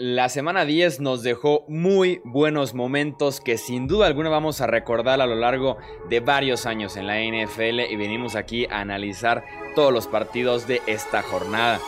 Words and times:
La 0.00 0.28
semana 0.28 0.64
10 0.64 1.00
nos 1.00 1.24
dejó 1.24 1.64
muy 1.66 2.20
buenos 2.22 2.72
momentos 2.72 3.40
que 3.40 3.58
sin 3.58 3.88
duda 3.88 4.06
alguna 4.06 4.28
vamos 4.28 4.60
a 4.60 4.68
recordar 4.68 5.20
a 5.20 5.26
lo 5.26 5.34
largo 5.34 5.76
de 6.08 6.20
varios 6.20 6.66
años 6.66 6.96
en 6.96 7.08
la 7.08 7.16
NFL 7.16 7.80
y 7.90 7.96
venimos 7.96 8.36
aquí 8.36 8.64
a 8.66 8.78
analizar 8.78 9.44
todos 9.74 9.92
los 9.92 10.06
partidos 10.06 10.68
de 10.68 10.80
esta 10.86 11.20
jornada. 11.22 11.80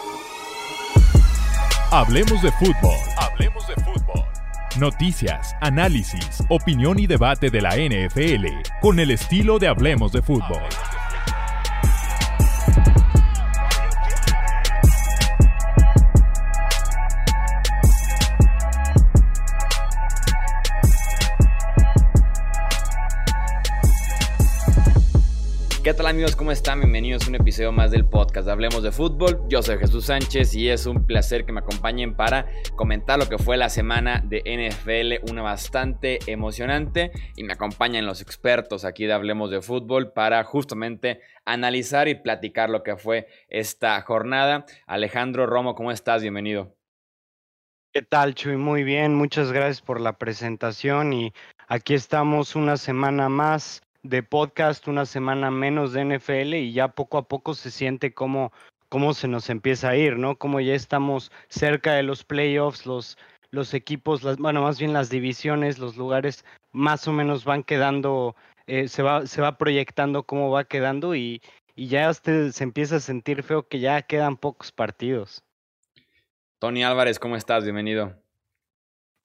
Hablemos 1.93 2.43
de 2.43 2.51
fútbol. 2.51 2.97
Hablemos 3.17 3.69
de 3.69 3.75
fútbol. 3.77 4.25
Noticias, 4.81 5.55
análisis, 5.61 6.43
opinión 6.49 6.99
y 6.99 7.07
debate 7.07 7.49
de 7.49 7.61
la 7.61 7.77
NFL 7.77 8.47
con 8.81 8.99
el 8.99 9.13
estilo 9.13 9.61
de 9.61 9.69
Hablemos 9.69 10.11
de 10.11 10.21
fútbol. 10.21 10.63
¿Qué 26.11 26.15
tal 26.15 26.23
amigos? 26.23 26.35
¿Cómo 26.35 26.51
están? 26.51 26.81
Bienvenidos 26.81 27.25
a 27.25 27.29
un 27.29 27.37
episodio 27.37 27.71
más 27.71 27.93
del 27.93 28.05
podcast 28.05 28.49
Hablemos 28.49 28.83
de 28.83 28.91
Fútbol. 28.91 29.43
Yo 29.49 29.63
soy 29.63 29.79
Jesús 29.79 30.07
Sánchez 30.07 30.57
y 30.57 30.69
es 30.69 30.87
un 30.87 31.07
placer 31.07 31.47
que 31.47 31.53
me 31.53 31.61
acompañen 31.61 32.17
para 32.17 32.49
comentar 32.75 33.17
lo 33.17 33.29
que 33.29 33.39
fue 33.39 33.57
la 33.57 33.69
semana 33.69 34.21
de 34.27 34.43
NFL, 34.43 35.31
una 35.31 35.43
bastante 35.43 36.19
emocionante. 36.27 37.13
Y 37.37 37.45
me 37.45 37.53
acompañan 37.53 38.07
los 38.07 38.23
expertos 38.23 38.85
aquí 38.85 39.07
de 39.07 39.13
Hablemos 39.13 39.53
de 39.53 39.63
Fútbol 39.63 40.13
para 40.13 40.43
justamente 40.43 41.21
analizar 41.45 42.09
y 42.09 42.17
platicar 42.17 42.71
lo 42.71 42.83
que 42.83 42.97
fue 42.97 43.29
esta 43.49 44.03
jornada. 44.03 44.67
Alejandro 44.89 45.47
Romo, 45.47 45.77
¿cómo 45.77 45.93
estás? 45.93 46.23
Bienvenido. 46.23 46.75
¿Qué 47.93 48.03
tal, 48.03 48.35
Chuy? 48.35 48.57
Muy 48.57 48.83
bien, 48.83 49.15
muchas 49.15 49.53
gracias 49.53 49.81
por 49.81 50.01
la 50.01 50.19
presentación 50.19 51.13
y 51.13 51.33
aquí 51.69 51.95
estamos 51.95 52.57
una 52.57 52.77
semana 52.79 53.29
más 53.29 53.83
de 54.03 54.23
podcast, 54.23 54.89
una 54.89 55.07
semana 55.07 55.51
menos 55.51 55.93
de 55.93 56.05
NFL 56.05 56.55
y 56.55 56.73
ya 56.73 56.89
poco 56.89 57.19
a 57.19 57.29
poco 57.29 57.55
se 57.55 57.71
siente 57.71 58.15
como 58.15 58.53
cómo 58.89 59.15
se 59.15 59.29
nos 59.29 59.51
empieza 59.51 59.91
a 59.91 59.97
ir, 59.97 60.19
¿no? 60.19 60.37
Como 60.37 60.61
ya 60.61 60.75
estamos 60.75 61.31
cerca 61.49 61.95
de 61.95 62.03
los 62.03 62.25
playoffs, 62.25 62.87
los, 62.87 63.19
los 63.51 63.75
equipos, 63.75 64.23
las, 64.23 64.37
bueno, 64.39 64.63
más 64.63 64.79
bien 64.79 64.93
las 64.93 65.11
divisiones, 65.11 65.79
los 65.79 65.97
lugares 65.97 66.45
más 66.73 67.07
o 67.07 67.13
menos 67.13 67.45
van 67.45 67.63
quedando, 67.63 68.35
eh, 68.67 68.89
se, 68.89 69.03
va, 69.03 69.27
se 69.27 69.41
va 69.41 69.59
proyectando 69.59 70.25
cómo 70.25 70.51
va 70.51 70.65
quedando 70.65 71.15
y, 71.15 71.41
y 71.77 71.89
ya 71.89 72.11
usted 72.11 72.51
se 72.51 72.65
empieza 72.65 72.97
a 72.97 73.01
sentir 73.01 73.43
feo 73.43 73.69
que 73.69 73.81
ya 73.81 74.03
quedan 74.03 74.37
pocos 74.37 74.73
partidos. 74.73 75.45
Tony 76.59 76.85
Álvarez, 76.85 77.19
¿cómo 77.19 77.37
estás? 77.37 77.65
Bienvenido. 77.65 78.15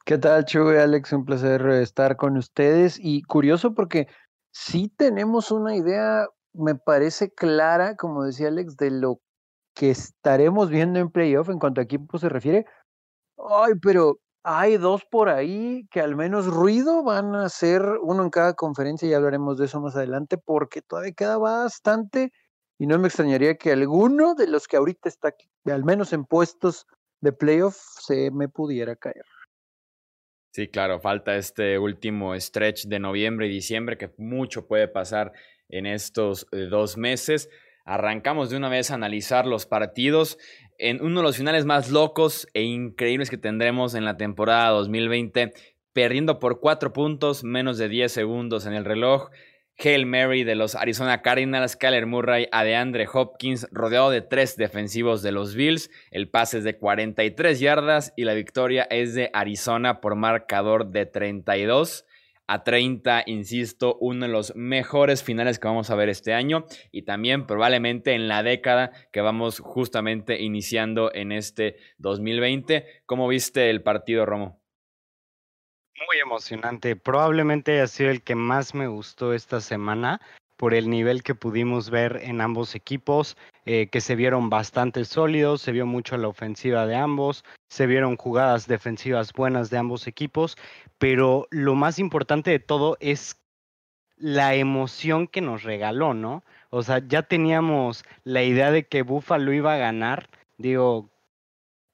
¿Qué 0.05 0.19
tal, 0.19 0.45
Chuy? 0.45 0.77
Alex? 0.77 1.11
Un 1.13 1.25
placer 1.25 1.65
estar 1.65 2.15
con 2.15 2.37
ustedes. 2.37 2.99
Y 3.01 3.23
curioso 3.23 3.73
porque 3.73 4.07
sí 4.55 4.87
tenemos 4.97 5.51
una 5.51 5.75
idea, 5.75 6.27
me 6.53 6.75
parece 6.75 7.31
clara, 7.33 7.95
como 7.97 8.23
decía 8.23 8.47
Alex, 8.47 8.77
de 8.77 8.89
lo 8.89 9.19
que 9.75 9.91
estaremos 9.91 10.69
viendo 10.69 10.99
en 10.99 11.11
playoff 11.11 11.49
en 11.49 11.59
cuanto 11.59 11.81
a 11.81 11.83
equipo 11.83 12.17
se 12.17 12.29
refiere. 12.29 12.65
Ay, 13.37 13.73
pero 13.81 14.19
hay 14.43 14.77
dos 14.77 15.03
por 15.11 15.29
ahí 15.29 15.87
que 15.91 15.99
al 16.01 16.15
menos 16.15 16.47
ruido 16.47 17.03
van 17.03 17.35
a 17.35 17.49
ser 17.49 17.83
uno 18.01 18.23
en 18.23 18.29
cada 18.29 18.53
conferencia 18.53 19.09
y 19.09 19.13
hablaremos 19.13 19.57
de 19.57 19.65
eso 19.65 19.81
más 19.81 19.95
adelante 19.97 20.37
porque 20.37 20.81
todavía 20.81 21.13
queda 21.13 21.37
bastante 21.37 22.31
y 22.79 22.87
no 22.87 22.97
me 22.97 23.07
extrañaría 23.07 23.55
que 23.57 23.73
alguno 23.73 24.35
de 24.35 24.47
los 24.47 24.67
que 24.67 24.77
ahorita 24.77 25.09
está 25.09 25.35
al 25.65 25.83
menos 25.83 26.13
en 26.13 26.25
puestos 26.25 26.87
de 27.21 27.33
playoff 27.33 27.77
se 27.99 28.31
me 28.31 28.47
pudiera 28.47 28.95
caer. 28.95 29.25
Sí, 30.55 30.69
claro, 30.69 31.01
falta 31.01 31.35
este 31.35 31.77
último 31.77 32.33
stretch 32.39 32.85
de 32.85 32.97
noviembre 32.97 33.45
y 33.45 33.49
diciembre 33.49 33.97
que 33.97 34.11
mucho 34.17 34.69
puede 34.69 34.87
pasar 34.87 35.33
en 35.67 35.85
estos 35.85 36.47
eh, 36.53 36.67
dos 36.69 36.95
meses. 36.95 37.49
Arrancamos 37.83 38.49
de 38.49 38.55
una 38.55 38.69
vez 38.69 38.89
a 38.89 38.93
analizar 38.93 39.47
los 39.47 39.65
partidos 39.65 40.37
en 40.77 41.03
uno 41.03 41.19
de 41.19 41.23
los 41.23 41.35
finales 41.35 41.65
más 41.65 41.91
locos 41.91 42.47
e 42.53 42.61
increíbles 42.61 43.29
que 43.29 43.37
tendremos 43.37 43.95
en 43.95 44.05
la 44.05 44.15
temporada 44.15 44.69
2020, 44.69 45.51
perdiendo 45.91 46.39
por 46.39 46.61
cuatro 46.61 46.93
puntos, 46.93 47.43
menos 47.43 47.77
de 47.77 47.89
10 47.89 48.09
segundos 48.09 48.65
en 48.65 48.75
el 48.75 48.85
reloj. 48.85 49.31
Hail 49.77 50.05
Mary 50.05 50.43
de 50.43 50.55
los 50.55 50.75
Arizona 50.75 51.21
Cardinals, 51.21 51.75
Kyler 51.75 52.05
Murray 52.05 52.47
a 52.51 52.63
DeAndre 52.63 53.07
Hopkins, 53.11 53.67
rodeado 53.71 54.09
de 54.09 54.21
tres 54.21 54.55
defensivos 54.55 55.21
de 55.21 55.31
los 55.31 55.55
Bills. 55.55 55.89
El 56.11 56.29
pase 56.29 56.59
es 56.59 56.63
de 56.63 56.77
43 56.77 57.59
yardas 57.59 58.13
y 58.15 58.23
la 58.23 58.33
victoria 58.33 58.87
es 58.89 59.13
de 59.13 59.29
Arizona 59.33 59.99
por 59.99 60.15
marcador 60.15 60.91
de 60.91 61.05
32 61.05 62.05
a 62.47 62.63
30, 62.63 63.23
insisto, 63.25 63.97
uno 63.99 64.27
de 64.27 64.31
los 64.31 64.55
mejores 64.55 65.23
finales 65.23 65.59
que 65.59 65.67
vamos 65.67 65.89
a 65.89 65.95
ver 65.95 66.09
este 66.09 66.33
año 66.33 66.65
y 66.91 67.03
también 67.03 67.47
probablemente 67.47 68.13
en 68.13 68.27
la 68.27 68.43
década 68.43 68.91
que 69.11 69.21
vamos 69.21 69.59
justamente 69.59 70.41
iniciando 70.41 71.13
en 71.13 71.31
este 71.31 71.77
2020. 71.97 72.85
¿Cómo 73.05 73.27
viste 73.27 73.69
el 73.69 73.81
partido, 73.81 74.25
Romo? 74.25 74.64
Muy 75.97 76.19
emocionante. 76.21 76.95
Probablemente 76.97 77.73
haya 77.73 77.87
sido 77.87 78.09
el 78.09 78.21
que 78.21 78.35
más 78.35 78.75
me 78.75 78.87
gustó 78.87 79.33
esta 79.33 79.61
semana 79.61 80.19
por 80.57 80.73
el 80.73 80.89
nivel 80.89 81.23
que 81.23 81.35
pudimos 81.35 81.89
ver 81.89 82.19
en 82.23 82.41
ambos 82.41 82.75
equipos, 82.75 83.37
eh, 83.65 83.87
que 83.87 84.01
se 84.01 84.15
vieron 84.15 84.49
bastante 84.49 85.05
sólidos, 85.05 85.61
se 85.61 85.71
vio 85.71 85.85
mucho 85.85 86.17
la 86.17 86.27
ofensiva 86.27 86.85
de 86.85 86.95
ambos, 86.95 87.45
se 87.69 87.87
vieron 87.87 88.17
jugadas 88.17 88.67
defensivas 88.67 89.31
buenas 89.33 89.69
de 89.69 89.77
ambos 89.77 90.07
equipos, 90.07 90.57
pero 90.97 91.47
lo 91.49 91.75
más 91.75 91.97
importante 91.99 92.51
de 92.51 92.59
todo 92.59 92.97
es 92.99 93.41
la 94.17 94.55
emoción 94.55 95.27
que 95.27 95.41
nos 95.41 95.63
regaló, 95.63 96.13
¿no? 96.13 96.43
O 96.69 96.83
sea, 96.83 96.99
ya 97.05 97.23
teníamos 97.23 98.03
la 98.23 98.43
idea 98.43 98.71
de 98.71 98.87
que 98.87 99.01
Buffalo 99.01 99.53
iba 99.53 99.73
a 99.73 99.77
ganar, 99.77 100.29
digo, 100.57 101.09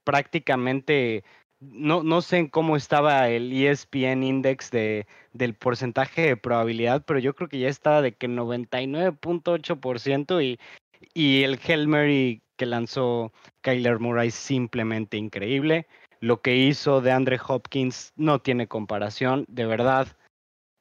prácticamente 0.03 1.23
no, 1.61 2.03
no 2.03 2.21
sé 2.21 2.49
cómo 2.49 2.75
estaba 2.75 3.29
el 3.29 3.53
ESPN 3.53 4.23
Index 4.23 4.71
de, 4.71 5.07
del 5.31 5.53
porcentaje 5.53 6.23
de 6.23 6.35
probabilidad, 6.35 7.05
pero 7.05 7.19
yo 7.19 7.33
creo 7.35 7.47
que 7.49 7.59
ya 7.59 7.69
estaba 7.69 8.01
de 8.01 8.13
que 8.13 8.27
99.8% 8.27 10.43
y, 10.43 10.59
y 11.13 11.43
el 11.43 11.59
Hail 11.63 11.87
Mary 11.87 12.41
que 12.57 12.65
lanzó 12.65 13.31
Kyler 13.61 13.99
Murray 13.99 14.31
simplemente 14.31 15.17
increíble. 15.17 15.85
Lo 16.19 16.41
que 16.41 16.55
hizo 16.55 16.99
de 17.01 17.11
Andre 17.11 17.39
Hopkins 17.47 18.11
no 18.15 18.39
tiene 18.39 18.67
comparación, 18.67 19.45
de 19.47 19.65
verdad. 19.65 20.07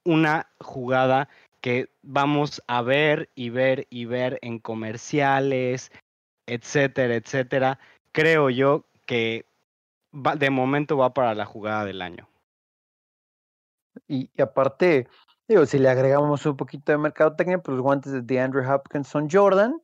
Una 0.05 0.51
jugada 0.61 1.29
que 1.61 1.91
vamos 2.03 2.63
a 2.67 2.83
ver 2.83 3.31
y 3.35 3.51
ver 3.51 3.87
y 3.91 4.07
ver 4.07 4.39
en 4.43 4.59
comerciales, 4.59 5.93
etcétera, 6.47 7.17
etcétera. 7.17 7.79
Creo 8.13 8.51
yo 8.51 8.87
que 9.07 9.45
de 10.13 10.51
momento 10.51 10.97
va 10.97 11.15
para 11.15 11.35
la 11.35 11.45
jugada 11.45 11.85
del 11.85 12.03
año. 12.03 12.29
Y, 14.07 14.31
aparte, 14.41 15.09
digo, 15.49 15.67
si 15.67 15.79
le 15.79 15.89
agregamos 15.89 16.45
un 16.47 16.57
poquito 16.57 16.93
de 16.93 16.99
mercadotecnia, 16.99 17.59
pues 17.59 17.77
los 17.77 17.83
guantes 17.83 18.13
de 18.13 18.23
DeAndre 18.23 18.67
Hopkins 18.67 19.09
son 19.09 19.29
Jordan, 19.31 19.81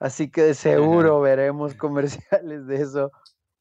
así 0.00 0.30
que 0.30 0.42
de 0.42 0.54
seguro 1.10 1.20
veremos 1.20 1.74
comerciales 1.74 2.66
de 2.66 2.76
eso 2.76 3.10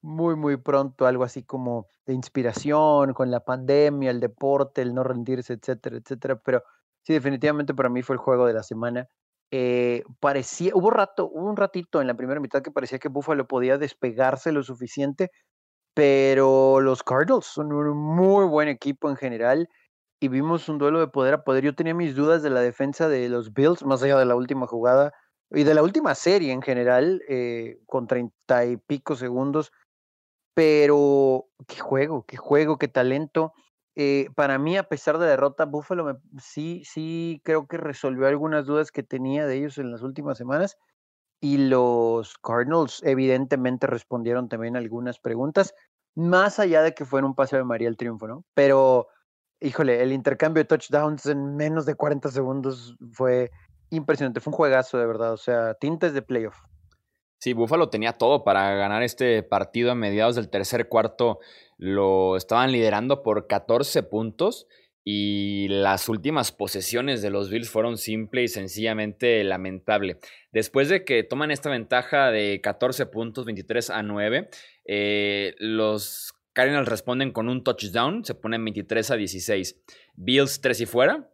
muy, 0.02 0.36
muy 0.36 0.58
pronto, 0.58 1.08
algo 1.08 1.24
así 1.24 1.44
como 1.44 1.88
de 2.06 2.14
inspiración 2.14 3.14
con 3.14 3.32
la 3.32 3.40
pandemia, 3.40 4.12
el 4.12 4.20
deporte, 4.20 4.84
el 4.84 4.94
no 4.94 5.04
rendirse, 5.04 5.54
etcétera, 5.54 5.98
etcétera. 5.98 6.40
Pero 6.44 6.64
sí, 7.04 7.14
definitivamente 7.14 7.74
para 7.74 7.90
mí 7.90 8.04
fue 8.04 8.16
el 8.16 8.20
juego 8.20 8.46
de 8.46 8.54
la 8.54 8.62
semana. 8.62 9.08
Eh, 9.52 10.04
parecía, 10.20 10.72
hubo 10.76 10.92
rato, 10.92 11.28
hubo 11.28 11.50
un 11.50 11.58
ratito 11.58 12.02
en 12.02 12.08
la 12.08 12.14
primera 12.14 12.40
mitad 12.40 12.62
que 12.62 12.72
parecía 12.72 13.00
que 13.00 13.10
Buffalo 13.10 13.48
podía 13.48 13.78
despegarse 13.78 14.52
lo 14.52 14.64
suficiente 14.64 15.32
pero 15.96 16.82
los 16.82 17.04
Cardinals 17.04 17.46
son 17.46 17.72
un 17.72 17.98
muy 17.98 18.46
buen 18.46 18.68
equipo 18.68 19.10
en 19.10 19.16
general 19.16 19.70
y 20.20 20.28
vimos 20.28 20.68
un 20.68 20.78
duelo 20.78 21.00
de 21.00 21.08
poder 21.08 21.34
a 21.36 21.44
poder. 21.44 21.64
Yo 21.64 21.74
tenía 21.74 21.94
mis 21.96 22.16
dudas 22.16 22.44
de 22.44 22.50
la 22.50 22.60
defensa 22.60 23.08
de 23.08 23.30
los 23.30 23.54
Bills, 23.54 23.84
más 23.86 24.04
allá 24.04 24.18
de 24.18 24.26
la 24.26 24.36
última 24.36 24.68
jugada 24.68 25.14
y 25.52 25.64
de 25.64 25.74
la 25.74 25.82
última 25.84 26.14
serie 26.14 26.52
en 26.52 26.62
general, 26.62 27.22
eh, 27.30 27.80
con 27.88 28.08
treinta 28.08 28.66
y 28.66 28.76
pico 28.76 29.16
segundos. 29.16 29.72
Pero 30.54 31.48
qué 31.68 31.80
juego, 31.80 32.26
qué 32.26 32.36
juego, 32.38 32.78
qué 32.78 32.90
talento. 32.90 33.54
Eh, 33.96 34.28
para 34.36 34.60
mí, 34.60 34.76
a 34.76 34.90
pesar 34.90 35.18
de 35.18 35.26
la 35.26 35.32
derrota, 35.32 35.64
Buffalo 35.64 36.20
sí, 36.42 36.84
sí 36.86 37.42
creo 37.46 37.68
que 37.68 37.78
resolvió 37.78 38.28
algunas 38.28 38.66
dudas 38.66 38.92
que 38.92 39.04
tenía 39.04 39.48
de 39.48 39.56
ellos 39.58 39.78
en 39.78 39.92
las 39.92 40.02
últimas 40.02 40.38
semanas 40.38 40.78
y 41.46 41.60
los 41.60 42.40
Cardinals 42.40 43.04
evidentemente 43.04 43.86
respondieron 43.86 44.50
también 44.50 44.76
algunas 44.76 45.20
preguntas, 45.20 45.76
más 46.16 46.58
allá 46.58 46.82
de 46.82 46.96
que 46.96 47.06
fuera 47.06 47.28
un 47.28 47.36
paseo 47.36 47.60
de 47.60 47.66
María 47.66 47.88
el 47.88 47.98
triunfo, 47.98 48.28
¿no? 48.28 48.44
Pero, 48.56 49.10
híjole, 49.62 50.02
el 50.02 50.12
intercambio 50.12 50.64
de 50.64 50.68
touchdowns 50.68 51.28
en 51.28 51.56
menos 51.56 51.86
de 51.86 51.94
40 51.94 52.32
segundos 52.32 52.96
fue 53.12 53.52
impresionante, 53.92 54.40
fue 54.40 54.54
un 54.54 54.58
juegazo 54.58 54.98
de 54.98 55.06
verdad, 55.06 55.34
o 55.34 55.38
sea, 55.38 55.76
tintes 55.76 56.16
de 56.16 56.24
playoff. 56.24 56.58
Sí, 57.38 57.54
Buffalo 57.54 57.90
tenía 57.90 58.14
todo 58.14 58.44
para 58.44 58.74
ganar 58.74 59.04
este 59.04 59.44
partido 59.44 59.92
a 59.92 59.96
mediados 59.96 60.36
del 60.36 60.50
tercer 60.50 60.90
cuarto. 60.90 61.38
lo 61.78 62.38
estaban 62.38 62.72
liderando 62.72 63.22
por 63.22 63.46
14 63.46 64.02
puntos 64.02 64.66
y 65.08 65.68
las 65.70 66.10
últimas 66.10 66.52
posesiones 66.52 67.22
de 67.22 67.30
los 67.30 67.52
Bills 67.52 67.70
fueron 67.70 68.00
simple 68.00 68.42
y 68.42 68.48
sencillamente 68.48 69.44
lamentable. 69.44 70.18
Después 70.52 70.90
de 70.90 71.06
que 71.06 71.22
toman 71.22 71.52
esta 71.52 71.70
ventaja 71.70 72.32
de 72.32 72.60
14 72.60 73.06
puntos, 73.06 73.46
23 73.46 73.92
a 73.92 74.02
9, 74.02 74.50
eh, 74.86 75.54
los 75.60 76.34
Cardinals 76.54 76.88
responden 76.88 77.32
con 77.32 77.50
un 77.50 77.64
touchdown, 77.64 78.26
se 78.26 78.34
ponen 78.34 78.66
23 78.66 79.12
a 79.12 79.16
16. 79.16 79.80
Bills 80.16 80.60
3 80.62 80.82
y 80.82 80.86
fuera. 80.88 81.30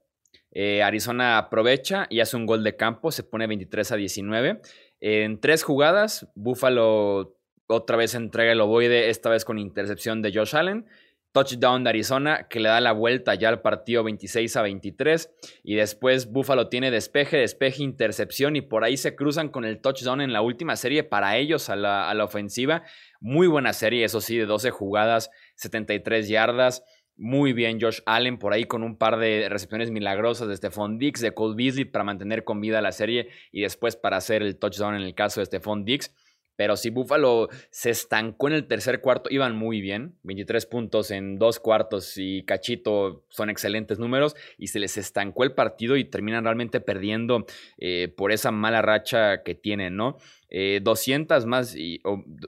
Eh, 0.52 0.84
Arizona 0.84 1.38
aprovecha 1.38 2.08
y 2.10 2.20
hace 2.20 2.36
un 2.36 2.46
gol 2.46 2.66
de 2.66 2.76
campo, 2.76 3.10
se 3.10 3.24
pone 3.24 3.48
23 3.48 3.94
a 3.94 3.96
19. 3.96 4.62
En 5.00 5.40
tres 5.40 5.64
jugadas, 5.64 6.28
Buffalo 6.36 7.38
otra 7.68 7.96
vez 7.96 8.16
entrega 8.16 8.52
el 8.52 8.60
ovoide, 8.60 9.10
esta 9.10 9.30
vez 9.30 9.46
con 9.46 9.60
intercepción 9.60 10.22
de 10.22 10.34
Josh 10.34 10.58
Allen 10.58 10.88
touchdown 11.32 11.84
de 11.84 11.90
Arizona 11.90 12.48
que 12.50 12.60
le 12.60 12.70
da 12.70 12.82
la 12.82 12.92
vuelta 12.92 13.36
ya 13.36 13.50
al 13.50 13.62
partido 13.62 14.04
26 14.04 14.56
a 14.58 14.62
23 14.62 15.32
y 15.64 15.76
después 15.76 16.32
Buffalo 16.32 16.68
tiene 16.68 16.92
despeje, 16.92 17.38
despeje, 17.38 17.84
intercepción 17.84 18.56
y 18.56 18.62
por 18.62 18.84
ahí 18.84 18.98
se 18.98 19.16
cruzan 19.16 19.50
con 19.50 19.66
el 19.66 19.80
touchdown 19.80 20.22
en 20.22 20.34
la 20.34 20.42
última 20.42 20.76
serie 20.76 21.04
para 21.04 21.38
ellos 21.38 21.70
a 21.70 21.76
la, 21.76 22.10
a 22.10 22.14
la 22.14 22.26
ofensiva. 22.26 22.84
Muy 23.20 23.48
buena 23.48 23.74
serie, 23.74 24.04
eso 24.04 24.22
sí, 24.22 24.38
de 24.38 24.46
12 24.46 24.72
jugadas, 24.72 25.30
73 25.56 26.28
yardas. 26.28 26.84
Muy 27.18 27.54
bien 27.54 27.80
Josh 27.80 28.00
Allen 28.08 28.40
por 28.40 28.52
ahí 28.52 28.66
con 28.66 28.84
un 28.84 28.98
par 28.98 29.20
de 29.20 29.48
recepciones 29.48 29.92
milagrosas 29.92 30.48
de 30.48 30.58
Stephon 30.58 30.98
Dix, 30.98 31.22
de 31.22 31.34
Cole 31.34 31.56
Beasley 31.56 31.86
para 31.86 32.04
mantener 32.04 32.44
con 32.44 32.60
vida 32.62 32.82
la 32.82 32.92
serie 32.92 33.30
y 33.52 33.62
después 33.62 33.96
para 33.96 34.18
hacer 34.18 34.42
el 34.42 34.58
touchdown 34.58 34.96
en 34.96 35.04
el 35.04 35.14
caso 35.14 35.40
de 35.40 35.46
Stephon 35.46 35.86
Dix. 35.86 36.16
Pero 36.56 36.78
si 36.78 36.90
Buffalo 36.90 37.50
se 37.70 37.90
estancó 37.90 38.48
en 38.48 38.54
el 38.54 38.68
tercer 38.68 39.02
cuarto, 39.02 39.30
iban 39.32 39.56
muy 39.56 39.82
bien. 39.82 40.16
23 40.24 40.66
puntos 40.66 41.12
en 41.12 41.40
dos 41.40 41.60
cuartos 41.60 42.14
y 42.18 42.44
Cachito 42.44 43.26
son 43.30 43.50
excelentes 43.50 44.00
números. 44.00 44.36
Y 44.58 44.68
se 44.68 44.80
les 44.80 44.98
estancó 44.98 45.44
el 45.44 45.54
partido 45.54 45.98
y 45.98 46.06
terminan 46.06 46.44
realmente 46.44 46.80
perdiendo 46.80 47.46
eh, 47.78 48.14
por 48.16 48.32
esa 48.32 48.52
mala 48.52 48.82
racha 48.82 49.44
que 49.44 49.56
tienen, 49.56 49.96
¿no? 49.96 50.18
200 50.52 51.44
eh, 51.44 51.48
más, 51.48 51.76
y, 51.76 52.02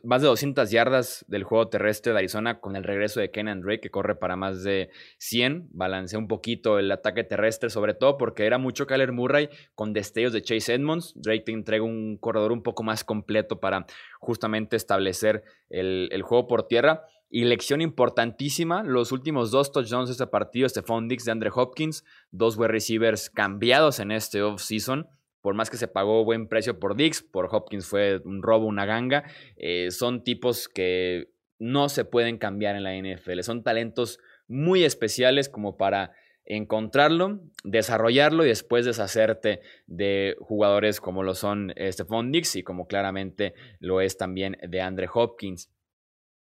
más 0.04 0.22
de 0.22 0.28
200 0.28 0.70
yardas 0.70 1.24
del 1.30 1.44
juego 1.44 1.70
terrestre 1.70 2.12
de 2.12 2.20
Arizona 2.20 2.60
con 2.60 2.76
el 2.76 2.84
regreso 2.84 3.22
de 3.22 3.32
Kenan 3.32 3.62
Drake, 3.62 3.80
que 3.80 3.92
corre 3.92 4.16
para 4.16 4.36
más 4.36 4.64
de 4.64 4.90
100. 5.20 5.70
Balancea 5.72 6.20
un 6.20 6.28
poquito 6.28 6.80
el 6.80 6.92
ataque 6.92 7.24
terrestre, 7.24 7.70
sobre 7.70 7.94
todo 7.94 8.18
porque 8.18 8.46
era 8.46 8.58
mucho 8.58 8.88
Kyler 8.88 9.14
Murray 9.14 9.50
con 9.74 9.94
destellos 9.94 10.34
de 10.34 10.42
Chase 10.42 10.74
Edmonds. 10.74 11.14
Drake 11.16 11.44
te 11.46 11.54
entrega 11.54 11.86
un 11.86 12.18
corredor 12.18 12.52
un 12.52 12.62
poco 12.62 12.84
más 12.84 13.06
completo 13.06 13.62
para 13.62 13.86
justamente 14.20 14.76
establecer 14.76 15.44
el, 15.70 16.10
el 16.12 16.24
juego 16.24 16.48
por 16.48 16.68
tierra. 16.68 17.06
Y 17.30 17.46
lección 17.46 17.82
importantísima, 17.82 18.84
los 18.84 19.12
últimos 19.12 19.50
dos 19.50 19.72
touchdowns 19.72 20.10
de 20.10 20.12
este 20.12 20.28
partido, 20.28 20.70
Stephon 20.70 21.08
Dix 21.08 21.26
de 21.26 21.32
Andre 21.32 21.50
Hopkins, 21.56 22.04
dos 22.32 22.58
wide 22.58 22.68
receivers 22.68 23.30
cambiados 23.30 24.00
en 24.00 24.12
este 24.12 24.44
offseason 24.44 25.08
por 25.44 25.56
más 25.56 25.70
que 25.70 25.76
se 25.76 25.90
pagó 25.90 26.24
buen 26.24 26.48
precio 26.48 26.80
por 26.80 26.96
Dix, 26.96 27.22
por 27.22 27.50
Hopkins 27.52 27.86
fue 27.86 28.22
un 28.24 28.42
robo, 28.42 28.66
una 28.66 28.86
ganga, 28.86 29.26
eh, 29.58 29.92
son 29.92 30.24
tipos 30.24 30.70
que 30.70 31.34
no 31.60 31.90
se 31.90 32.06
pueden 32.06 32.38
cambiar 32.38 32.78
en 32.78 32.84
la 32.84 32.96
NFL. 32.96 33.42
Son 33.42 33.62
talentos 33.62 34.20
muy 34.48 34.86
especiales 34.86 35.50
como 35.50 35.76
para 35.76 36.14
encontrarlo, 36.46 37.42
desarrollarlo 37.66 38.46
y 38.46 38.50
después 38.50 38.86
deshacerte 38.86 39.60
de 39.86 40.38
jugadores 40.40 41.02
como 41.02 41.24
lo 41.24 41.36
son 41.36 41.74
Stephon 41.78 42.32
Dix 42.32 42.56
y 42.56 42.64
como 42.64 42.88
claramente 42.88 43.54
lo 43.80 44.00
es 44.00 44.18
también 44.18 44.58
de 44.66 44.80
Andre 44.80 45.10
Hopkins. 45.14 45.70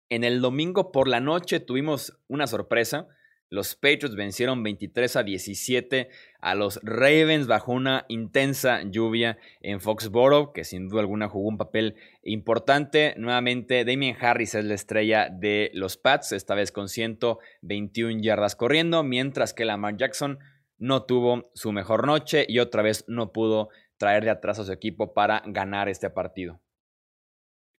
En 0.09 0.23
el 0.23 0.41
domingo 0.41 0.91
por 0.91 1.07
la 1.07 1.19
noche 1.19 1.59
tuvimos 1.59 2.19
una 2.27 2.47
sorpresa. 2.47 3.07
Los 3.49 3.75
Patriots 3.75 4.15
vencieron 4.15 4.61
23 4.61 5.15
a 5.15 5.23
17 5.23 6.09
a 6.41 6.55
los 6.55 6.81
Ravens 6.83 7.47
bajo 7.47 7.71
una 7.71 8.05
intensa 8.09 8.81
lluvia 8.83 9.37
en 9.61 9.79
Foxborough, 9.79 10.51
que 10.51 10.65
sin 10.65 10.89
duda 10.89 11.01
alguna 11.01 11.29
jugó 11.29 11.47
un 11.47 11.57
papel 11.57 11.95
importante. 12.23 13.13
Nuevamente, 13.17 13.85
Damien 13.85 14.17
Harris 14.19 14.53
es 14.55 14.65
la 14.65 14.73
estrella 14.73 15.29
de 15.29 15.71
los 15.73 15.95
Pats, 15.95 16.33
esta 16.33 16.55
vez 16.55 16.73
con 16.73 16.89
121 16.89 18.21
yardas 18.21 18.57
corriendo, 18.57 19.03
mientras 19.03 19.53
que 19.53 19.63
Lamar 19.63 19.95
Jackson 19.95 20.39
no 20.77 21.03
tuvo 21.03 21.49
su 21.53 21.71
mejor 21.71 22.05
noche 22.05 22.45
y 22.47 22.59
otra 22.59 22.81
vez 22.81 23.05
no 23.07 23.31
pudo 23.31 23.69
traer 23.97 24.25
de 24.25 24.29
atrás 24.29 24.59
a 24.59 24.65
su 24.65 24.73
equipo 24.73 25.13
para 25.13 25.41
ganar 25.45 25.87
este 25.87 26.09
partido. 26.09 26.59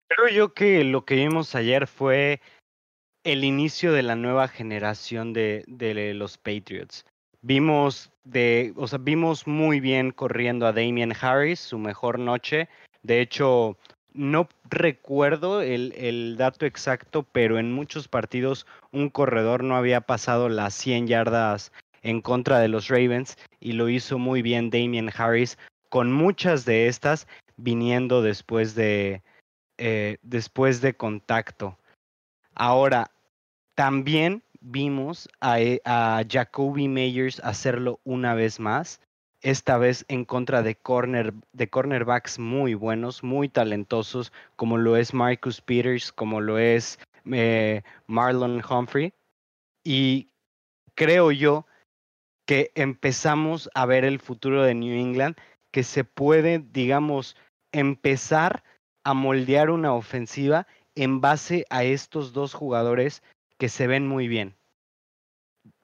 Creo 0.08 0.28
yo 0.28 0.54
que 0.54 0.82
lo 0.84 1.04
que 1.04 1.16
vimos 1.16 1.54
ayer 1.54 1.86
fue 1.86 2.40
el 3.24 3.44
inicio 3.44 3.92
de 3.92 4.02
la 4.02 4.16
nueva 4.16 4.48
generación 4.48 5.32
de, 5.32 5.64
los 6.14 6.38
Patriots. 6.38 7.04
Vimos 7.42 8.10
o 8.76 8.86
sea, 8.86 8.98
vimos 8.98 9.46
muy 9.46 9.80
bien 9.80 10.10
corriendo 10.10 10.66
a 10.66 10.72
Damian 10.72 11.14
Harris, 11.18 11.60
su 11.60 11.78
mejor 11.78 12.18
noche. 12.18 12.68
De 13.02 13.20
hecho, 13.20 13.78
no 14.12 14.48
recuerdo 14.68 15.62
el, 15.62 15.94
el, 15.96 16.36
dato 16.36 16.66
exacto, 16.66 17.22
pero 17.22 17.58
en 17.58 17.72
muchos 17.72 18.08
partidos 18.08 18.66
un 18.92 19.08
corredor 19.08 19.64
no 19.64 19.76
había 19.76 20.00
pasado 20.02 20.48
las 20.48 20.74
100 20.74 21.06
yardas 21.06 21.72
en 22.02 22.20
contra 22.20 22.58
de 22.58 22.68
los 22.68 22.88
Ravens 22.88 23.36
y 23.60 23.72
lo 23.72 23.88
hizo 23.88 24.18
muy 24.18 24.42
bien 24.42 24.70
Damian 24.70 25.10
Harris, 25.16 25.58
con 25.88 26.12
muchas 26.12 26.64
de 26.64 26.88
estas 26.88 27.26
viniendo 27.56 28.22
después 28.22 28.74
de, 28.74 29.22
eh, 29.78 30.18
después 30.22 30.80
de 30.80 30.94
contacto. 30.94 31.77
Ahora, 32.58 33.12
también 33.76 34.42
vimos 34.60 35.28
a, 35.40 35.60
eh, 35.60 35.80
a 35.84 36.24
Jacoby 36.28 36.88
Meyers 36.88 37.40
hacerlo 37.44 38.00
una 38.02 38.34
vez 38.34 38.58
más, 38.58 39.00
esta 39.42 39.78
vez 39.78 40.04
en 40.08 40.24
contra 40.24 40.62
de, 40.62 40.74
corner, 40.74 41.32
de 41.52 41.70
cornerbacks 41.70 42.40
muy 42.40 42.74
buenos, 42.74 43.22
muy 43.22 43.48
talentosos, 43.48 44.32
como 44.56 44.76
lo 44.76 44.96
es 44.96 45.14
Marcus 45.14 45.60
Peters, 45.60 46.12
como 46.12 46.40
lo 46.40 46.58
es 46.58 46.98
eh, 47.32 47.82
Marlon 48.08 48.60
Humphrey. 48.68 49.12
Y 49.84 50.28
creo 50.96 51.30
yo 51.30 51.64
que 52.44 52.72
empezamos 52.74 53.70
a 53.74 53.86
ver 53.86 54.04
el 54.04 54.18
futuro 54.18 54.64
de 54.64 54.74
New 54.74 54.98
England, 54.98 55.36
que 55.70 55.84
se 55.84 56.02
puede, 56.02 56.58
digamos, 56.58 57.36
empezar 57.70 58.64
a 59.04 59.14
moldear 59.14 59.70
una 59.70 59.94
ofensiva 59.94 60.66
en 60.98 61.20
base 61.20 61.64
a 61.70 61.84
estos 61.84 62.32
dos 62.32 62.54
jugadores 62.54 63.22
que 63.56 63.68
se 63.68 63.86
ven 63.86 64.06
muy 64.06 64.26
bien. 64.26 64.56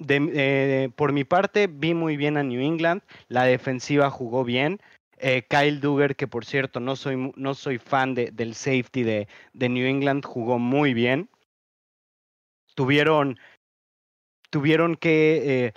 Eh, 0.09 0.91
por 0.97 1.13
mi 1.13 1.25
parte, 1.25 1.69
vi 1.69 1.94
muy 1.94 2.17
bien 2.17 2.37
a 2.37 2.43
New 2.43 2.61
England, 2.61 3.03
la 3.29 3.44
defensiva 3.44 4.11
jugó 4.11 4.44
bien. 4.44 4.81
Eh, 5.19 5.47
Kyle 5.49 5.81
Duggar, 5.81 6.17
que 6.17 6.27
por 6.27 6.44
cierto 6.44 6.81
no 6.81 6.97
soy, 6.97 7.33
no 7.37 7.55
soy 7.55 7.79
fan 7.79 8.15
de, 8.15 8.33
del 8.33 8.55
safety 8.55 9.05
de, 9.05 9.29
New 9.55 9.87
England, 9.87 10.25
jugó 10.25 10.59
muy 10.59 10.94
bien. 10.94 11.31
Tuvieron, 12.75 13.39
tuvieron 14.51 14.97
que 14.97 15.67
eh, 15.67 15.73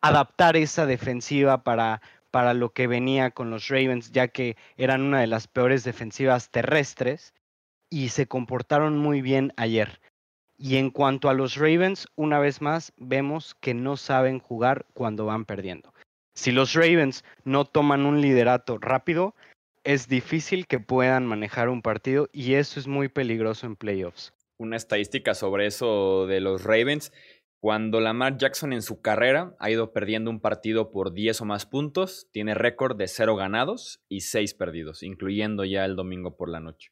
adaptar 0.00 0.56
esa 0.56 0.86
defensiva 0.86 1.64
para, 1.64 2.00
para 2.30 2.54
lo 2.54 2.72
que 2.72 2.86
venía 2.86 3.32
con 3.32 3.50
los 3.50 3.68
Ravens, 3.68 4.12
ya 4.12 4.28
que 4.28 4.56
eran 4.76 5.02
una 5.02 5.20
de 5.20 5.26
las 5.26 5.48
peores 5.48 5.82
defensivas 5.82 6.50
terrestres 6.50 7.34
y 7.92 8.08
se 8.08 8.26
comportaron 8.26 8.96
muy 8.96 9.20
bien 9.20 9.52
ayer. 9.58 10.00
Y 10.56 10.76
en 10.76 10.90
cuanto 10.90 11.28
a 11.28 11.34
los 11.34 11.56
Ravens, 11.56 12.08
una 12.16 12.38
vez 12.38 12.62
más 12.62 12.94
vemos 12.96 13.54
que 13.60 13.74
no 13.74 13.98
saben 13.98 14.38
jugar 14.38 14.86
cuando 14.94 15.26
van 15.26 15.44
perdiendo. 15.44 15.92
Si 16.34 16.52
los 16.52 16.72
Ravens 16.72 17.22
no 17.44 17.66
toman 17.66 18.06
un 18.06 18.22
liderato 18.22 18.78
rápido, 18.78 19.34
es 19.84 20.08
difícil 20.08 20.66
que 20.66 20.80
puedan 20.80 21.26
manejar 21.26 21.68
un 21.68 21.82
partido 21.82 22.30
y 22.32 22.54
eso 22.54 22.80
es 22.80 22.86
muy 22.86 23.08
peligroso 23.08 23.66
en 23.66 23.76
playoffs. 23.76 24.32
Una 24.56 24.76
estadística 24.76 25.34
sobre 25.34 25.66
eso 25.66 26.26
de 26.26 26.40
los 26.40 26.64
Ravens 26.64 27.12
cuando 27.60 28.00
Lamar 28.00 28.38
Jackson 28.38 28.72
en 28.72 28.80
su 28.80 29.02
carrera 29.02 29.54
ha 29.58 29.70
ido 29.70 29.92
perdiendo 29.92 30.30
un 30.30 30.40
partido 30.40 30.90
por 30.90 31.12
10 31.12 31.42
o 31.42 31.44
más 31.44 31.66
puntos, 31.66 32.26
tiene 32.32 32.54
récord 32.54 32.96
de 32.96 33.06
0 33.06 33.36
ganados 33.36 34.00
y 34.08 34.22
6 34.22 34.54
perdidos, 34.54 35.02
incluyendo 35.02 35.64
ya 35.64 35.84
el 35.84 35.94
domingo 35.94 36.36
por 36.36 36.48
la 36.48 36.58
noche. 36.58 36.90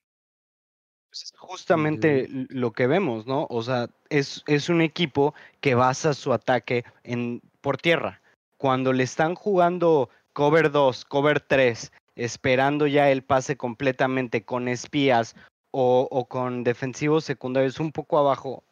Pues 1.11 1.25
es 1.25 1.33
justamente 1.37 2.29
lo 2.31 2.73
que 2.73 2.87
vemos, 2.87 3.27
¿no? 3.27 3.49
O 3.51 3.63
sea, 3.63 3.89
es, 4.11 4.45
es 4.47 4.69
un 4.69 4.81
equipo 4.81 5.35
que 5.61 5.75
basa 5.75 6.15
su 6.15 6.33
ataque 6.33 6.85
en, 7.03 7.43
por 7.61 7.79
tierra. 7.79 8.23
Cuando 8.59 8.93
le 8.93 9.03
están 9.03 9.35
jugando 9.35 10.09
cover 10.33 10.71
2, 10.71 11.05
cover 11.07 11.41
3, 11.41 11.91
esperando 12.15 12.87
ya 12.87 13.11
el 13.11 13.25
pase 13.25 13.57
completamente 13.57 14.45
con 14.45 14.69
espías 14.69 15.35
o, 15.73 16.07
o 16.11 16.27
con 16.27 16.63
defensivos 16.63 17.25
secundarios 17.25 17.81
un 17.81 17.91
poco 17.91 18.19
abajo, 18.19 18.63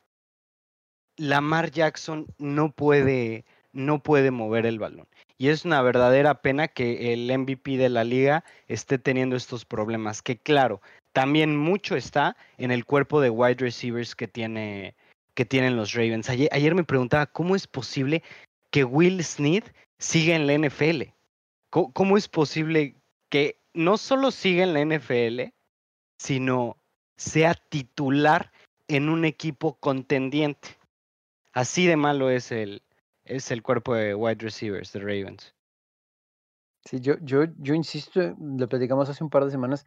Lamar 1.16 1.72
Jackson 1.72 2.26
no 2.38 2.70
puede, 2.70 3.44
no 3.72 4.00
puede 4.00 4.30
mover 4.30 4.64
el 4.64 4.78
balón. 4.78 5.08
Y 5.38 5.48
es 5.48 5.64
una 5.64 5.80
verdadera 5.82 6.42
pena 6.42 6.66
que 6.66 7.12
el 7.12 7.36
MVP 7.38 7.76
de 7.76 7.88
la 7.88 8.02
liga 8.02 8.44
esté 8.66 8.98
teniendo 8.98 9.36
estos 9.36 9.64
problemas. 9.64 10.20
Que 10.20 10.36
claro, 10.36 10.82
también 11.12 11.56
mucho 11.56 11.94
está 11.94 12.36
en 12.58 12.72
el 12.72 12.84
cuerpo 12.84 13.20
de 13.20 13.30
wide 13.30 13.56
receivers 13.58 14.16
que 14.16 14.26
tiene, 14.26 14.96
que 15.34 15.44
tienen 15.44 15.76
los 15.76 15.92
Ravens. 15.92 16.28
Ayer, 16.28 16.74
me 16.74 16.82
preguntaba 16.82 17.26
cómo 17.26 17.54
es 17.54 17.68
posible 17.68 18.24
que 18.70 18.82
Will 18.82 19.22
Smith 19.22 19.64
siga 20.00 20.34
en 20.34 20.48
la 20.48 20.58
NFL. 20.58 21.02
¿Cómo, 21.70 22.16
es 22.16 22.28
posible 22.28 22.96
que 23.30 23.60
no 23.74 23.96
solo 23.96 24.32
siga 24.32 24.64
en 24.64 24.72
la 24.74 24.96
NFL, 24.96 25.52
sino 26.18 26.76
sea 27.16 27.54
titular 27.54 28.50
en 28.88 29.08
un 29.08 29.24
equipo 29.24 29.74
contendiente? 29.74 30.70
Así 31.52 31.86
de 31.86 31.96
malo 31.96 32.30
es 32.30 32.50
el, 32.50 32.82
es 33.28 33.50
el 33.50 33.62
cuerpo 33.62 33.94
de 33.94 34.14
wide 34.14 34.38
receivers 34.40 34.92
de 34.92 35.00
Ravens. 35.00 35.54
Sí, 36.84 37.00
yo, 37.00 37.14
yo, 37.20 37.44
yo 37.58 37.74
insisto, 37.74 38.34
lo 38.38 38.68
platicamos 38.68 39.08
hace 39.08 39.22
un 39.22 39.30
par 39.30 39.44
de 39.44 39.50
semanas, 39.50 39.84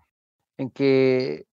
en 0.57 0.69
que 0.69 1.47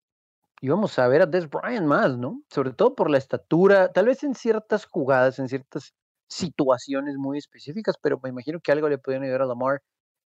íbamos 0.60 0.98
a 0.98 1.08
ver 1.08 1.22
a 1.22 1.26
Des 1.26 1.48
Bryant 1.48 1.86
más, 1.86 2.18
¿no? 2.18 2.42
Sobre 2.50 2.72
todo 2.72 2.94
por 2.94 3.10
la 3.10 3.18
estatura, 3.18 3.92
tal 3.92 4.06
vez 4.06 4.22
en 4.24 4.34
ciertas 4.34 4.86
jugadas, 4.86 5.38
en 5.38 5.48
ciertas 5.48 5.94
situaciones 6.28 7.16
muy 7.16 7.38
específicas, 7.38 7.96
pero 8.02 8.20
me 8.22 8.28
imagino 8.30 8.60
que 8.60 8.72
algo 8.72 8.88
le 8.88 8.98
podían 8.98 9.22
ayudar 9.22 9.42
a 9.42 9.46
Lamar. 9.46 9.82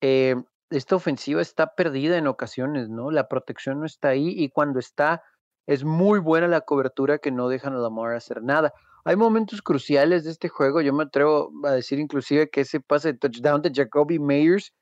Eh, 0.01 0.35
esta 0.69 0.95
ofensiva 0.95 1.41
está 1.41 1.73
perdida 1.75 2.17
en 2.17 2.27
ocasiones, 2.27 2.89
¿no? 2.89 3.09
La 3.11 3.27
protección 3.27 3.79
no 3.79 3.85
está 3.85 4.09
ahí 4.09 4.29
y 4.29 4.49
cuando 4.49 4.79
está, 4.79 5.23
es 5.65 5.83
muy 5.83 6.19
buena 6.19 6.47
la 6.47 6.61
cobertura 6.61 7.19
que 7.19 7.31
no 7.31 7.49
dejan 7.49 7.73
a 7.73 7.77
Lamar 7.79 8.15
hacer 8.15 8.43
nada. 8.43 8.73
Hay 9.07 9.15
momentos 9.15 9.61
cruciales 9.61 10.25
de 10.25 10.31
este 10.31 10.49
juego, 10.49 10.81
yo 10.81 10.91
me 10.91 11.03
atrevo 11.03 11.49
a 11.63 11.71
decir 11.71 11.97
inclusive 11.97 12.49
que 12.49 12.59
ese 12.59 12.81
pase 12.81 13.13
de 13.13 13.17
touchdown 13.17 13.61
de 13.61 13.71
Jacoby 13.73 14.19
Meyers 14.19 14.73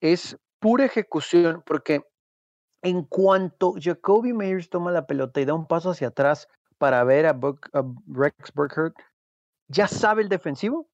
es 0.00 0.38
pura 0.60 0.84
ejecución, 0.84 1.64
porque 1.66 2.00
en 2.82 3.02
cuanto 3.02 3.74
Jacoby 3.76 4.34
Meyers 4.34 4.70
toma 4.70 4.92
la 4.92 5.08
pelota 5.08 5.40
y 5.40 5.46
da 5.46 5.54
un 5.54 5.66
paso 5.66 5.90
hacia 5.90 6.06
atrás 6.06 6.46
para 6.78 7.02
ver 7.02 7.26
a, 7.26 7.36
Rex 8.06 8.52
Burkhardt, 8.54 8.94
ya 9.66 9.88
sabe 9.88 10.22
el 10.22 10.28
defensivo 10.28 10.88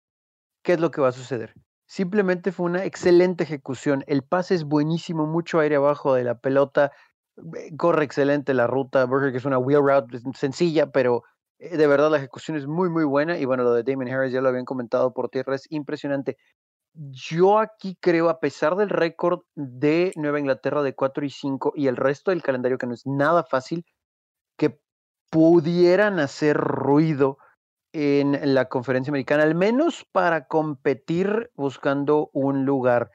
qué 0.63 0.73
es 0.73 0.81
lo 0.81 0.91
que 0.91 1.03
va 1.03 1.09
a 1.09 1.13
suceder. 1.13 1.53
Simplemente 1.85 2.53
fue 2.53 2.65
una 2.65 2.87
excelente 2.87 3.45
ejecución. 3.45 4.03
El 4.07 4.23
pase 4.23 4.55
es 4.55 4.65
buenísimo, 4.65 5.27
mucho 5.27 5.61
aire 5.61 5.77
abajo 5.77 6.15
de 6.15 6.25
la 6.25 6.39
pelota, 6.39 6.93
eh, 7.37 7.77
corre 7.77 8.07
excelente 8.07 8.55
la 8.55 8.67
ruta. 8.67 9.05
Burkhardt 9.05 9.37
es 9.37 9.45
una 9.45 9.59
wheel 9.59 9.83
route 9.83 10.19
sencilla, 10.33 10.91
pero 10.91 11.25
de 11.59 11.87
verdad 11.87 12.11
la 12.11 12.19
ejecución 12.19 12.57
es 12.57 12.67
muy, 12.67 12.89
muy 12.89 13.05
buena. 13.05 13.39
Y 13.39 13.45
bueno, 13.45 13.63
lo 13.65 13.73
de 13.73 13.83
Damon 13.83 14.09
Harris 14.09 14.33
ya 14.33 14.41
lo 14.41 14.49
habían 14.49 14.65
comentado 14.65 15.13
por 15.13 15.29
tierra, 15.29 15.55
es 15.55 15.67
impresionante. 15.71 16.37
Yo 16.95 17.59
aquí 17.59 17.97
creo, 18.01 18.29
a 18.29 18.41
pesar 18.41 18.75
del 18.77 18.89
récord 18.89 19.41
de 19.55 20.13
Nueva 20.17 20.41
Inglaterra 20.41 20.83
de 20.83 20.95
4 20.95 21.25
y 21.25 21.31
5 21.31 21.73
y 21.77 21.87
el 21.87 21.97
resto 21.97 22.31
del 22.31 22.43
calendario 22.43 22.79
que 22.79 22.87
no 22.87 22.95
es 22.95 23.07
nada 23.07 23.45
fácil, 23.45 23.85
que 24.57 24.81
pudieran 25.31 26.19
hacer 26.19 26.57
ruido 26.57 27.39
en 27.93 28.55
la 28.55 28.69
conferencia 28.69 29.11
americana, 29.11 29.43
al 29.43 29.55
menos 29.55 30.07
para 30.13 30.47
competir 30.47 31.51
buscando 31.55 32.31
un 32.33 32.65
lugar. 32.65 33.11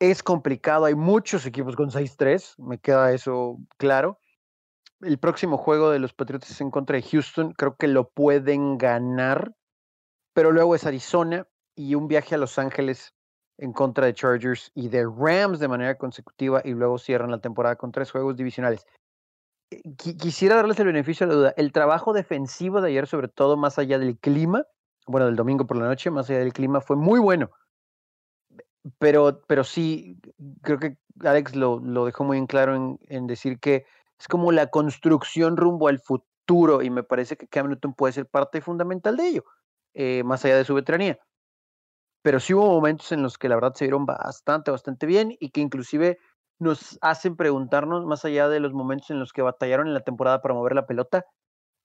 Es 0.00 0.22
complicado, 0.22 0.84
hay 0.84 0.94
muchos 0.94 1.44
equipos 1.46 1.76
con 1.76 1.90
6-3, 1.90 2.54
me 2.58 2.78
queda 2.78 3.12
eso 3.12 3.58
claro. 3.76 4.18
El 5.00 5.18
próximo 5.18 5.56
juego 5.56 5.90
de 5.90 5.98
los 5.98 6.12
Patriotas 6.12 6.50
es 6.50 6.60
en 6.60 6.70
contra 6.70 6.96
de 6.96 7.02
Houston, 7.02 7.52
creo 7.52 7.76
que 7.76 7.86
lo 7.86 8.08
pueden 8.08 8.78
ganar, 8.78 9.54
pero 10.34 10.50
luego 10.50 10.74
es 10.74 10.86
Arizona, 10.86 11.46
y 11.78 11.94
un 11.94 12.08
viaje 12.08 12.34
a 12.34 12.38
Los 12.38 12.58
Ángeles 12.58 13.14
en 13.56 13.72
contra 13.72 14.06
de 14.06 14.14
Chargers 14.14 14.72
y 14.74 14.88
de 14.88 15.04
Rams 15.04 15.60
de 15.60 15.68
manera 15.68 15.96
consecutiva 15.96 16.60
y 16.64 16.72
luego 16.72 16.98
cierran 16.98 17.30
la 17.30 17.40
temporada 17.40 17.76
con 17.76 17.92
tres 17.92 18.10
juegos 18.10 18.36
divisionales. 18.36 18.86
Eh, 19.70 19.82
quisiera 19.96 20.56
darles 20.56 20.78
el 20.80 20.86
beneficio 20.86 21.26
de 21.26 21.32
la 21.32 21.38
duda. 21.38 21.54
El 21.56 21.72
trabajo 21.72 22.12
defensivo 22.12 22.80
de 22.80 22.88
ayer, 22.88 23.06
sobre 23.06 23.28
todo 23.28 23.56
más 23.56 23.78
allá 23.78 23.98
del 23.98 24.18
clima, 24.18 24.64
bueno, 25.06 25.26
del 25.26 25.36
domingo 25.36 25.66
por 25.66 25.76
la 25.76 25.86
noche, 25.86 26.10
más 26.10 26.28
allá 26.28 26.40
del 26.40 26.52
clima, 26.52 26.80
fue 26.80 26.96
muy 26.96 27.20
bueno. 27.20 27.50
Pero, 28.98 29.42
pero 29.46 29.64
sí, 29.64 30.18
creo 30.62 30.78
que 30.78 30.96
Alex 31.20 31.54
lo, 31.54 31.78
lo 31.78 32.06
dejó 32.06 32.24
muy 32.24 32.38
en 32.38 32.46
claro 32.46 32.74
en, 32.74 32.98
en, 33.08 33.26
decir 33.26 33.58
que 33.58 33.84
es 34.18 34.28
como 34.28 34.52
la 34.52 34.68
construcción 34.68 35.56
rumbo 35.56 35.88
al 35.88 36.00
futuro 36.00 36.82
y 36.82 36.90
me 36.90 37.02
parece 37.02 37.36
que 37.36 37.48
Cam 37.48 37.68
Newton 37.68 37.94
puede 37.94 38.12
ser 38.12 38.26
parte 38.26 38.60
fundamental 38.60 39.16
de 39.16 39.28
ello, 39.28 39.44
eh, 39.94 40.22
más 40.24 40.44
allá 40.44 40.56
de 40.56 40.64
su 40.64 40.74
veteranía 40.74 41.18
pero 42.22 42.40
sí 42.40 42.54
hubo 42.54 42.66
momentos 42.66 43.10
en 43.12 43.22
los 43.22 43.38
que 43.38 43.48
la 43.48 43.54
verdad 43.54 43.74
se 43.74 43.84
vieron 43.84 44.06
bastante, 44.06 44.70
bastante 44.70 45.06
bien 45.06 45.36
y 45.40 45.50
que 45.50 45.60
inclusive 45.60 46.18
nos 46.58 46.98
hacen 47.00 47.36
preguntarnos, 47.36 48.04
más 48.04 48.24
allá 48.24 48.48
de 48.48 48.60
los 48.60 48.72
momentos 48.72 49.10
en 49.10 49.20
los 49.20 49.32
que 49.32 49.42
batallaron 49.42 49.86
en 49.86 49.94
la 49.94 50.00
temporada 50.00 50.42
para 50.42 50.54
mover 50.54 50.74
la 50.74 50.86
pelota, 50.86 51.24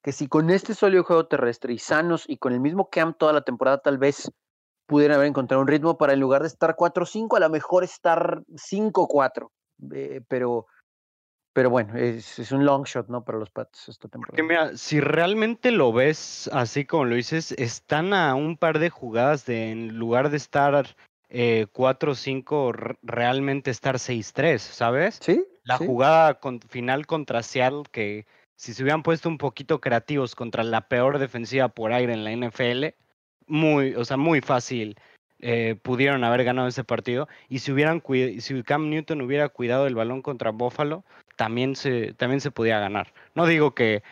que 0.04 0.12
si 0.12 0.28
con 0.28 0.50
este 0.50 0.74
sólido 0.74 1.04
juego 1.04 1.28
terrestre 1.28 1.74
y 1.74 1.78
sanos 1.78 2.26
y 2.28 2.38
con 2.38 2.54
el 2.54 2.60
mismo 2.60 2.90
camp 2.90 3.18
toda 3.18 3.34
la 3.34 3.44
temporada 3.44 3.78
tal 3.78 3.98
vez 3.98 4.32
pudieran 4.88 5.16
haber 5.16 5.28
encontrado 5.28 5.62
un 5.62 5.68
ritmo 5.68 5.98
para 5.98 6.14
en 6.14 6.20
lugar 6.20 6.42
de 6.42 6.48
estar 6.48 6.76
4-5, 6.76 7.38
a 7.38 7.40
lo 7.40 7.50
mejor 7.50 7.84
estar 7.84 8.44
5-4. 8.50 9.50
Eh, 9.94 10.22
pero 10.28 10.66
pero 11.54 11.70
bueno, 11.70 11.96
es, 11.96 12.52
un 12.52 12.66
long 12.66 12.84
shot, 12.84 13.08
¿no? 13.08 13.24
Para 13.24 13.38
los 13.38 13.52
Pats 13.52 13.88
esta 13.88 14.08
temporada. 14.08 14.44
mira, 14.44 14.76
si 14.76 15.00
realmente 15.00 15.72
lo 15.72 15.94
ves 15.94 16.50
así 16.52 16.86
como 16.86 17.06
lo 17.06 17.16
dices, 17.16 17.52
están 17.54 18.14
a 18.14 18.34
un 18.34 18.58
par 18.58 18.80
de 18.80 18.90
jugadas 18.90 19.46
de 19.46 19.72
en 19.72 19.98
lugar 20.00 20.32
de 20.32 20.38
estar 20.38 20.96
eh, 21.30 21.68
4-5, 21.72 22.98
realmente 23.04 23.70
estar 23.70 23.96
6-3, 23.96 24.58
¿sabes? 24.58 25.20
Sí. 25.22 25.46
La 25.64 25.78
jugada 25.78 26.40
final 26.70 27.06
contra 27.06 27.44
Seattle, 27.44 27.84
que 27.92 28.26
si 28.56 28.74
se 28.74 28.84
hubieran 28.84 29.04
puesto 29.04 29.30
un 29.30 29.38
poquito 29.38 29.80
creativos 29.80 30.36
contra 30.36 30.64
la 30.64 30.88
peor 30.88 31.20
defensiva 31.20 31.70
por 31.70 31.94
aire 31.94 32.14
en 32.14 32.24
la 32.24 32.32
NFL, 32.32 32.96
muy, 33.46 33.96
o 33.96 34.06
sea, 34.06 34.18
muy 34.18 34.42
fácil 34.42 34.98
eh, 35.40 35.76
pudieron 35.82 36.24
haber 36.24 36.46
ganado 36.46 36.68
ese 36.68 36.84
partido. 36.84 37.28
Y 37.50 37.60
si 37.60 37.72
hubieran 37.72 38.02
si 38.40 38.64
Cam 38.64 38.90
Newton 38.90 39.22
hubiera 39.22 39.50
cuidado 39.50 39.88
el 39.88 39.96
balón 39.96 40.22
contra 40.22 40.52
Buffalo, 40.52 41.04
también 41.36 41.76
se, 41.76 42.14
también 42.14 42.42
se 42.42 42.52
podía 42.52 42.80
ganar. 42.80 43.14
No 43.36 43.46
digo 43.46 43.74
que, 43.74 44.04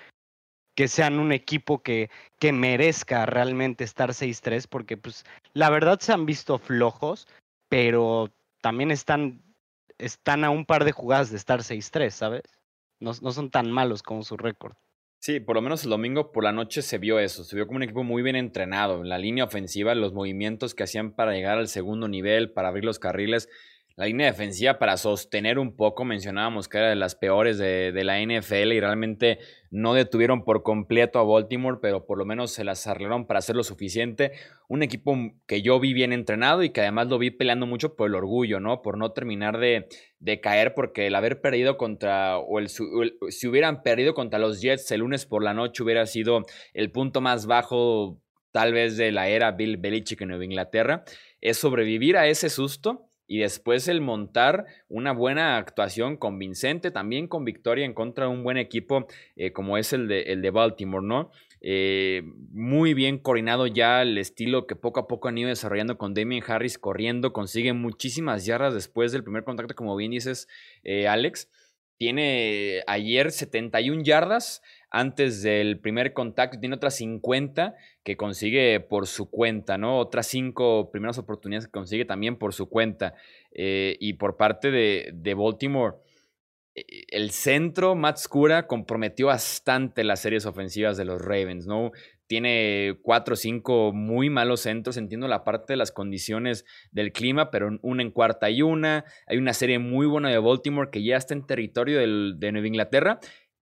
que 0.76 0.88
sean 0.88 1.20
un 1.20 1.32
equipo 1.32 1.82
que, 1.82 2.10
que 2.40 2.52
merezca 2.52 3.26
realmente 3.26 3.84
estar 3.84 4.12
6-3, 4.12 4.68
porque 4.68 4.98
pues 4.98 5.26
la 5.54 5.70
verdad 5.70 6.00
se 6.00 6.14
han 6.14 6.26
visto 6.26 6.60
flojos, 6.60 7.28
pero 7.70 8.32
también 8.62 8.92
están, 8.92 9.42
están 9.98 10.44
a 10.44 10.50
un 10.50 10.66
par 10.66 10.86
de 10.86 10.92
jugadas 10.92 11.32
de 11.32 11.38
estar 11.38 11.60
6-3, 11.60 12.10
¿sabes? 12.10 12.44
No, 13.00 13.12
no 13.22 13.32
son 13.32 13.50
tan 13.50 13.72
malos 13.72 14.04
como 14.04 14.24
su 14.24 14.38
récord. 14.38 14.76
Sí, 15.24 15.40
por 15.40 15.56
lo 15.56 15.62
menos 15.62 15.84
el 15.84 15.92
domingo 15.92 16.32
por 16.32 16.44
la 16.44 16.52
noche 16.52 16.82
se 16.82 16.98
vio 16.98 17.20
eso, 17.20 17.44
se 17.44 17.56
vio 17.56 17.68
como 17.68 17.78
un 17.78 17.84
equipo 17.84 18.04
muy 18.04 18.24
bien 18.24 18.36
entrenado, 18.36 19.02
en 19.02 19.10
la 19.10 19.20
línea 19.20 19.44
ofensiva, 19.44 19.94
los 19.94 20.14
movimientos 20.14 20.74
que 20.74 20.82
hacían 20.82 21.12
para 21.12 21.34
llegar 21.34 21.60
al 21.60 21.68
segundo 21.68 22.08
nivel, 22.08 22.52
para 22.52 22.70
abrir 22.70 22.86
los 22.86 22.98
carriles, 22.98 23.48
la 23.96 24.06
línea 24.06 24.28
defensiva 24.28 24.80
para 24.80 24.98
sostener 24.98 25.60
un 25.60 25.76
poco, 25.76 26.06
mencionábamos 26.06 26.68
que 26.68 26.78
era 26.78 26.90
de 26.90 26.96
las 26.96 27.16
peores 27.16 27.58
de, 27.58 27.92
la 28.04 28.20
NFL 28.20 28.72
y 28.72 28.80
realmente 28.80 29.40
no 29.70 29.94
detuvieron 29.94 30.44
por 30.44 30.64
completo 30.64 31.20
a 31.20 31.24
Baltimore, 31.24 31.80
pero 31.82 32.06
por 32.06 32.18
lo 32.18 32.26
menos 32.26 32.52
se 32.52 32.64
las 32.64 32.88
arreglaron 32.88 33.28
para 33.28 33.40
hacer 33.40 33.56
lo 33.56 33.64
suficiente. 33.64 34.32
Un 34.68 34.82
equipo 34.82 35.16
que 35.46 35.62
yo 35.62 35.80
vi 35.80 35.94
bien 35.94 36.14
entrenado 36.14 36.64
y 36.64 36.72
que 36.72 36.82
además 36.82 37.08
lo 37.08 37.20
vi 37.20 37.32
peleando 37.32 37.68
mucho 37.68 37.96
por 37.96 38.08
el 38.08 38.16
orgullo, 38.16 38.60
¿no? 38.60 38.82
Por 38.82 38.98
no 38.98 39.12
terminar 39.12 39.60
de, 39.60 39.88
caer, 40.42 40.74
porque 40.74 41.08
el 41.08 41.16
haber 41.16 41.42
perdido 41.42 41.78
contra, 41.78 42.38
o 42.38 42.60
el, 42.60 42.70
si 42.70 43.48
hubieran 43.48 43.84
perdido 43.84 44.14
contra 44.14 44.40
los 44.40 44.62
Jets 44.62 44.92
el 44.92 45.02
lunes 45.02 45.26
por 45.26 45.44
la 45.44 45.54
noche 45.54 45.84
hubiera 45.84 46.06
sido 46.06 46.44
el 46.74 46.92
punto 46.92 47.22
más 47.22 47.46
bajo 47.46 48.22
tal 48.52 48.74
vez 48.74 48.98
de 48.98 49.12
la 49.12 49.30
era 49.30 49.52
Bill 49.52 49.78
Belichick 49.78 50.22
en 50.22 50.30
Nueva 50.30 50.46
Inglaterra, 50.46 51.04
es 51.40 51.58
sobrevivir 51.58 52.18
a 52.18 52.28
ese 52.28 52.50
susto 52.50 53.11
y 53.32 53.38
después 53.38 53.88
el 53.88 54.02
montar 54.02 54.66
una 54.90 55.14
buena 55.14 55.56
actuación 55.56 56.18
convincente, 56.18 56.92
también 56.92 57.30
con 57.30 57.46
victoria 57.46 57.86
en 57.86 57.94
contra 57.94 58.26
de 58.26 58.32
un 58.32 58.44
buen 58.44 58.58
equipo 58.58 59.08
eh, 59.38 59.54
como 59.54 59.78
es 59.78 59.94
el 59.94 60.10
de, 60.10 60.24
el 60.24 60.42
de 60.42 60.50
Baltimore, 60.50 61.08
¿no? 61.08 61.32
Eh, 61.62 62.24
muy 62.52 62.94
bien 62.94 63.20
coordinado 63.20 63.68
ya 63.68 64.02
el 64.02 64.18
estilo 64.18 64.68
que 64.68 64.76
poco 64.76 65.00
a 65.00 65.08
poco 65.08 65.30
han 65.30 65.38
ido 65.38 65.48
desarrollando 65.48 65.98
con 65.98 66.14
Damien 66.14 66.44
Harris 66.46 66.78
corriendo, 66.78 67.32
consigue 67.32 67.72
muchísimas 67.72 68.46
yardas 68.46 68.74
después 68.74 69.14
del 69.14 69.24
primer 69.24 69.46
contacto, 69.46 69.76
como 69.76 69.96
bien 69.96 70.12
dices, 70.12 70.50
eh, 70.84 71.08
Alex. 71.08 71.50
Tiene 71.96 72.82
ayer 72.86 73.32
71 73.32 74.04
yardas, 74.04 74.62
antes 74.92 75.42
del 75.42 75.80
primer 75.80 76.12
contacto, 76.12 76.60
tiene 76.60 76.76
otras 76.76 76.96
50 76.98 77.76
que 78.04 78.18
consigue 78.18 78.82
por 78.82 79.08
su 79.08 79.30
cuenta, 79.30 79.78
¿no? 79.78 79.98
Otras 79.98 80.28
5 80.28 80.92
primeras 80.92 81.18
oportunidades 81.18 81.66
que 81.68 81.72
consigue 81.72 82.04
también 82.04 82.38
por 82.38 82.54
su 82.54 82.68
cuenta. 82.68 83.16
Eh, 83.54 83.96
y 84.00 84.14
por 84.14 84.36
parte 84.36 84.70
de, 84.70 85.12
de 85.14 85.34
Baltimore, 85.34 85.96
eh, 86.76 87.04
el 87.10 87.32
centro, 87.32 87.96
Matt 87.96 88.18
Scura, 88.18 88.68
comprometió 88.68 89.28
bastante 89.28 90.04
las 90.04 90.20
series 90.20 90.46
ofensivas 90.46 90.98
de 90.98 91.06
los 91.06 91.22
Ravens, 91.22 91.68
¿no? 91.68 91.92
Tiene 92.28 92.98
cuatro 93.02 93.34
o 93.34 93.38
cinco 93.38 93.92
muy 93.94 94.30
malos 94.30 94.62
centros, 94.62 94.96
entiendo 94.96 95.28
la 95.28 95.44
parte 95.44 95.74
de 95.74 95.78
las 95.78 95.92
condiciones 95.92 96.66
del 96.92 97.12
clima, 97.12 97.52
pero 97.52 97.78
una 97.82 98.04
en 98.04 98.12
cuarta 98.12 98.50
y 98.50 98.62
una. 98.62 99.04
Hay 99.28 99.38
una 99.38 99.54
serie 99.54 99.80
muy 99.80 100.06
buena 100.06 100.30
de 100.30 100.38
Baltimore 100.38 100.90
que 100.92 101.04
ya 101.04 101.18
está 101.18 101.34
en 101.34 101.46
territorio 101.46 102.00
de 102.00 102.52
Nueva 102.54 102.68
Inglaterra 102.68 103.20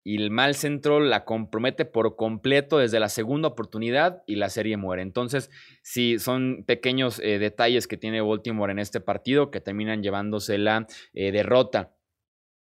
y 0.09 0.15
el 0.15 0.31
mal 0.31 0.55
centro 0.55 0.99
la 0.99 1.23
compromete 1.23 1.85
por 1.85 2.15
completo 2.15 2.79
desde 2.79 2.99
la 2.99 3.09
segunda 3.09 3.49
oportunidad 3.49 4.23
y 4.25 4.37
la 4.37 4.49
serie 4.49 4.75
muere. 4.75 5.03
Entonces, 5.03 5.51
sí, 5.83 6.17
son 6.17 6.63
pequeños 6.65 7.19
eh, 7.19 7.37
detalles 7.37 7.87
que 7.87 7.95
tiene 7.95 8.19
Baltimore 8.19 8.71
en 8.71 8.79
este 8.79 9.01
partido 9.01 9.51
que 9.51 9.61
terminan 9.61 10.01
llevándose 10.01 10.57
la 10.57 10.87
eh, 11.13 11.31
derrota. 11.31 11.93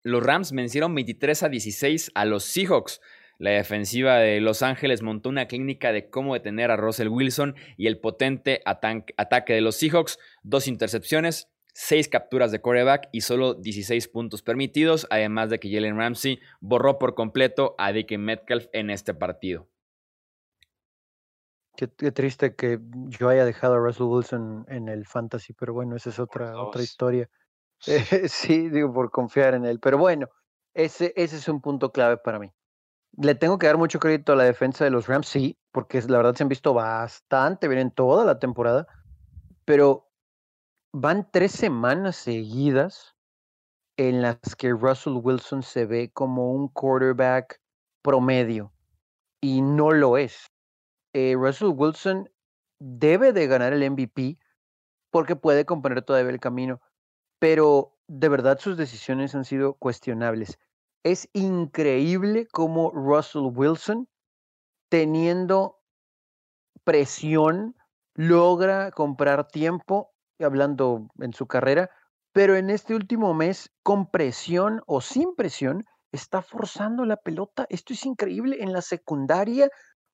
Los 0.03 0.25
Rams 0.25 0.51
vencieron 0.51 0.93
23 0.97 1.45
a 1.45 1.49
16 1.49 2.11
a 2.17 2.25
los 2.25 2.43
Seahawks. 2.43 3.01
La 3.39 3.51
defensiva 3.51 4.17
de 4.19 4.41
Los 4.41 4.65
Ángeles 4.65 5.03
montó 5.03 5.29
una 5.29 5.47
clínica 5.47 5.93
de 5.93 6.11
cómo 6.11 6.35
detener 6.35 6.73
a 6.73 6.77
Russell 6.77 7.07
Wilson 7.07 7.55
y 7.77 7.87
el 7.87 8.01
potente 8.01 8.61
ataque 8.65 9.53
de 9.53 9.61
los 9.61 9.77
Seahawks, 9.77 10.19
dos 10.43 10.67
intercepciones, 10.67 11.49
6 11.79 12.09
capturas 12.09 12.51
de 12.53 12.63
coreback 12.63 13.11
y 13.13 13.21
solo 13.21 13.53
16 13.53 14.09
puntos 14.09 14.41
permitidos, 14.41 15.07
además 15.11 15.51
de 15.51 15.61
que 15.61 15.71
Jalen 15.71 15.99
Ramsey 15.99 16.41
borró 16.59 16.99
por 16.99 17.15
completo 17.15 17.75
a 17.77 17.93
Dick 17.93 18.17
Metcalf 18.17 18.69
en 18.73 18.89
este 18.89 19.13
partido. 19.13 19.69
Qué, 21.77 21.87
triste 21.87 22.57
que 22.57 22.81
yo 23.09 23.29
haya 23.29 23.45
dejado 23.45 23.75
a 23.75 23.79
Russell 23.79 24.07
Wilson 24.07 24.65
en 24.71 24.89
el 24.89 25.05
fantasy, 25.05 25.53
pero 25.53 25.75
bueno, 25.75 25.97
esa 25.97 26.09
es 26.09 26.19
otra, 26.19 26.59
otra 26.59 26.83
historia. 26.83 27.29
sí, 27.79 28.71
digo, 28.71 28.91
por 28.95 29.11
confiar 29.11 29.53
en 29.53 29.67
él. 29.67 29.79
Pero 29.79 29.99
bueno, 29.99 30.29
ese, 30.73 31.13
ese 31.15 31.37
es 31.37 31.47
un 31.47 31.61
punto 31.61 31.93
clave 31.93 32.17
para 32.17 32.39
mí. 32.39 32.51
Le 33.19 33.35
tengo 33.35 33.59
que 33.59 33.67
dar 33.67 33.77
mucho 33.77 33.99
crédito 33.99 34.33
a 34.33 34.37
la 34.37 34.45
defensa 34.45 34.83
de 34.83 34.91
los 34.91 35.09
Rams, 35.09 35.29
sí, 35.29 35.59
porque 35.73 36.01
la 36.09 36.17
verdad 36.17 36.35
se 36.37 36.43
han 36.43 36.49
visto 36.49 36.73
bastante 36.73 37.69
bien 37.69 37.81
en 37.81 37.91
toda 37.91 38.25
la 38.25 38.39
temporada, 38.39 38.87
pero 39.67 40.06
van 40.99 41.29
tres 41.31 41.53
semanas 41.53 42.17
seguidas 42.17 43.15
en 43.99 44.23
las 44.23 44.39
que 44.57 44.71
Russell 44.71 45.21
Wilson 45.23 45.63
se 45.63 45.85
ve 45.85 46.11
como 46.11 46.53
un 46.53 46.69
quarterback 46.69 47.61
promedio 48.01 48.73
y 49.43 49.61
no 49.61 49.93
lo 49.93 50.17
es. 50.17 50.51
Eh, 51.13 51.35
Russell 51.37 51.75
Wilson 51.77 52.31
debe 52.79 53.35
de 53.35 53.47
ganar 53.47 53.75
el 53.75 53.91
MVP 53.91 54.39
porque 55.11 55.37
puede 55.37 55.67
componer 55.67 56.01
todavía 56.01 56.31
el 56.31 56.41
camino, 56.41 56.81
pero 57.39 57.99
de 58.09 58.31
verdad 58.31 58.59
sus 58.59 58.79
decisiones 58.79 59.35
han 59.35 59.45
sido 59.45 59.75
cuestionables. 59.75 60.59
Es 61.05 61.29
increíble 61.35 62.49
cómo 62.51 62.91
Russell 62.91 63.51
Wilson, 63.55 64.09
teniendo 64.89 65.79
presión, 66.85 67.77
logra 68.15 68.91
comprar 68.93 69.49
tiempo 69.49 70.16
hablando 70.45 71.09
en 71.21 71.33
su 71.33 71.47
carrera, 71.47 71.91
pero 72.33 72.57
en 72.57 72.71
este 72.71 72.95
último 72.95 73.33
mes, 73.35 73.71
con 73.83 74.11
presión 74.11 74.83
o 74.87 75.01
sin 75.01 75.35
presión, 75.35 75.85
está 76.13 76.43
forzando 76.43 77.05
la 77.05 77.17
pelota. 77.17 77.67
Esto 77.71 77.93
es 77.93 78.05
increíble. 78.05 78.59
En 78.61 78.73
la 78.73 78.83
secundaria, 78.83 79.69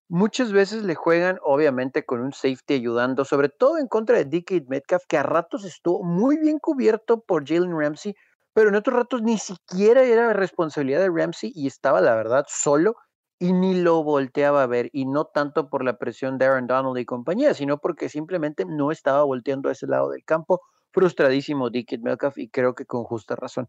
muchas 0.09 0.52
veces 0.52 0.85
le 0.85 0.95
juegan, 0.95 1.38
obviamente, 1.43 2.05
con 2.05 2.21
un 2.21 2.33
safety 2.33 2.75
ayudando, 2.75 3.25
sobre 3.25 3.49
todo 3.49 3.79
en 3.79 3.88
contra 3.88 4.19
de 4.19 4.25
DK 4.25 4.69
Metcalf, 4.69 5.02
que 5.09 5.19
a 5.19 5.23
ratos 5.23 5.64
estuvo 5.64 6.02
muy 6.05 6.38
bien 6.38 6.59
cubierto 6.59 7.21
por 7.21 7.47
Jalen 7.47 7.79
Ramsey, 7.79 8.14
pero 8.55 8.69
en 8.69 8.76
otros 8.76 8.97
ratos 8.97 9.23
ni 9.23 9.38
siquiera 9.38 10.02
era 10.02 10.33
responsabilidad 10.33 11.00
de 11.00 11.11
Ramsey 11.11 11.52
y 11.55 11.67
estaba, 11.67 12.00
la 12.00 12.14
verdad, 12.14 12.45
solo 12.49 12.95
y 13.43 13.53
ni 13.53 13.75
lo 13.75 14.05
volteaba 14.05 14.63
a 14.63 14.69
ver, 14.69 14.89
y 14.93 15.05
no 15.05 15.25
tanto 15.25 15.69
por 15.69 15.85
la 15.85 15.99
presión 15.99 16.39
de 16.39 16.45
Aaron 16.45 16.69
Donald 16.69 16.97
y 16.97 17.05
compañía, 17.05 17.55
sino 17.55 17.79
porque 17.79 18.09
simplemente 18.09 18.65
no 18.65 18.93
estaba 18.93 19.25
volteando 19.25 19.69
a 19.69 19.73
ese 19.73 19.89
lado 19.89 20.11
del 20.11 20.25
campo, 20.25 20.61
frustradísimo 20.93 21.69
Dickett 21.69 22.03
Metcalf, 22.03 22.39
y 22.39 22.49
creo 22.49 22.77
que 22.77 22.87
con 22.87 23.03
justa 23.03 23.35
razón. 23.35 23.69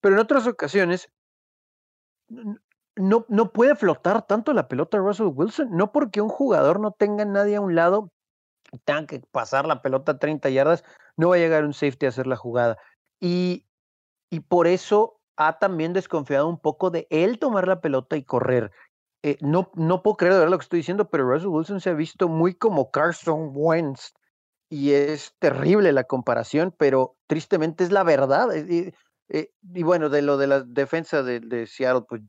Pero 0.00 0.16
en 0.16 0.20
otras 0.22 0.48
ocasiones, 0.48 1.08
no, 2.96 3.24
no 3.28 3.52
puede 3.52 3.76
flotar 3.76 4.26
tanto 4.26 4.52
la 4.54 4.66
pelota 4.66 4.98
Russell 4.98 5.30
Wilson, 5.32 5.68
no 5.70 5.92
porque 5.92 6.20
un 6.20 6.28
jugador 6.28 6.80
no 6.80 6.90
tenga 6.90 7.24
nadie 7.24 7.54
a 7.54 7.60
un 7.60 7.76
lado, 7.76 8.10
tenga 8.84 9.06
que 9.06 9.20
pasar 9.30 9.66
la 9.66 9.82
pelota 9.82 10.12
a 10.12 10.18
30 10.18 10.50
yardas, 10.50 10.82
no 11.16 11.28
va 11.28 11.36
a 11.36 11.38
llegar 11.38 11.64
un 11.64 11.74
safety 11.74 12.06
a 12.06 12.08
hacer 12.08 12.26
la 12.26 12.34
jugada. 12.34 12.76
Y, 13.20 13.68
y 14.30 14.40
por 14.40 14.66
eso 14.66 15.20
ha 15.36 15.60
también 15.60 15.92
desconfiado 15.92 16.48
un 16.48 16.58
poco 16.58 16.90
de 16.90 17.06
él 17.08 17.38
tomar 17.38 17.68
la 17.68 17.80
pelota 17.80 18.16
y 18.16 18.24
correr. 18.24 18.72
Eh, 19.22 19.38
no, 19.40 19.70
no 19.74 20.02
puedo 20.02 20.16
creer 20.16 20.48
lo 20.48 20.58
que 20.58 20.64
estoy 20.64 20.80
diciendo, 20.80 21.08
pero 21.08 21.28
Russell 21.28 21.48
Wilson 21.48 21.80
se 21.80 21.90
ha 21.90 21.94
visto 21.94 22.28
muy 22.28 22.54
como 22.54 22.90
Carson 22.90 23.52
Wentz 23.54 24.12
y 24.68 24.92
es 24.92 25.34
terrible 25.38 25.92
la 25.92 26.04
comparación, 26.04 26.74
pero 26.76 27.16
tristemente 27.26 27.84
es 27.84 27.92
la 27.92 28.02
verdad. 28.02 28.48
Eh, 28.54 28.92
y, 29.28 29.82
bueno, 29.82 30.08
de 30.08 30.22
lo 30.22 30.38
de 30.38 30.46
la 30.46 30.60
defensa 30.60 31.22
de, 31.22 31.66
Seattle, 31.66 32.04
pues 32.08 32.22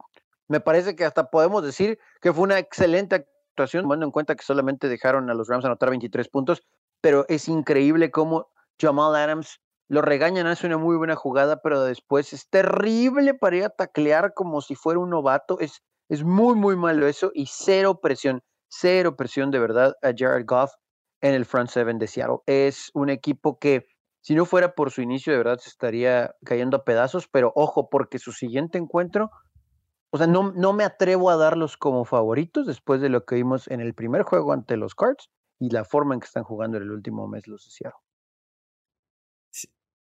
me 0.47 0.60
parece 0.60 0.95
que 0.95 1.06
hasta 1.06 1.32
podemos 1.32 1.63
decir 1.63 1.99
que 2.21 2.32
fue 2.32 2.43
una 2.43 2.60
excelente 2.60 3.15
actuación, 3.15 3.84
tomando 3.84 4.06
en 4.06 4.12
cuenta 4.12 4.36
que 4.36 4.43
solamente 4.43 4.88
dejaron 4.88 5.29
a 5.29 5.34
los 5.34 5.47
Rams 5.47 5.65
anotar 5.65 5.89
23 5.89 6.27
puntos, 6.29 6.63
pero 7.01 7.25
es 7.27 7.47
increíble 7.47 8.12
cómo 8.12 8.51
Jamal 8.79 9.15
Adams 9.15 9.62
lo 9.88 10.01
regañan, 10.01 10.47
hace 10.47 10.67
una 10.67 10.77
muy 10.77 10.95
buena 10.95 11.15
jugada, 11.15 11.62
pero 11.62 11.84
después 11.84 12.34
es 12.34 12.49
terrible 12.49 13.34
para 13.34 13.56
ir 13.56 13.63
a 13.63 13.69
taclear 13.69 14.34
como 14.34 14.62
si 14.62 14.75
fuera 14.75 14.99
un 14.99 15.10
novato. 15.10 15.60
Es, 15.60 15.82
es 16.10 16.24
muy, 16.24 16.56
muy 16.56 16.76
malo 16.76 17.08
eso 17.08 17.32
y 17.34 17.46
cero 17.48 18.00
presión, 18.02 18.42
cero 18.68 19.16
presión 19.16 19.52
de 19.52 19.60
verdad 19.60 19.96
a 20.02 20.12
Jared 20.16 20.46
Goff 20.46 20.72
en 21.22 21.34
el 21.34 21.46
front 21.46 21.70
seven 21.70 22.00
de 22.00 22.08
Seattle. 22.08 22.39
Es 22.46 22.92
un 22.94 23.10
equipo 23.10 23.58
que, 23.60 23.88
si 24.22 24.36
no 24.36 24.46
fuera 24.46 24.76
por 24.76 24.92
su 24.92 25.02
inicio, 25.02 25.32
de 25.32 25.38
verdad 25.38 25.58
se 25.58 25.70
estaría 25.70 26.36
cayendo 26.46 26.78
a 26.78 26.84
pedazos, 26.84 27.28
pero 27.28 27.52
ojo, 27.56 27.89
porque 27.89 28.20
su 28.20 28.32
siguiente 28.32 28.78
encuentro, 28.78 29.32
o 30.12 30.18
sea, 30.18 30.28
no, 30.28 30.52
no 30.52 30.74
me 30.74 30.84
atrevo 30.84 31.30
a 31.30 31.38
darlos 31.38 31.78
como 31.78 32.06
favoritos 32.06 32.68
después 32.68 33.02
de 33.02 33.10
lo 33.10 33.26
que 33.26 33.36
vimos 33.36 33.68
en 33.70 33.82
el 33.82 33.94
primer 33.94 34.24
juego 34.24 34.54
ante 34.54 34.78
los 34.78 34.96
Cards 34.96 35.30
y 35.60 35.70
la 35.70 35.86
forma 35.86 36.13
en 36.13 36.20
que 36.20 36.28
están 36.28 36.44
jugando 36.44 36.78
en 36.78 36.84
el 36.84 36.92
último 36.92 37.28
mes 37.28 37.48
los 37.48 37.66
de 37.66 37.72
Seattle. 37.72 38.00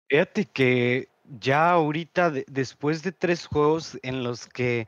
Fíjate 0.09 0.45
que 0.45 1.09
ya 1.25 1.71
ahorita, 1.71 2.31
después 2.49 3.03
de 3.03 3.13
tres 3.13 3.47
juegos 3.47 3.99
en 4.03 4.25
los 4.25 4.47
que 4.47 4.87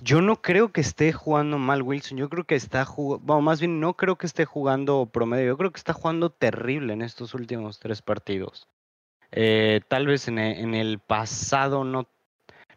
yo 0.00 0.22
no 0.22 0.40
creo 0.40 0.72
que 0.72 0.80
esté 0.80 1.12
jugando 1.12 1.58
mal 1.58 1.82
Wilson, 1.82 2.18
yo 2.18 2.28
creo 2.28 2.44
que 2.44 2.54
está 2.54 2.84
jugando, 2.84 3.24
bueno, 3.26 3.42
más 3.42 3.60
bien 3.60 3.80
no 3.80 3.94
creo 3.94 4.16
que 4.16 4.26
esté 4.26 4.44
jugando 4.44 5.06
promedio, 5.06 5.46
yo 5.46 5.56
creo 5.58 5.72
que 5.72 5.78
está 5.78 5.92
jugando 5.92 6.30
terrible 6.30 6.92
en 6.92 7.02
estos 7.02 7.34
últimos 7.34 7.78
tres 7.78 8.02
partidos. 8.02 8.68
Eh, 9.30 9.80
tal 9.88 10.06
vez 10.06 10.28
en 10.28 10.38
e, 10.38 10.80
el 10.80 10.98
pasado 10.98 11.84
no 11.84 12.06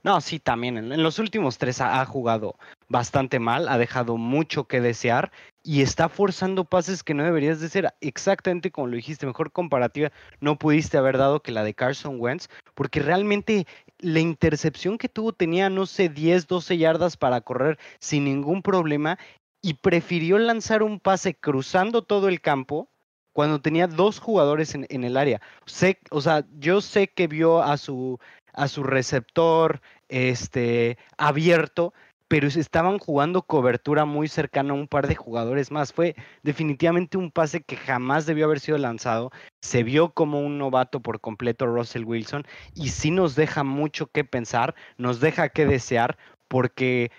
no, 0.05 0.21
sí, 0.21 0.37
también. 0.37 0.77
En, 0.77 1.01
los 1.01 1.17
últimos 1.17 1.57
tres 1.57 1.81
ha, 1.81 2.05
jugado 2.05 2.57
bastante 2.89 3.39
mal, 3.39 3.67
ha 3.67 3.79
dejado 3.79 4.17
mucho 4.17 4.65
que 4.65 4.79
desear 4.79 5.31
y 5.63 5.81
está 5.81 6.09
forzando 6.09 6.63
pases 6.63 7.01
que 7.01 7.15
no 7.15 7.23
deberías 7.23 7.59
de 7.59 7.69
ser. 7.69 7.91
Exactamente 8.01 8.69
como 8.69 8.85
lo 8.85 8.97
dijiste, 8.97 9.25
mejor 9.25 9.51
comparativa 9.51 10.11
no 10.39 10.59
pudiste 10.59 10.99
haber 10.99 11.17
dado 11.17 11.41
que 11.41 11.51
la 11.51 11.63
de 11.63 11.73
Carson 11.73 12.17
Wentz, 12.19 12.49
porque 12.75 12.99
realmente 12.99 13.65
la 13.99 14.19
intercepción 14.19 14.97
que 14.97 15.09
tuvo 15.09 15.33
tenía, 15.33 15.69
no 15.69 15.85
sé, 15.85 16.09
10, 16.09 16.47
12 16.47 16.77
yardas 16.77 17.17
para 17.17 17.41
correr 17.41 17.79
sin 17.99 18.25
ningún 18.25 18.61
problema 18.61 19.17
y 19.61 19.75
prefirió 19.75 20.37
lanzar 20.37 20.83
un 20.83 20.99
pase 20.99 21.35
cruzando 21.35 22.03
todo 22.03 22.27
el 22.27 22.41
campo 22.41 22.89
cuando 23.33 23.61
tenía 23.61 23.87
dos 23.87 24.19
jugadores 24.19 24.75
en, 24.75 25.03
el 25.03 25.17
área. 25.17 25.41
Sé, 25.65 25.99
o 26.09 26.21
sea, 26.21 26.45
yo 26.51 26.79
sé 26.81 27.09
que 27.09 27.27
vio 27.27 27.61
a 27.61 27.75
su, 27.77 28.19
a 28.53 28.67
su 28.67 28.83
receptor 28.83 29.81
este, 30.07 30.97
abierto, 31.17 31.93
pero 32.27 32.47
estaban 32.47 32.97
jugando 32.99 33.43
cobertura 33.43 34.05
muy 34.05 34.27
cercana 34.27 34.71
a 34.71 34.75
un 34.75 34.87
par 34.87 35.07
de 35.07 35.15
jugadores 35.15 35.71
más. 35.71 35.93
Fue 35.93 36.15
definitivamente 36.43 37.17
un 37.17 37.31
pase 37.31 37.61
que 37.61 37.75
jamás 37.75 38.25
debió 38.25 38.45
haber 38.45 38.59
sido 38.59 38.77
lanzado. 38.77 39.31
Se 39.61 39.83
vio 39.83 40.13
como 40.13 40.39
un 40.39 40.57
novato 40.57 41.01
por 41.01 41.21
completo 41.21 41.67
Russell 41.67 42.05
Wilson 42.05 42.43
y 42.73 42.89
sí 42.89 43.11
nos 43.11 43.35
deja 43.35 43.63
mucho 43.63 44.07
que 44.07 44.23
pensar, 44.23 44.75
nos 44.97 45.19
deja 45.19 45.49
que 45.49 45.65
desear, 45.65 46.17
porque 46.47 47.11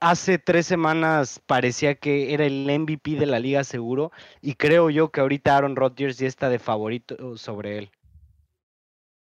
hace 0.00 0.38
tres 0.38 0.66
semanas 0.66 1.40
parecía 1.46 1.94
que 1.96 2.34
era 2.34 2.44
el 2.44 2.66
MVP 2.66 3.16
de 3.16 3.26
la 3.26 3.40
liga 3.40 3.64
seguro 3.64 4.12
y 4.40 4.54
creo 4.54 4.90
yo 4.90 5.10
que 5.10 5.20
ahorita 5.20 5.56
Aaron 5.56 5.76
Rodgers 5.76 6.18
ya 6.18 6.28
está 6.28 6.48
de 6.48 6.58
favorito 6.58 7.36
sobre 7.36 7.78
él. 7.78 7.90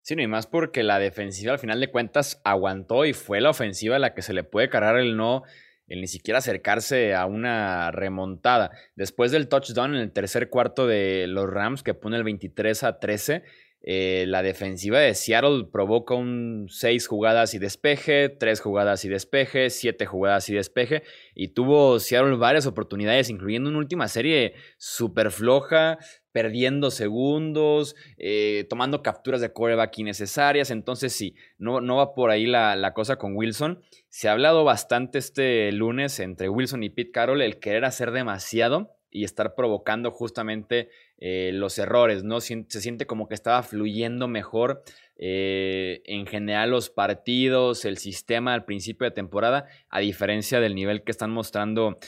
Sí, 0.04 0.18
no, 0.18 0.22
y 0.22 0.28
más 0.28 0.48
porque 0.48 0.84
la 0.84 1.00
defensiva 1.00 1.54
al 1.54 1.60
final 1.60 1.80
de 1.80 1.90
cuentas 1.90 2.42
aguantó 2.44 3.06
y 3.06 3.14
fue 3.14 3.40
la 3.40 3.52
ofensiva 3.52 3.98
la 4.00 4.14
que 4.14 4.22
se 4.22 4.34
le 4.34 4.44
puede 4.44 4.68
cargar 4.68 4.98
el 4.98 5.16
no, 5.16 5.44
el 5.88 6.02
ni 6.02 6.08
siquiera 6.08 6.40
acercarse 6.40 7.16
a 7.16 7.26
una 7.26 7.90
remontada. 7.90 8.72
Después 8.98 9.32
del 9.32 9.48
touchdown 9.48 9.96
en 9.96 10.02
el 10.02 10.12
tercer 10.12 10.50
cuarto 10.50 10.88
de 10.88 11.26
los 11.28 11.50
Rams, 11.50 11.84
que 11.84 11.94
pone 11.94 12.18
el 12.18 12.26
23 12.26 12.84
a 12.84 13.00
13, 13.00 13.44
eh, 13.86 14.26
la 14.28 14.44
defensiva 14.44 15.00
de 15.00 15.14
Seattle 15.16 15.68
provoca 15.72 16.16
un 16.16 16.68
6 16.70 17.08
jugadas 17.08 17.54
y 17.54 17.60
despeje, 17.60 18.28
3 18.28 18.60
jugadas 18.60 19.06
y 19.06 19.10
despeje, 19.10 19.70
7 19.70 20.06
jugadas 20.06 20.50
y 20.50 20.54
despeje. 20.54 21.04
Y 21.34 21.50
tuvo 21.50 22.00
Seattle 22.02 22.36
varias 22.36 22.66
oportunidades, 22.66 23.30
incluyendo 23.30 23.70
una 23.70 23.80
última 23.80 24.10
serie 24.10 24.54
súper 24.78 25.32
floja, 25.32 25.98
perdiendo 26.34 26.92
segundos, 26.92 27.96
eh, 28.18 28.66
tomando 28.70 29.02
capturas 29.02 29.40
de 29.40 29.54
coreback 29.54 30.00
innecesarias. 30.00 30.72
Entonces, 30.72 31.14
sí, 31.14 31.36
no, 31.58 31.80
no 31.80 31.96
va 31.96 32.14
por 32.14 32.32
ahí 32.32 32.46
la, 32.46 32.76
la, 32.76 32.94
cosa 32.94 33.16
con 33.16 33.38
Wilson. 33.38 33.82
Se 34.10 34.28
ha 34.28 34.34
hablado 34.34 34.66
bastante 34.66 35.20
este 35.20 35.72
lunes 35.72 36.20
entre 36.20 36.50
Wilson 36.50 36.84
y 36.84 36.90
Pete 36.90 37.12
Carroll 37.12 37.42
el 37.42 37.60
querer 37.60 37.86
hacer 37.86 38.12
demasiado 38.12 38.98
y 39.12 39.24
estar 39.24 39.54
provocando 39.54 40.10
justamente 40.10 40.90
eh, 41.20 41.52
los 41.54 41.78
errores, 41.78 42.24
¿no? 42.24 42.42
Se 42.42 42.66
siente 42.66 43.06
como 43.06 43.28
que 43.28 43.36
estaba 43.36 43.62
fluyendo 43.62 44.28
mejor 44.28 44.84
eh, 45.18 46.02
en 46.06 46.26
general 46.26 46.72
los 46.72 46.90
partidos, 46.90 47.86
el 47.86 48.00
sistema 48.00 48.56
al 48.56 48.66
principio 48.66 49.06
de 49.06 49.12
temporada, 49.12 49.68
a 49.88 50.00
diferencia 50.00 50.60
del 50.60 50.74
nivel 50.74 51.04
que 51.04 51.12
están 51.12 51.30
mostrando 51.30 52.00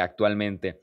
actualmente. 0.00 0.80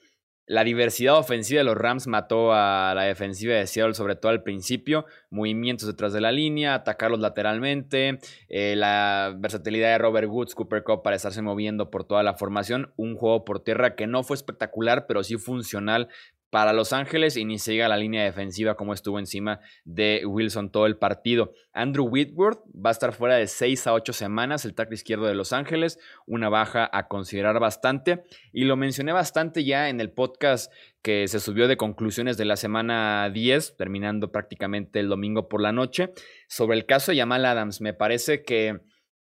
La 0.49 0.63
diversidad 0.63 1.15
ofensiva 1.15 1.59
de 1.59 1.63
los 1.63 1.77
Rams 1.77 2.07
mató 2.07 2.53
a 2.53 2.93
la 2.95 3.03
defensiva 3.03 3.53
de 3.53 3.67
Seattle, 3.67 3.93
sobre 3.93 4.15
todo 4.15 4.31
al 4.31 4.41
principio. 4.41 5.05
Movimientos 5.29 5.85
detrás 5.85 6.11
de 6.11 6.21
la 6.21 6.31
línea, 6.31 6.73
atacarlos 6.73 7.19
lateralmente. 7.19 8.17
la 8.49 9.35
versatilidad 9.37 9.91
de 9.91 9.99
Robert 9.99 10.27
Woods, 10.27 10.55
Cooper 10.55 10.83
Cup 10.83 11.03
para 11.03 11.17
estarse 11.17 11.43
moviendo 11.43 11.91
por 11.91 12.03
toda 12.03 12.23
la 12.23 12.33
formación. 12.33 12.91
Un 12.95 13.15
juego 13.15 13.45
por 13.45 13.63
tierra 13.63 13.93
que 13.93 14.07
no 14.07 14.23
fue 14.23 14.37
espectacular, 14.37 15.05
pero 15.05 15.23
sí 15.23 15.37
funcional 15.37 16.09
para 16.49 16.73
Los 16.73 16.93
Ángeles 16.93 17.37
y 17.37 17.45
ni 17.45 17.59
se 17.59 17.77
la 17.77 17.97
línea 17.97 18.23
defensiva 18.23 18.75
como 18.75 18.93
estuvo 18.93 19.19
encima 19.19 19.59
de 19.85 20.23
Wilson 20.25 20.71
todo 20.71 20.85
el 20.85 20.97
partido. 20.97 21.53
Andrew 21.73 22.05
Whitworth 22.07 22.59
va 22.75 22.89
a 22.89 22.91
estar 22.91 23.13
fuera 23.13 23.35
de 23.35 23.47
6 23.47 23.87
a 23.87 23.93
8 23.93 24.13
semanas, 24.13 24.65
el 24.65 24.73
tackle 24.73 24.95
izquierdo 24.95 25.27
de 25.27 25.35
Los 25.35 25.53
Ángeles, 25.53 25.99
una 26.25 26.49
baja 26.49 26.89
a 26.91 27.07
considerar 27.07 27.59
bastante. 27.59 28.23
Y 28.51 28.65
lo 28.65 28.75
mencioné 28.75 29.11
bastante 29.11 29.63
ya 29.63 29.89
en 29.89 30.01
el 30.01 30.11
podcast 30.11 30.71
que 31.01 31.27
se 31.27 31.39
subió 31.39 31.67
de 31.67 31.77
conclusiones 31.77 32.37
de 32.37 32.45
la 32.45 32.57
semana 32.57 33.29
10, 33.29 33.77
terminando 33.77 34.31
prácticamente 34.31 34.99
el 34.99 35.07
domingo 35.07 35.47
por 35.47 35.61
la 35.61 35.71
noche, 35.71 36.11
sobre 36.47 36.77
el 36.77 36.85
caso 36.85 37.11
de 37.11 37.19
Jamal 37.19 37.45
Adams. 37.45 37.81
Me 37.81 37.93
parece 37.93 38.43
que 38.43 38.81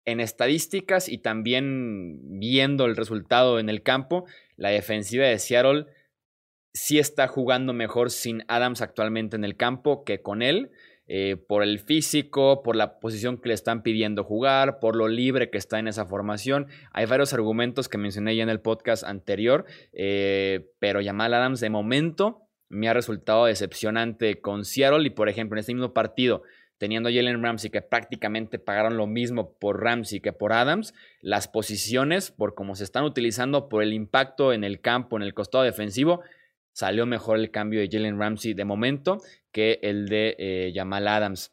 en 0.06 0.22
estadísticas 0.22 1.10
y 1.10 1.18
también 1.18 2.40
viendo 2.40 2.86
el 2.86 2.96
resultado 2.96 3.60
en 3.60 3.68
el 3.68 3.84
campo, 3.84 4.26
la 4.56 4.70
defensiva 4.70 5.26
de 5.26 5.38
Seattle 5.38 5.88
sí 6.78 7.00
está 7.00 7.28
jugando 7.28 7.74
mejor 7.74 8.12
sin 8.12 8.44
Adams 8.48 8.82
actualmente 8.82 9.36
en 9.36 9.44
el 9.44 9.56
campo 9.56 10.04
que 10.04 10.22
con 10.22 10.42
él. 10.42 10.72
Eh, 11.10 11.38
por 11.38 11.64
el 11.64 11.80
físico, 11.80 12.62
por 12.64 12.76
la 12.76 13.00
posición 13.00 13.38
que 13.38 13.48
le 13.48 13.54
están 13.54 13.82
pidiendo 13.82 14.26
jugar, 14.26 14.80
por 14.80 14.98
lo 14.98 15.08
libre 15.08 15.50
que 15.50 15.58
está 15.58 15.80
en 15.80 15.88
esa 15.88 16.06
formación. 16.06 16.68
Hay 16.92 17.06
varios 17.06 17.34
argumentos 17.34 17.88
que 17.88 17.98
mencioné 17.98 18.36
ya 18.36 18.44
en 18.44 18.50
el 18.50 18.60
podcast 18.60 19.06
anterior, 19.06 19.64
eh, 19.94 20.70
pero 20.80 21.00
Jamal 21.02 21.34
Adams 21.34 21.62
de 21.62 21.70
momento 21.70 22.42
me 22.68 22.90
ha 22.90 22.94
resultado 22.94 23.46
decepcionante 23.46 24.42
con 24.42 24.66
Seattle 24.66 25.08
y 25.08 25.12
por 25.12 25.30
ejemplo 25.30 25.56
en 25.56 25.62
este 25.62 25.74
mismo 25.74 25.94
partido 25.94 26.44
teniendo 26.78 27.10
a 27.10 27.12
Jalen 27.12 27.42
Ramsey 27.42 27.70
que 27.70 27.82
prácticamente 27.82 28.60
pagaron 28.60 28.98
lo 28.98 29.08
mismo 29.08 29.54
por 29.58 29.82
Ramsey 29.82 30.20
que 30.20 30.34
por 30.34 30.54
Adams, 30.54 30.94
las 31.22 31.48
posiciones 31.48 32.32
por 32.32 32.56
cómo 32.56 32.76
se 32.76 32.84
están 32.84 33.04
utilizando, 33.04 33.70
por 33.70 33.84
el 33.84 33.94
impacto 33.94 34.54
en 34.54 34.64
el 34.64 34.80
campo, 34.80 35.18
en 35.18 35.24
el 35.24 35.34
costado 35.34 35.64
defensivo, 35.64 36.22
salió 36.78 37.08
mejor 37.08 37.40
el 37.40 37.50
cambio 37.50 37.80
de 37.80 37.90
Jalen 37.92 38.20
Ramsey 38.20 38.54
de 38.54 38.64
momento 38.64 39.18
que 39.52 39.80
el 39.82 40.08
de 40.08 40.36
eh, 40.38 40.72
Jamal 40.76 41.08
Adams. 41.08 41.52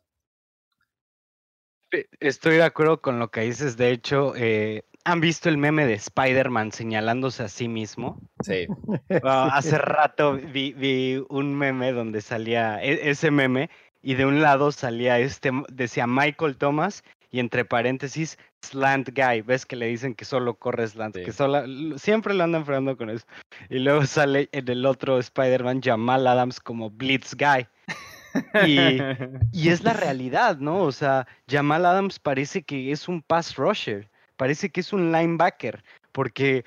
Estoy 2.20 2.56
de 2.56 2.62
acuerdo 2.62 3.00
con 3.00 3.18
lo 3.18 3.30
que 3.30 3.40
dices. 3.40 3.78
De 3.78 3.90
hecho, 3.90 4.34
eh, 4.36 4.82
¿han 5.02 5.22
visto 5.22 5.48
el 5.48 5.56
meme 5.56 5.86
de 5.86 5.94
Spider-Man 5.94 6.72
señalándose 6.72 7.42
a 7.42 7.48
sí 7.48 7.68
mismo? 7.68 8.20
Sí. 8.42 8.66
hace 9.24 9.78
rato 9.78 10.34
vi, 10.34 11.24
un 11.30 11.54
meme 11.54 11.92
donde 11.92 12.20
salía 12.20 12.82
e, 12.82 13.08
ese 13.08 13.30
meme 13.30 13.70
y 14.02 14.16
de 14.16 14.26
un 14.26 14.42
lado 14.42 14.72
salía 14.72 15.18
este, 15.20 15.52
decía 15.72 16.06
Michael 16.06 16.58
Thomas 16.58 17.02
y 17.34 17.40
entre 17.40 17.64
paréntesis 17.64 18.38
slant 18.62 19.10
guy, 19.12 19.42
ves 19.42 19.66
que 19.66 19.74
le 19.74 19.88
dicen 19.88 20.14
que 20.14 20.24
solo 20.24 20.54
corre 20.54 20.86
slant, 20.86 21.16
que 21.16 21.32
solo, 21.32 21.64
siempre 21.98 22.32
lo 22.32 22.44
andan 22.44 22.64
fregando 22.64 22.96
con 22.96 23.10
eso. 23.10 23.26
Y 23.68 23.80
luego 23.80 24.06
sale 24.06 24.48
en 24.52 24.68
el 24.68 24.86
otro 24.86 25.18
Spider-Man 25.18 25.80
Jamal 25.82 26.28
Adams 26.28 26.60
como 26.60 26.90
blitz 26.90 27.34
guy. 27.34 27.66
Y, 28.64 29.00
y, 29.52 29.68
es 29.68 29.82
la 29.82 29.94
realidad, 29.94 30.58
¿no? 30.58 30.82
O 30.82 30.92
sea, 30.92 31.26
Jamal 31.50 31.84
Adams 31.86 32.20
parece 32.20 32.62
que 32.62 32.92
es 32.92 33.08
un 33.08 33.20
pass 33.20 33.56
rusher, 33.56 34.08
parece 34.36 34.70
que 34.70 34.78
es 34.80 34.92
un 34.92 35.10
linebacker, 35.10 35.82
porque 36.12 36.64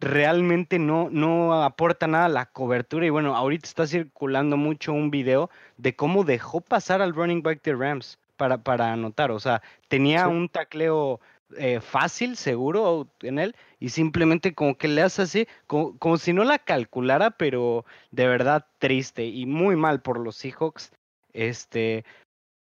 realmente 0.00 0.78
no, 0.78 1.08
no 1.10 1.64
aporta 1.64 2.06
nada 2.06 2.26
a 2.26 2.28
la 2.28 2.44
cobertura. 2.44 3.06
Y 3.06 3.10
bueno, 3.10 3.34
ahorita 3.34 3.66
está 3.66 3.86
circulando 3.86 4.58
mucho 4.58 4.92
un 4.92 5.10
video 5.10 5.48
de 5.78 5.96
cómo 5.96 6.24
dejó 6.24 6.60
pasar 6.60 7.00
al 7.00 7.14
running 7.14 7.42
back 7.42 7.62
de 7.62 7.74
Rams 7.74 8.18
para, 8.40 8.62
para 8.62 8.90
anotar. 8.90 9.30
O 9.32 9.38
sea, 9.38 9.60
tenía 9.88 10.26
un 10.26 10.48
tacleo 10.48 11.20
eh, 11.58 11.78
fácil, 11.80 12.38
seguro 12.38 13.06
en 13.20 13.38
él, 13.38 13.54
y 13.78 13.90
simplemente 13.90 14.54
como 14.54 14.78
que 14.78 14.88
le 14.88 15.02
hace 15.02 15.20
así, 15.22 15.46
como, 15.66 15.98
como, 15.98 16.16
si 16.16 16.32
no 16.32 16.42
la 16.44 16.58
calculara, 16.58 17.32
pero 17.32 17.84
de 18.12 18.26
verdad 18.26 18.66
triste 18.78 19.26
y 19.26 19.44
muy 19.44 19.76
mal 19.76 20.00
por 20.00 20.18
los 20.18 20.36
Seahawks, 20.36 20.90
este, 21.34 22.06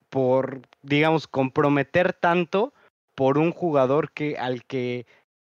por, 0.09 0.61
digamos, 0.83 1.27
comprometer 1.27 2.13
tanto 2.13 2.73
por 3.13 3.37
un 3.37 3.51
jugador 3.51 4.13
que 4.13 4.37
al 4.37 4.63
que, 4.63 5.05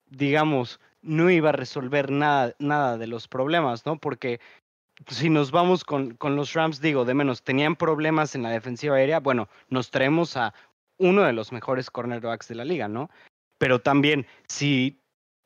digamos, 0.07 0.81
no 1.03 1.29
iba 1.29 1.51
a 1.51 1.53
resolver 1.53 2.11
nada, 2.11 2.55
nada 2.59 2.97
de 2.97 3.09
los 3.09 3.29
problemas, 3.29 3.85
¿no? 3.85 3.99
Porque 3.99 4.41
si 5.07 5.31
nos 5.31 5.51
vamos 5.51 5.85
con, 5.85 6.15
con, 6.15 6.37
los 6.37 6.53
Rams, 6.53 6.81
digo, 6.81 7.05
de 7.05 7.15
menos, 7.15 7.43
tenían 7.43 7.77
problemas 7.77 8.35
en 8.35 8.43
la 8.43 8.51
defensiva 8.51 8.97
aérea, 8.97 9.21
bueno, 9.21 9.49
nos 9.69 9.91
traemos 9.91 10.37
a 10.37 10.55
uno 10.99 11.23
de 11.23 11.33
los 11.33 11.53
mejores 11.53 11.91
cornerbacks 11.91 12.49
de 12.49 12.57
la 12.57 12.65
liga, 12.65 12.89
¿no? 12.89 13.09
Pero 13.59 13.81
también, 13.81 14.27
si, 14.49 15.01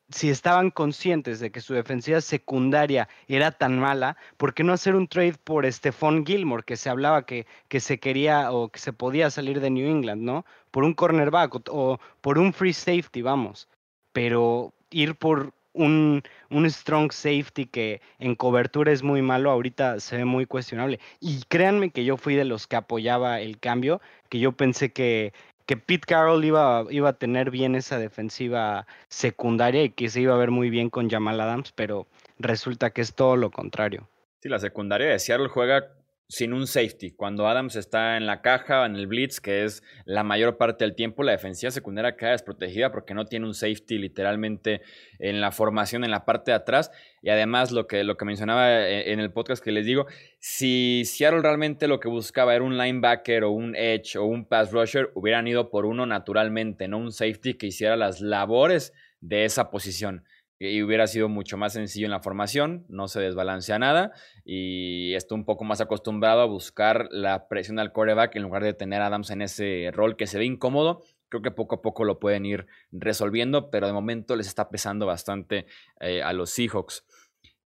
si 0.09 0.29
estaban 0.29 0.71
conscientes 0.71 1.39
de 1.39 1.51
que 1.51 1.61
su 1.61 1.73
defensiva 1.73 2.21
secundaria 2.21 3.07
era 3.27 3.51
tan 3.51 3.79
mala, 3.79 4.17
¿por 4.37 4.53
qué 4.53 4.63
no 4.63 4.73
hacer 4.73 4.95
un 4.95 5.07
trade 5.07 5.35
por 5.43 5.71
Stephon 5.71 6.25
Gilmore, 6.25 6.63
que 6.63 6.77
se 6.77 6.89
hablaba 6.89 7.25
que, 7.25 7.45
que 7.67 7.79
se 7.79 7.99
quería 7.99 8.51
o 8.51 8.69
que 8.69 8.79
se 8.79 8.93
podía 8.93 9.29
salir 9.29 9.59
de 9.59 9.69
New 9.69 9.87
England, 9.87 10.23
¿no? 10.23 10.45
Por 10.71 10.83
un 10.83 10.93
cornerback 10.93 11.55
o, 11.55 11.61
o 11.69 11.99
por 12.21 12.39
un 12.39 12.53
free 12.53 12.73
safety, 12.73 13.21
vamos. 13.21 13.67
Pero 14.11 14.73
ir 14.89 15.15
por 15.15 15.53
un, 15.73 16.23
un, 16.49 16.69
strong 16.69 17.11
safety 17.11 17.65
que 17.65 18.01
en 18.19 18.35
cobertura 18.35 18.91
es 18.91 19.03
muy 19.03 19.21
malo, 19.21 19.51
ahorita 19.51 19.99
se 19.99 20.17
ve 20.17 20.25
muy 20.25 20.45
cuestionable. 20.45 20.99
Y 21.19 21.43
créanme 21.47 21.91
que 21.91 22.05
yo 22.05 22.17
fui 22.17 22.35
de 22.35 22.45
los 22.45 22.67
que 22.67 22.75
apoyaba 22.75 23.41
el 23.41 23.59
cambio, 23.59 24.01
que 24.29 24.39
yo 24.39 24.51
pensé 24.51 24.91
que, 24.91 25.33
que 25.65 25.77
Pete 25.77 26.05
Carroll 26.07 26.43
iba, 26.45 26.85
iba 26.89 27.09
a 27.09 27.13
tener 27.13 27.51
bien 27.51 27.75
esa 27.75 27.97
defensiva 27.97 28.85
secundaria 29.07 29.83
y 29.83 29.89
que 29.89 30.09
se 30.09 30.21
iba 30.21 30.33
a 30.33 30.37
ver 30.37 30.51
muy 30.51 30.69
bien 30.69 30.89
con 30.89 31.09
Jamal 31.09 31.39
Adams, 31.41 31.71
pero 31.73 32.07
resulta 32.39 32.91
que 32.91 33.01
es 33.01 33.13
todo 33.13 33.35
lo 33.35 33.51
contrario. 33.51 34.07
Sí, 34.41 34.49
la 34.49 34.59
secundaria 34.59 35.07
de 35.07 35.19
Seattle 35.19 35.47
juega 35.47 35.87
sin 36.33 36.51
un 36.51 36.65
safety. 36.65 37.11
Cuando 37.11 37.47
Adams 37.47 37.75
está 37.75 38.17
en 38.17 38.25
la 38.25 38.41
caja, 38.41 38.87
en 38.87 38.95
el 38.95 39.05
blitz, 39.05 39.39
que 39.39 39.65
es 39.65 39.83
la 40.03 40.23
mayor 40.23 40.57
parte 40.57 40.83
del 40.83 40.95
tiempo, 40.95 41.21
la 41.21 41.33
defensiva 41.33 41.69
secundaria 41.69 42.17
queda 42.17 42.31
desprotegida 42.31 42.91
porque 42.91 43.13
no 43.13 43.25
tiene 43.25 43.45
un 43.45 43.53
safety 43.53 43.99
literalmente 43.99 44.81
en 45.19 45.41
la 45.41 45.51
formación, 45.51 46.03
en 46.03 46.09
la 46.09 46.25
parte 46.25 46.49
de 46.49 46.55
atrás. 46.55 46.89
Y 47.21 47.29
además, 47.29 47.71
lo 47.71 47.85
que, 47.85 48.03
lo 48.03 48.17
que 48.17 48.25
mencionaba 48.25 48.81
e, 48.81 49.13
en 49.13 49.19
el 49.19 49.31
podcast 49.31 49.63
que 49.63 49.71
les 49.71 49.85
digo, 49.85 50.07
si 50.39 51.03
Seattle 51.05 51.43
realmente 51.43 51.87
lo 51.87 51.99
que 51.99 52.09
buscaba 52.09 52.55
era 52.55 52.63
un 52.63 52.79
linebacker 52.79 53.43
o 53.43 53.51
un 53.51 53.75
edge 53.75 54.17
o 54.17 54.25
un 54.25 54.45
pass 54.45 54.71
rusher, 54.71 55.11
hubieran 55.13 55.47
ido 55.47 55.69
por 55.69 55.85
uno 55.85 56.07
naturalmente, 56.07 56.87
no 56.87 56.97
un 56.97 57.11
safety 57.11 57.53
que 57.53 57.67
hiciera 57.67 57.95
las 57.95 58.21
labores 58.21 58.91
de 59.21 59.45
esa 59.45 59.69
posición 59.69 60.23
y 60.59 60.81
hubiera 60.81 61.07
sido 61.07 61.29
mucho 61.29 61.57
más 61.57 61.73
sencillo 61.73 62.05
en 62.05 62.11
la 62.11 62.21
formación, 62.21 62.85
no 62.87 63.07
se 63.07 63.19
desbalancea 63.19 63.79
nada 63.79 64.11
y 64.45 65.13
está 65.15 65.35
un 65.35 65.45
poco 65.45 65.63
más 65.63 65.81
acostumbrado 65.81 66.41
a 66.41 66.45
buscar 66.45 67.07
la 67.11 67.47
presión 67.47 67.79
al 67.79 67.91
coreback 67.91 68.35
en 68.35 68.43
lugar 68.43 68.63
de 68.63 68.73
tener 68.73 69.01
a 69.01 69.07
Adams 69.07 69.31
en 69.31 69.41
ese 69.41 69.89
rol 69.93 70.15
que 70.15 70.27
se 70.27 70.37
ve 70.37 70.45
incómodo. 70.45 71.01
Creo 71.29 71.41
que 71.41 71.51
poco 71.51 71.75
a 71.75 71.81
poco 71.81 72.03
lo 72.05 72.19
pueden 72.19 72.45
ir 72.45 72.67
resolviendo, 72.91 73.71
pero 73.71 73.87
de 73.87 73.93
momento 73.93 74.35
les 74.35 74.47
está 74.47 74.69
pesando 74.69 75.05
bastante 75.05 75.65
eh, 75.99 76.21
a 76.21 76.31
los 76.31 76.51
Seahawks. 76.51 77.05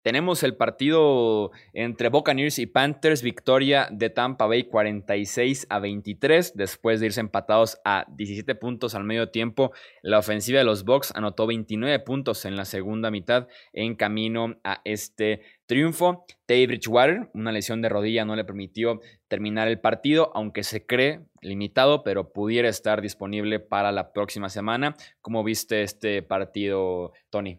Tenemos 0.04 0.44
el 0.44 0.58
partido 0.58 1.52
entre 1.72 2.10
Buccaneers 2.10 2.60
y 2.60 2.66
Panthers, 2.66 3.22
victoria 3.22 3.88
de 3.89 4.10
Tampa 4.10 4.48
Bay 4.48 4.66
46 4.66 5.68
a 5.70 5.80
23, 5.80 6.58
después 6.58 7.00
de 7.00 7.06
irse 7.06 7.22
empatados 7.22 7.80
a 7.86 8.06
17 8.10 8.54
puntos 8.56 8.96
al 8.96 9.06
medio 9.06 9.30
tiempo. 9.30 9.72
La 10.02 10.20
ofensiva 10.20 10.60
de 10.60 10.66
los 10.66 10.84
Bucks 10.84 11.13
anotó 11.16 11.48
29 11.48 12.00
puntos 12.00 12.44
en 12.44 12.58
la 12.58 12.66
segunda 12.66 13.12
mitad 13.12 13.48
en 13.72 13.96
camino 13.96 14.58
a 14.66 14.82
este 14.84 15.39
triunfo. 15.68 16.26
Teddy 16.48 16.68
Bridgewater, 16.68 17.30
una 17.34 17.54
lesión 17.54 17.82
de 17.82 17.88
rodilla, 17.88 18.26
no 18.26 18.36
le 18.36 18.44
permitió 18.44 19.00
terminar 19.30 19.70
el 19.70 19.80
partido, 19.80 20.32
aunque 20.36 20.63
se 20.63 20.86
cree 20.86 21.22
limitado, 21.42 22.04
pero 22.04 22.34
pudiera 22.34 22.68
estar 22.68 23.02
disponible 23.02 23.62
para 23.62 23.94
la 23.94 24.12
próxima 24.12 24.50
semana. 24.50 24.98
¿Cómo 25.22 25.46
viste 25.46 25.82
este 25.82 26.24
partido, 26.24 27.13
Tony? 27.30 27.58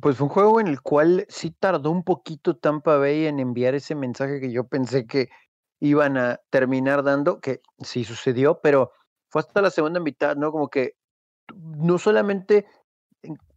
Pues 0.00 0.16
fue 0.16 0.26
un 0.26 0.32
juego 0.32 0.60
en 0.60 0.66
el 0.66 0.80
cual 0.82 1.24
sí 1.28 1.52
tardó 1.52 1.90
un 1.92 2.02
poquito 2.02 2.56
Tampa 2.56 2.96
Bay 2.96 3.26
en 3.26 3.38
enviar 3.38 3.76
ese 3.76 3.94
mensaje 3.94 4.40
que 4.40 4.50
yo 4.50 4.64
pensé 4.64 5.06
que 5.06 5.28
iban 5.80 6.16
a 6.16 6.40
terminar 6.50 7.04
dando, 7.04 7.40
que 7.40 7.60
sí 7.78 8.02
sucedió, 8.02 8.60
pero 8.60 8.90
fue 9.30 9.40
hasta 9.40 9.62
la 9.62 9.70
segunda 9.70 10.00
mitad, 10.00 10.34
¿no? 10.36 10.50
Como 10.50 10.68
que 10.68 10.94
no 11.54 11.98
solamente 11.98 12.66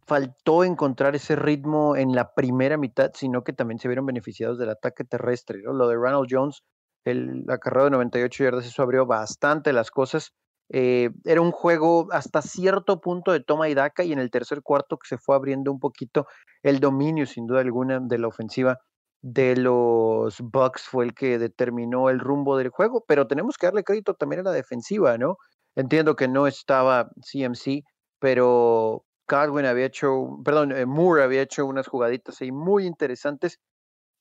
faltó 0.06 0.62
encontrar 0.62 1.16
ese 1.16 1.34
ritmo 1.34 1.96
en 1.96 2.14
la 2.14 2.34
primera 2.34 2.76
mitad, 2.76 3.10
sino 3.14 3.42
que 3.42 3.52
también 3.52 3.80
se 3.80 3.88
vieron 3.88 4.06
beneficiados 4.06 4.58
del 4.58 4.70
ataque 4.70 5.04
terrestre, 5.04 5.60
¿no? 5.62 5.72
Lo 5.72 5.88
de 5.88 5.96
Ronald 5.96 6.28
Jones, 6.30 6.62
el 7.04 7.44
carrera 7.60 7.84
de 7.84 7.90
98 7.90 8.44
yardas, 8.44 8.66
eso 8.66 8.82
abrió 8.82 9.06
bastante 9.06 9.72
las 9.72 9.90
cosas. 9.90 10.32
Eh, 10.74 11.10
era 11.24 11.42
un 11.42 11.52
juego 11.52 12.08
hasta 12.12 12.40
cierto 12.40 13.00
punto 13.00 13.30
de 13.32 13.40
toma 13.40 13.68
y 13.68 13.74
daca 13.74 14.04
y 14.04 14.12
en 14.12 14.18
el 14.18 14.30
tercer 14.30 14.62
cuarto 14.62 14.96
que 14.96 15.06
se 15.06 15.18
fue 15.18 15.36
abriendo 15.36 15.70
un 15.70 15.78
poquito 15.78 16.26
el 16.62 16.80
dominio, 16.80 17.26
sin 17.26 17.46
duda 17.46 17.60
alguna, 17.60 18.00
de 18.00 18.18
la 18.18 18.28
ofensiva 18.28 18.78
de 19.22 19.54
los 19.56 20.40
Bucks 20.40 20.82
fue 20.82 21.04
el 21.04 21.14
que 21.14 21.38
determinó 21.38 22.10
el 22.10 22.18
rumbo 22.18 22.56
del 22.56 22.70
juego, 22.70 23.04
pero 23.06 23.26
tenemos 23.26 23.56
que 23.56 23.66
darle 23.66 23.84
crédito 23.84 24.14
también 24.14 24.40
a 24.40 24.44
la 24.44 24.52
defensiva, 24.52 25.16
¿no? 25.18 25.36
Entiendo 25.76 26.16
que 26.16 26.26
no 26.26 26.46
estaba 26.46 27.10
CMC, 27.20 27.84
pero 28.18 29.04
Cadwin 29.26 29.66
había 29.66 29.86
hecho, 29.86 30.38
perdón, 30.44 30.72
eh, 30.72 30.86
Moore 30.86 31.22
había 31.22 31.42
hecho 31.42 31.66
unas 31.66 31.86
jugaditas 31.86 32.40
ahí 32.40 32.50
muy 32.50 32.86
interesantes 32.86 33.58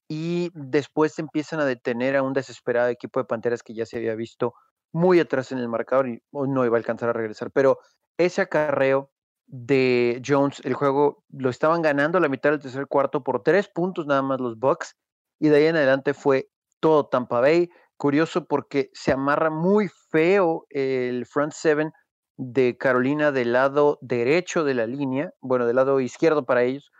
y 0.09 0.51
después 0.53 1.17
empiezan 1.19 1.59
a 1.61 1.65
detener 1.65 2.15
a 2.15 2.23
un 2.23 2.33
desesperado 2.33 2.89
equipo 2.89 3.19
de 3.19 3.25
Panteras 3.25 3.63
que 3.63 3.73
ya 3.73 3.85
se 3.85 3.97
había 3.97 4.15
visto 4.15 4.53
muy 4.91 5.19
atrás 5.19 5.51
en 5.51 5.57
el 5.57 5.67
marcador 5.67 6.07
y 6.07 6.21
no 6.31 6.65
iba 6.65 6.77
a 6.77 6.79
alcanzar 6.79 7.09
a 7.09 7.13
regresar. 7.13 7.51
Pero 7.51 7.79
ese 8.17 8.41
acarreo 8.41 9.11
de 9.47 10.21
Jones, 10.25 10.61
el 10.63 10.73
juego 10.73 11.23
lo 11.29 11.49
estaban 11.49 11.81
ganando 11.81 12.17
a 12.17 12.21
la 12.21 12.29
mitad 12.29 12.51
del 12.51 12.59
tercer 12.59 12.87
cuarto 12.87 13.23
por 13.23 13.43
tres 13.43 13.67
puntos 13.67 14.05
nada 14.05 14.21
más 14.21 14.39
los 14.39 14.57
Bucks 14.57 14.95
y 15.39 15.49
de 15.49 15.57
ahí 15.57 15.65
en 15.65 15.75
adelante 15.75 16.13
fue 16.13 16.49
todo 16.79 17.07
Tampa 17.07 17.41
Bay. 17.41 17.69
Curioso 17.97 18.45
porque 18.45 18.89
se 18.93 19.11
amarra 19.11 19.49
muy 19.49 19.89
feo 20.09 20.65
el 20.69 21.25
front 21.25 21.53
seven 21.53 21.91
de 22.37 22.75
Carolina 22.77 23.31
del 23.31 23.53
lado 23.53 23.99
derecho 24.01 24.63
de 24.63 24.73
la 24.73 24.87
línea, 24.87 25.33
bueno, 25.41 25.67
del 25.67 25.75
lado 25.75 25.99
izquierdo 25.99 26.43
para 26.43 26.63
ellos, 26.63 26.91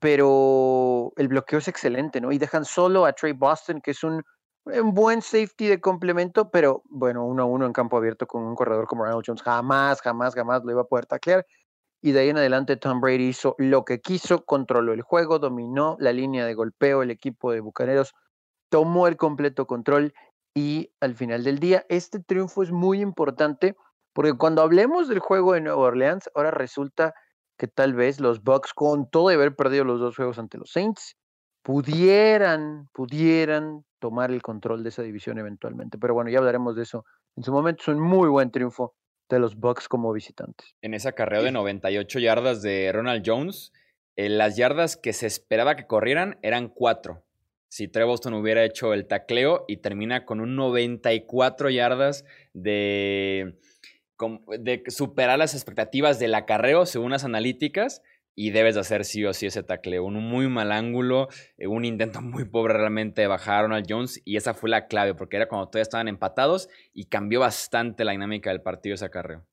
pero 0.00 1.12
el 1.16 1.26
bloqueo 1.26 1.58
es 1.58 1.66
excelente, 1.66 2.20
¿no? 2.20 2.30
Y 2.30 2.38
dejan 2.38 2.64
solo 2.64 3.04
a 3.04 3.12
Trey 3.12 3.32
Boston, 3.32 3.80
que 3.80 3.90
es 3.90 4.04
un 4.04 4.22
un 4.64 4.94
buen 4.94 5.22
safety 5.22 5.66
de 5.66 5.80
complemento, 5.80 6.50
pero 6.50 6.82
bueno, 6.90 7.24
uno 7.24 7.42
a 7.44 7.46
uno 7.46 7.66
en 7.66 7.72
campo 7.72 7.96
abierto 7.96 8.26
con 8.26 8.42
un 8.42 8.54
corredor 8.54 8.86
como 8.86 9.04
Ronald 9.04 9.24
Jones, 9.26 9.42
jamás, 9.42 10.02
jamás, 10.02 10.34
jamás 10.34 10.62
lo 10.64 10.72
iba 10.72 10.82
a 10.82 10.86
poder 10.86 11.06
taclear. 11.06 11.46
Y 12.00 12.12
de 12.12 12.20
ahí 12.20 12.28
en 12.28 12.36
adelante 12.38 12.76
Tom 12.76 13.00
Brady 13.00 13.28
hizo 13.28 13.54
lo 13.58 13.84
que 13.84 14.00
quiso, 14.00 14.44
controló 14.44 14.92
el 14.92 15.02
juego, 15.02 15.38
dominó 15.38 15.96
la 15.98 16.12
línea 16.12 16.46
de 16.46 16.54
golpeo, 16.54 17.02
el 17.02 17.10
equipo 17.10 17.50
de 17.50 17.60
Bucaneros 17.60 18.14
tomó 18.68 19.08
el 19.08 19.16
completo 19.16 19.66
control 19.66 20.12
y 20.54 20.92
al 21.00 21.14
final 21.14 21.44
del 21.44 21.58
día 21.58 21.84
este 21.88 22.20
triunfo 22.20 22.62
es 22.62 22.70
muy 22.70 23.00
importante 23.00 23.76
porque 24.12 24.34
cuando 24.34 24.62
hablemos 24.62 25.08
del 25.08 25.20
juego 25.20 25.52
de 25.52 25.60
Nueva 25.60 25.78
Orleans, 25.78 26.28
ahora 26.34 26.50
resulta 26.50 27.14
que 27.56 27.68
tal 27.68 27.94
vez 27.94 28.20
los 28.20 28.42
Bucks, 28.42 28.72
con 28.74 29.08
todo 29.10 29.28
de 29.28 29.34
haber 29.34 29.54
perdido 29.54 29.84
los 29.84 30.00
dos 30.00 30.16
juegos 30.16 30.38
ante 30.38 30.58
los 30.58 30.72
Saints, 30.72 31.16
pudieran, 31.62 32.88
pudieran 32.92 33.84
tomar 33.98 34.30
el 34.30 34.42
control 34.42 34.82
de 34.82 34.90
esa 34.90 35.02
división 35.02 35.38
eventualmente. 35.38 35.98
Pero 35.98 36.14
bueno, 36.14 36.30
ya 36.30 36.38
hablaremos 36.38 36.76
de 36.76 36.82
eso. 36.82 37.04
En 37.36 37.42
su 37.42 37.52
momento 37.52 37.82
es 37.82 37.88
un 37.88 38.00
muy 38.00 38.28
buen 38.28 38.50
triunfo 38.50 38.94
de 39.28 39.38
los 39.38 39.56
Bucks 39.56 39.88
como 39.88 40.12
visitantes. 40.12 40.74
En 40.82 40.94
ese 40.94 41.08
acarreo 41.08 41.42
de 41.42 41.52
98 41.52 42.18
yardas 42.18 42.62
de 42.62 42.90
Ronald 42.92 43.22
Jones, 43.24 43.72
eh, 44.16 44.28
las 44.28 44.56
yardas 44.56 44.96
que 44.96 45.12
se 45.12 45.26
esperaba 45.26 45.76
que 45.76 45.86
corrieran 45.86 46.38
eran 46.42 46.68
cuatro. 46.68 47.24
Si 47.68 47.86
Trey 47.86 48.06
hubiera 48.06 48.64
hecho 48.64 48.94
el 48.94 49.06
tacleo 49.06 49.64
y 49.68 49.76
termina 49.78 50.24
con 50.24 50.40
un 50.40 50.56
94 50.56 51.68
yardas 51.68 52.24
de, 52.54 53.58
de 54.58 54.82
superar 54.86 55.38
las 55.38 55.54
expectativas 55.54 56.18
del 56.18 56.34
acarreo 56.34 56.86
según 56.86 57.10
las 57.10 57.24
analíticas, 57.24 58.02
y 58.40 58.50
debes 58.50 58.76
de 58.76 58.82
hacer 58.82 59.04
sí 59.04 59.24
o 59.24 59.34
sí 59.34 59.46
ese 59.46 59.64
tackle. 59.64 59.98
Un 59.98 60.14
muy 60.14 60.46
mal 60.46 60.70
ángulo, 60.70 61.26
eh, 61.56 61.66
un 61.66 61.84
intento 61.84 62.22
muy 62.22 62.44
pobre 62.44 62.74
realmente 62.74 63.22
de 63.22 63.26
bajar 63.26 63.56
a 63.56 63.62
Ronald 63.62 63.86
Jones 63.88 64.22
y 64.24 64.36
esa 64.36 64.54
fue 64.54 64.70
la 64.70 64.86
clave 64.86 65.12
porque 65.14 65.34
era 65.34 65.48
cuando 65.48 65.66
todavía 65.66 65.82
estaban 65.82 66.06
empatados 66.06 66.68
y 66.94 67.06
cambió 67.06 67.40
bastante 67.40 68.04
la 68.04 68.12
dinámica 68.12 68.50
del 68.50 68.62
partido 68.62 68.94
ese 68.94 69.06
acarreo. 69.06 69.44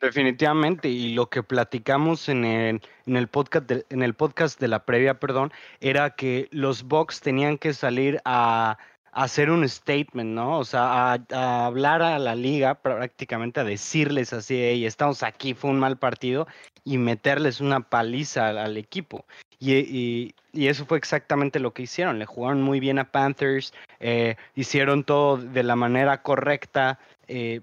Definitivamente, 0.00 0.88
y 0.88 1.12
lo 1.12 1.28
que 1.28 1.42
platicamos 1.42 2.30
en 2.30 2.46
el, 2.46 2.80
en 3.06 3.16
el, 3.16 3.28
podcast, 3.28 3.68
de, 3.68 3.84
en 3.90 4.02
el 4.02 4.14
podcast 4.14 4.58
de 4.58 4.68
la 4.68 4.86
previa, 4.86 5.20
perdón, 5.20 5.52
era 5.80 6.16
que 6.16 6.48
los 6.50 6.84
Bucks 6.84 7.20
tenían 7.20 7.58
que 7.58 7.74
salir 7.74 8.22
a, 8.24 8.78
hacer 9.12 9.50
un 9.50 9.68
statement, 9.68 10.30
¿no? 10.30 10.58
O 10.58 10.64
sea, 10.64 11.12
a, 11.30 11.66
hablar 11.66 12.02
a 12.02 12.18
la 12.18 12.34
liga, 12.34 12.74
prácticamente 12.74 13.60
a 13.60 13.64
decirles 13.64 14.32
así, 14.32 14.56
hey, 14.56 14.86
estamos 14.86 15.22
aquí, 15.22 15.54
fue 15.54 15.70
un 15.70 15.78
mal 15.78 15.98
partido, 15.98 16.48
y 16.84 16.98
meterles 16.98 17.60
una 17.60 17.80
paliza 17.80 18.48
al, 18.48 18.76
equipo. 18.76 19.26
Y, 19.60 20.34
eso 20.54 20.86
fue 20.86 20.98
exactamente 20.98 21.60
lo 21.60 21.72
que 21.72 21.82
hicieron. 21.82 22.18
Le 22.18 22.26
jugaron 22.26 22.62
muy 22.62 22.80
bien 22.80 22.98
a 22.98 23.10
Panthers, 23.10 23.72
eh, 24.00 24.36
hicieron 24.54 25.04
todo 25.04 25.36
de 25.36 25.62
la 25.62 25.76
manera 25.76 26.22
correcta. 26.22 26.98
Eh, 27.28 27.60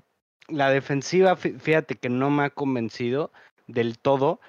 la 0.47 0.71
defensiva, 0.71 1.35
fíjate 1.35 1.95
que 1.95 2.09
no 2.09 2.29
me 2.29 2.45
ha 2.45 2.49
convencido 2.49 3.31
del 3.67 3.99
todo, 3.99 4.39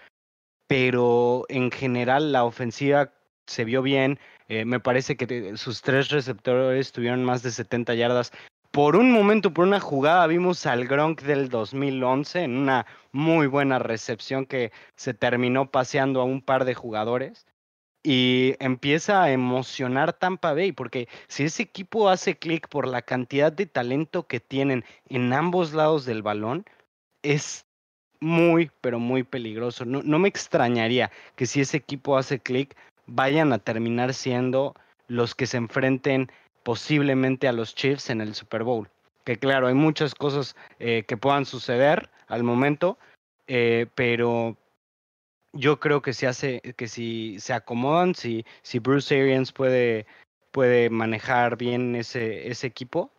pero 0.66 1.44
en 1.48 1.70
general 1.70 2.32
la 2.32 2.44
ofensiva 2.44 3.12
se 3.46 3.64
vio 3.64 3.82
bien. 3.82 4.18
Eh, 4.50 4.64
me 4.64 4.80
parece 4.80 5.16
que 5.16 5.56
sus 5.56 5.80
tres 5.80 6.08
receptores 6.08 6.90
tuvieron 6.90 7.24
más 7.24 7.44
de 7.44 7.52
70 7.52 7.94
yardas. 7.94 8.32
Por 8.72 8.96
un 8.96 9.12
momento, 9.12 9.54
por 9.54 9.64
una 9.64 9.78
jugada, 9.78 10.26
vimos 10.26 10.66
al 10.66 10.88
Gronk 10.88 11.22
del 11.22 11.48
2011 11.48 12.42
en 12.42 12.56
una 12.56 12.84
muy 13.12 13.46
buena 13.46 13.78
recepción 13.78 14.46
que 14.46 14.72
se 14.96 15.14
terminó 15.14 15.70
paseando 15.70 16.20
a 16.20 16.24
un 16.24 16.42
par 16.42 16.64
de 16.64 16.74
jugadores. 16.74 17.46
Y 18.02 18.56
empieza 18.58 19.22
a 19.22 19.30
emocionar 19.30 20.14
Tampa 20.14 20.52
Bay, 20.52 20.72
porque 20.72 21.08
si 21.28 21.44
ese 21.44 21.62
equipo 21.62 22.08
hace 22.08 22.36
clic 22.36 22.68
por 22.68 22.88
la 22.88 23.02
cantidad 23.02 23.52
de 23.52 23.66
talento 23.66 24.26
que 24.26 24.40
tienen 24.40 24.84
en 25.08 25.32
ambos 25.32 25.74
lados 25.74 26.06
del 26.06 26.22
balón, 26.22 26.64
es 27.22 27.66
muy, 28.18 28.72
pero 28.80 28.98
muy 28.98 29.22
peligroso. 29.22 29.84
No, 29.84 30.02
no 30.02 30.18
me 30.18 30.28
extrañaría 30.28 31.12
que 31.36 31.46
si 31.46 31.60
ese 31.60 31.76
equipo 31.76 32.16
hace 32.16 32.40
clic, 32.40 32.74
vayan 33.10 33.52
a 33.52 33.58
terminar 33.58 34.14
siendo 34.14 34.74
los 35.08 35.34
que 35.34 35.46
se 35.46 35.56
enfrenten 35.56 36.30
posiblemente 36.62 37.48
a 37.48 37.52
los 37.52 37.74
Chiefs 37.74 38.10
en 38.10 38.20
el 38.20 38.34
Super 38.34 38.62
Bowl. 38.62 38.88
Que 39.24 39.36
claro, 39.36 39.66
hay 39.66 39.74
muchas 39.74 40.14
cosas 40.14 40.56
eh, 40.78 41.04
que 41.06 41.16
puedan 41.16 41.44
suceder 41.44 42.10
al 42.28 42.42
momento, 42.42 42.98
eh, 43.46 43.86
pero 43.94 44.56
yo 45.52 45.80
creo 45.80 46.00
que 46.00 46.12
si 46.12 46.26
hace, 46.26 46.60
que 46.76 46.88
si 46.88 47.38
se 47.40 47.52
acomodan, 47.52 48.14
si, 48.14 48.44
si 48.62 48.78
Bruce 48.78 49.20
Arians 49.20 49.52
puede, 49.52 50.06
puede 50.52 50.90
manejar 50.90 51.56
bien 51.56 51.96
ese, 51.96 52.48
ese 52.48 52.66
equipo, 52.66 53.10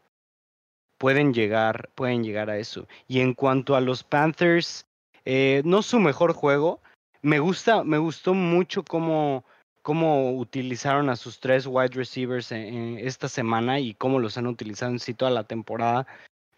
pueden 0.98 1.34
llegar, 1.34 1.90
pueden 1.96 2.24
llegar 2.24 2.50
a 2.50 2.58
eso. 2.58 2.88
Y 3.08 3.20
en 3.20 3.34
cuanto 3.34 3.76
a 3.76 3.82
los 3.82 4.04
Panthers, 4.04 4.86
eh, 5.26 5.62
no 5.66 5.82
su 5.82 6.00
mejor 6.00 6.34
juego. 6.34 6.80
Me 7.22 7.40
gusta, 7.40 7.84
me 7.84 7.98
gustó 7.98 8.34
mucho 8.34 8.84
cómo, 8.84 9.44
cómo 9.82 10.38
utilizaron 10.38 11.10
a 11.10 11.16
sus 11.16 11.40
tres 11.40 11.66
wide 11.68 11.96
receivers 11.96 12.52
en, 12.52 12.98
esta 13.00 13.28
semana 13.28 13.80
y 13.80 13.94
cómo 13.94 14.20
los 14.20 14.38
han 14.38 14.48
utilizado 14.48 14.92
en 14.92 15.00
sí 15.00 15.14
toda 15.14 15.32
la 15.32 15.44
temporada. 15.44 16.08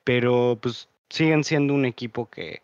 Pero 0.04 0.58
pues 0.62 0.90
siguen 1.10 1.44
siendo 1.44 1.74
un 1.74 1.86
equipo 1.86 2.30
que, 2.30 2.62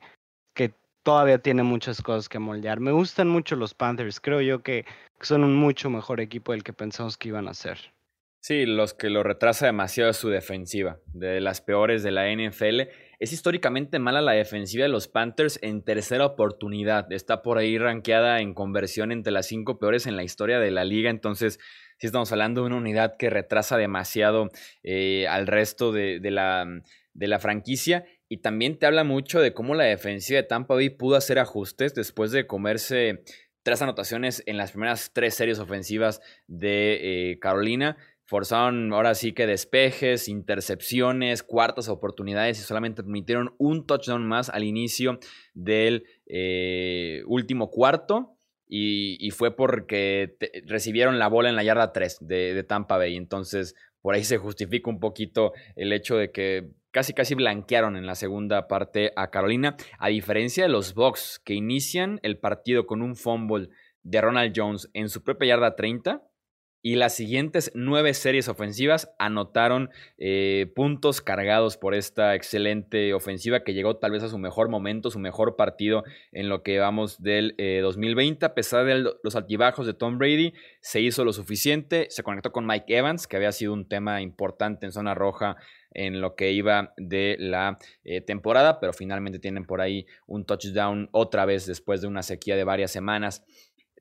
que 0.53 0.73
todavía 1.03 1.39
tiene 1.39 1.63
muchas 1.63 2.01
cosas 2.01 2.29
que 2.29 2.39
moldear. 2.39 2.79
Me 2.79 2.91
gustan 2.91 3.29
mucho 3.29 3.55
los 3.55 3.73
Panthers. 3.73 4.19
Creo 4.19 4.41
yo 4.41 4.61
que 4.61 4.85
son 5.21 5.43
un 5.43 5.55
mucho 5.55 5.89
mejor 5.89 6.19
equipo 6.19 6.51
del 6.51 6.63
que 6.63 6.73
pensamos 6.73 7.17
que 7.17 7.29
iban 7.29 7.47
a 7.47 7.53
ser. 7.53 7.93
Sí, 8.41 8.65
los 8.65 8.93
que 8.93 9.09
lo 9.09 9.21
retrasa 9.23 9.65
demasiado 9.65 10.11
es 10.11 10.17
su 10.17 10.29
defensiva, 10.29 10.97
de 11.07 11.41
las 11.41 11.59
peores 11.59 12.03
de 12.03 12.11
la 12.11 12.31
NFL. 12.31 12.89
Es 13.19 13.33
históricamente 13.33 13.99
mala 13.99 14.21
la 14.21 14.31
defensiva 14.31 14.83
de 14.83 14.89
los 14.89 15.09
Panthers 15.09 15.59
en 15.61 15.83
tercera 15.83 16.25
oportunidad. 16.25 17.11
Está 17.11 17.41
por 17.41 17.57
ahí 17.57 17.77
rankeada 17.77 18.39
en 18.39 18.53
conversión 18.53 19.11
entre 19.11 19.33
las 19.33 19.45
cinco 19.45 19.77
peores 19.77 20.07
en 20.07 20.15
la 20.15 20.23
historia 20.23 20.57
de 20.57 20.71
la 20.71 20.85
liga. 20.85 21.09
Entonces, 21.09 21.59
sí 21.97 22.07
estamos 22.07 22.31
hablando 22.31 22.61
de 22.61 22.67
una 22.67 22.77
unidad 22.77 23.17
que 23.17 23.29
retrasa 23.29 23.75
demasiado 23.75 24.49
eh, 24.83 25.27
al 25.27 25.47
resto 25.47 25.91
de, 25.91 26.21
la, 26.31 26.65
de 27.13 27.27
la 27.27 27.39
franquicia. 27.39 28.05
Y 28.29 28.37
también 28.37 28.79
te 28.79 28.85
habla 28.85 29.03
mucho 29.03 29.41
de 29.41 29.53
cómo 29.53 29.75
la 29.75 29.83
defensiva 29.83 30.37
de 30.37 30.47
Tampa 30.47 30.75
Bay 30.75 30.89
pudo 30.89 31.17
hacer 31.17 31.39
ajustes 31.39 31.93
después 31.93 32.31
de 32.31 32.47
comerse 32.47 33.23
tres 33.63 33.81
anotaciones 33.81 34.43
en 34.45 34.55
las 34.55 34.71
primeras 34.71 35.11
tres 35.13 35.35
series 35.35 35.59
ofensivas 35.59 36.21
de 36.47 37.31
eh, 37.31 37.39
Carolina. 37.39 37.97
Forzaron 38.29 38.93
ahora 38.93 39.15
sí 39.15 39.33
que 39.33 39.47
despejes, 39.47 40.27
intercepciones, 40.27 41.41
cuartas 41.41 41.89
oportunidades 41.89 42.59
y 42.59 42.61
solamente 42.61 43.01
permitieron 43.01 43.55
un 43.57 43.87
touchdown 43.87 44.23
más 44.23 44.51
al 44.51 44.63
inicio 44.63 45.17
del 45.55 46.03
eh, 46.27 47.23
último 47.25 47.71
cuarto. 47.71 48.35
y, 48.67 49.31
fue 49.31 49.55
porque 49.55 50.37
recibieron 50.67 51.17
la 51.17 51.27
bola 51.27 51.49
en 51.49 51.55
la 51.55 51.63
yarda 51.63 51.91
3 51.91 52.19
de, 52.21 52.53
de 52.53 52.63
Tampa 52.63 52.99
Bay. 52.99 53.15
Entonces, 53.15 53.73
por 53.99 54.13
ahí 54.13 54.23
se 54.23 54.37
justifica 54.37 54.91
un 54.91 54.99
poquito 54.99 55.53
el 55.75 55.91
hecho 55.91 56.15
de 56.15 56.31
que 56.31 56.69
casi 56.91 57.13
casi 57.13 57.33
blanquearon 57.33 57.97
en 57.97 58.05
la 58.05 58.13
segunda 58.13 58.67
parte 58.67 59.11
a 59.15 59.31
Carolina, 59.31 59.75
a 59.97 60.09
diferencia 60.09 60.65
de 60.65 60.69
los 60.69 60.93
Bucks 60.93 61.41
que 61.43 61.55
inician 61.55 62.19
el 62.21 62.37
partido 62.37 62.85
con 62.85 63.01
un 63.01 63.15
fumble 63.15 63.69
de 64.03 64.21
Ronald 64.21 64.53
Jones 64.55 64.87
en 64.93 65.09
su 65.09 65.23
propia 65.23 65.47
yarda 65.47 65.75
30 65.75 66.29
y 66.81 66.95
las 66.95 67.15
siguientes 67.15 67.71
nueve 67.75 68.13
series 68.13 68.47
ofensivas 68.47 69.11
anotaron 69.19 69.89
eh, 70.17 70.71
puntos 70.75 71.21
cargados 71.21 71.77
por 71.77 71.93
esta 71.93 72.35
excelente 72.35 73.13
ofensiva 73.13 73.63
que 73.63 73.73
llegó 73.73 73.97
tal 73.97 74.11
vez 74.11 74.23
a 74.23 74.29
su 74.29 74.37
mejor 74.37 74.69
momento, 74.69 75.11
su 75.11 75.19
mejor 75.19 75.55
partido 75.55 76.03
en 76.31 76.47
lo 76.47 76.63
que 76.63 76.79
vamos 76.79 77.21
del 77.21 77.55
2020. 77.57 78.45
Eh, 78.45 78.47
a 78.47 78.53
pesar 78.53 78.85
de 78.85 79.13
los 79.23 79.35
altibajos 79.35 79.85
de 79.85 79.93
Tom 79.93 80.17
Brady, 80.17 80.53
se 80.81 81.01
hizo 81.01 81.25
lo 81.25 81.33
suficiente, 81.33 82.07
se 82.09 82.23
conectó 82.23 82.51
con 82.51 82.65
Mike 82.65 82.97
Evans, 82.97 83.27
que 83.27 83.35
había 83.35 83.51
sido 83.51 83.73
un 83.73 83.87
tema 83.87 84.21
importante 84.21 84.85
en 84.85 84.91
zona 84.91 85.13
roja 85.13 85.57
en 85.91 86.21
lo 86.21 86.35
que 86.35 86.51
iba 86.51 86.93
de 86.97 87.35
la 87.39 87.77
eh, 88.03 88.21
temporada, 88.21 88.79
pero 88.79 88.93
finalmente 88.93 89.39
tienen 89.39 89.65
por 89.65 89.81
ahí 89.81 90.05
un 90.27 90.45
touchdown 90.45 91.09
otra 91.11 91.45
vez 91.45 91.65
después 91.65 92.01
de 92.01 92.07
una 92.07 92.23
sequía 92.23 92.55
de 92.55 92.63
varias 92.63 92.91
semanas. 92.91 93.43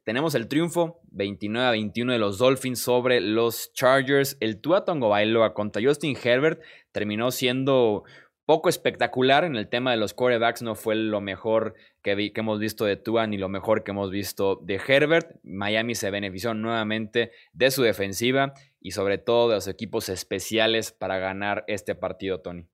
Tenemos 0.09 0.35
el 0.35 0.49
triunfo 0.49 1.03
29 1.11 1.67
a 1.69 1.73
21 1.73 2.15
de 2.15 2.19
los 2.19 2.39
Dolphins 2.39 2.79
sobre 2.79 3.21
los 3.21 3.75
Chargers. 3.75 4.39
El 4.41 4.59
Tua 4.59 4.83
Bailoa 4.87 5.53
contra 5.53 5.83
Justin 5.85 6.17
Herbert 6.17 6.63
terminó 6.93 7.31
siendo 7.31 8.05
poco 8.47 8.71
espectacular 8.71 9.45
en 9.45 9.55
el 9.55 9.69
tema 9.69 9.91
de 9.91 9.99
los 9.99 10.15
quarterbacks. 10.15 10.63
No 10.63 10.77
fue 10.77 10.95
lo 10.95 11.21
mejor 11.21 11.75
que, 12.01 12.33
que, 12.33 12.41
hemos 12.41 12.59
visto 12.59 12.87
de 12.87 12.97
Tua 12.97 13.27
ni 13.27 13.37
lo 13.37 13.51
mejor 13.51 13.85
que 13.85 13.91
hemos 13.91 14.11
visto 14.11 14.59
de 14.63 14.77
Herbert. 14.77 15.41
Miami 15.43 15.95
se 15.95 16.11
benefició 16.11 16.55
nuevamente 16.55 17.33
de 17.53 17.71
su 17.71 17.83
defensiva 17.83 18.55
y 18.81 18.93
sobre 18.93 19.19
todo 19.19 19.51
de 19.51 19.57
los 19.57 19.69
equipos 19.69 20.09
especiales 20.09 20.91
para 20.91 21.19
ganar 21.19 21.65
este 21.67 21.95
partido, 21.95 22.41
Tony. 22.41 22.67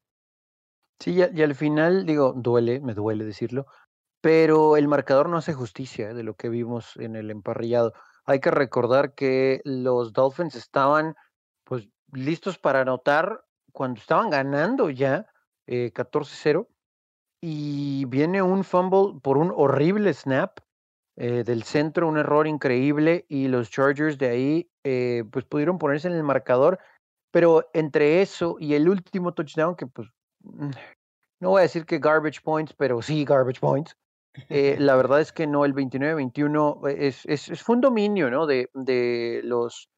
Sí, 1.00 1.16
y 1.34 1.42
al 1.42 1.54
final, 1.56 2.06
digo, 2.06 2.32
duele, 2.36 2.78
me 2.78 2.94
duele 2.94 3.24
decirlo, 3.24 3.66
pero 4.24 4.78
el 4.78 4.88
marcador 4.88 5.28
no 5.28 5.36
hace 5.36 5.52
justicia 5.52 6.08
¿eh? 6.08 6.14
de 6.14 6.22
lo 6.22 6.32
que 6.32 6.48
vimos 6.48 6.96
en 6.96 7.14
el 7.14 7.30
emparrillado. 7.30 7.92
Hay 8.24 8.40
que 8.40 8.50
recordar 8.50 9.12
que 9.12 9.60
los 9.66 10.14
Dolphins 10.14 10.54
estaban 10.54 11.14
pues 11.62 11.90
listos 12.10 12.58
para 12.58 12.80
anotar 12.80 13.44
cuando 13.72 14.00
estaban 14.00 14.30
ganando 14.30 14.88
ya 14.88 15.26
14-0 15.66 16.62
eh, 16.62 16.74
y 17.42 18.06
viene 18.06 18.40
un 18.40 18.64
fumble 18.64 19.20
por 19.20 19.36
un 19.36 19.52
horrible 19.54 20.14
snap 20.14 20.58
eh, 21.16 21.44
del 21.44 21.62
centro, 21.64 22.08
un 22.08 22.16
error 22.16 22.46
increíble 22.46 23.26
y 23.28 23.48
los 23.48 23.70
Chargers 23.70 24.16
de 24.16 24.28
ahí 24.30 24.70
pues 25.30 25.44
pudieron 25.44 25.76
ponerse 25.76 26.08
en 26.08 26.14
el 26.14 26.22
marcador, 26.22 26.78
pero 27.30 27.68
entre 27.74 28.22
eso 28.22 28.56
y 28.58 28.72
el 28.72 28.88
último 28.88 29.34
touchdown 29.34 29.76
que 29.76 29.86
pues 29.86 30.08
mm, 30.44 30.70
no 31.40 31.50
voy 31.50 31.58
a 31.58 31.62
decir 31.64 31.84
que 31.84 31.98
garbage 31.98 32.40
points, 32.42 32.72
pero 32.72 33.02
sí 33.02 33.22
garbage 33.26 33.60
points, 33.60 33.94
eh, 34.48 34.76
la 34.78 34.96
verdad 34.96 35.20
es 35.20 35.32
que 35.32 35.46
no, 35.46 35.64
el 35.64 35.74
29-21 35.74 36.88
eh, 36.90 37.14
es, 37.24 37.62
fue 37.62 37.76
un 37.76 37.80
dominio 37.80 38.30
¿no? 38.30 38.46
de, 38.46 38.70
de 38.74 39.40
los 39.44 39.88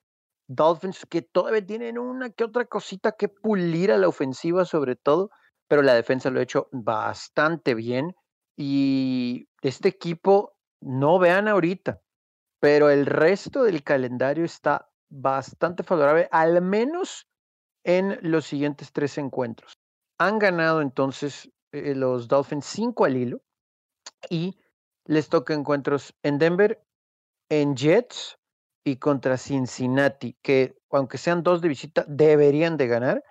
Dolphins 0.49 1.07
que 1.07 1.22
todavía 1.22 1.64
tienen 1.64 1.99
una 1.99 2.31
que 2.31 2.44
otra 2.44 2.66
cosita 2.66 3.12
que 3.12 3.29
pulir 3.29 3.92
a 3.92 3.99
la 3.99 4.09
ofensiva 4.09 4.64
sobre 4.64 4.96
todo, 4.96 5.31
pero 5.68 5.83
la 5.83 5.94
defensa 5.94 6.31
lo 6.31 6.40
ha 6.40 6.44
hecho 6.44 6.68
bastante 6.70 7.75
bien 7.75 8.14
y 8.57 9.49
este 9.62 9.88
equipo 9.88 10.57
no 10.81 11.18
vean 11.18 11.49
ahorita, 11.49 12.01
pero 12.61 12.90
el 12.90 13.07
resto 13.07 13.64
del 13.64 13.83
calendario 13.83 14.44
está 14.44 14.88
bastante 15.11 15.83
favorable, 15.83 16.29
al 16.31 16.62
menos 16.62 17.27
en 17.85 18.18
los 18.22 18.46
siguientes 18.46 18.92
tres 18.92 19.18
encuentros. 19.18 19.79
Han 20.18 20.38
ganado 20.38 20.81
entonces 20.81 21.51
eh, 21.72 21.94
los 21.94 22.29
Dolphins 22.29 22.66
5 22.66 23.05
al 23.05 23.16
hilo, 23.16 23.40
y 24.31 24.59
les 25.05 25.29
toca 25.29 25.55
encuentros 25.55 26.14
en 26.23 26.38
Denver, 26.38 26.83
en 27.49 27.77
Jets 27.77 28.38
y 28.85 28.97
contra 28.97 29.38
Cincinnati, 29.38 30.37
que 30.42 30.79
aunque 30.90 31.19
sean 31.19 31.42
dos 31.42 31.61
de 31.61 31.69
visita, 31.69 32.05
deberían 32.09 32.77
de 32.77 32.87
ganar. 32.87 33.25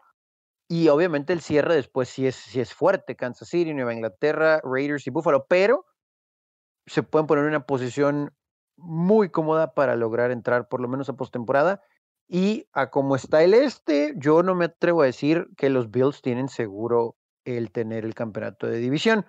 Y 0.67 0.87
obviamente 0.89 1.33
el 1.33 1.41
cierre 1.41 1.75
después 1.75 2.09
sí 2.09 2.27
es, 2.27 2.55
es 2.55 2.73
fuerte, 2.73 3.15
Kansas 3.15 3.49
City, 3.49 3.73
Nueva 3.73 3.93
Inglaterra, 3.93 4.59
Raiders 4.63 5.05
y 5.07 5.11
Buffalo, 5.11 5.45
pero 5.47 5.85
se 6.87 7.03
pueden 7.03 7.27
poner 7.27 7.43
en 7.43 7.49
una 7.49 7.65
posición 7.65 8.33
muy 8.77 9.29
cómoda 9.29 9.73
para 9.73 9.95
lograr 9.95 10.31
entrar 10.31 10.67
por 10.67 10.81
lo 10.81 10.87
menos 10.87 11.09
a 11.09 11.13
postemporada. 11.13 11.81
Y 12.27 12.67
a 12.73 12.89
como 12.89 13.15
está 13.15 13.43
el 13.43 13.53
este, 13.53 14.13
yo 14.17 14.41
no 14.41 14.55
me 14.55 14.65
atrevo 14.65 15.03
a 15.03 15.05
decir 15.05 15.47
que 15.57 15.69
los 15.69 15.91
Bills 15.91 16.21
tienen 16.21 16.49
seguro 16.49 17.15
el 17.45 17.71
tener 17.71 18.03
el 18.03 18.15
campeonato 18.15 18.65
de 18.67 18.79
división. 18.79 19.25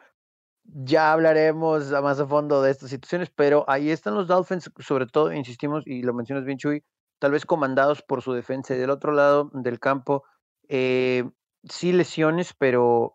Ya 0.69 1.13
hablaremos 1.13 1.91
más 1.91 2.19
a 2.21 2.27
fondo 2.27 2.61
de 2.61 2.71
estas 2.71 2.91
situaciones, 2.91 3.31
pero 3.31 3.65
ahí 3.69 3.91
están 3.91 4.15
los 4.15 4.27
Dolphins, 4.27 4.71
sobre 4.79 5.07
todo, 5.07 5.33
insistimos, 5.33 5.85
y 5.87 6.03
lo 6.03 6.13
mencionas 6.13 6.45
bien, 6.45 6.59
Chuy, 6.59 6.85
tal 7.19 7.33
vez 7.33 7.47
comandados 7.47 8.03
por 8.03 8.23
su 8.23 8.33
defensa. 8.33 8.75
Del 8.75 8.91
otro 8.91 9.13
lado 9.13 9.51
del 9.55 9.79
campo, 9.79 10.25
eh, 10.69 11.25
sí 11.65 11.93
lesiones, 11.93 12.53
pero 12.59 13.15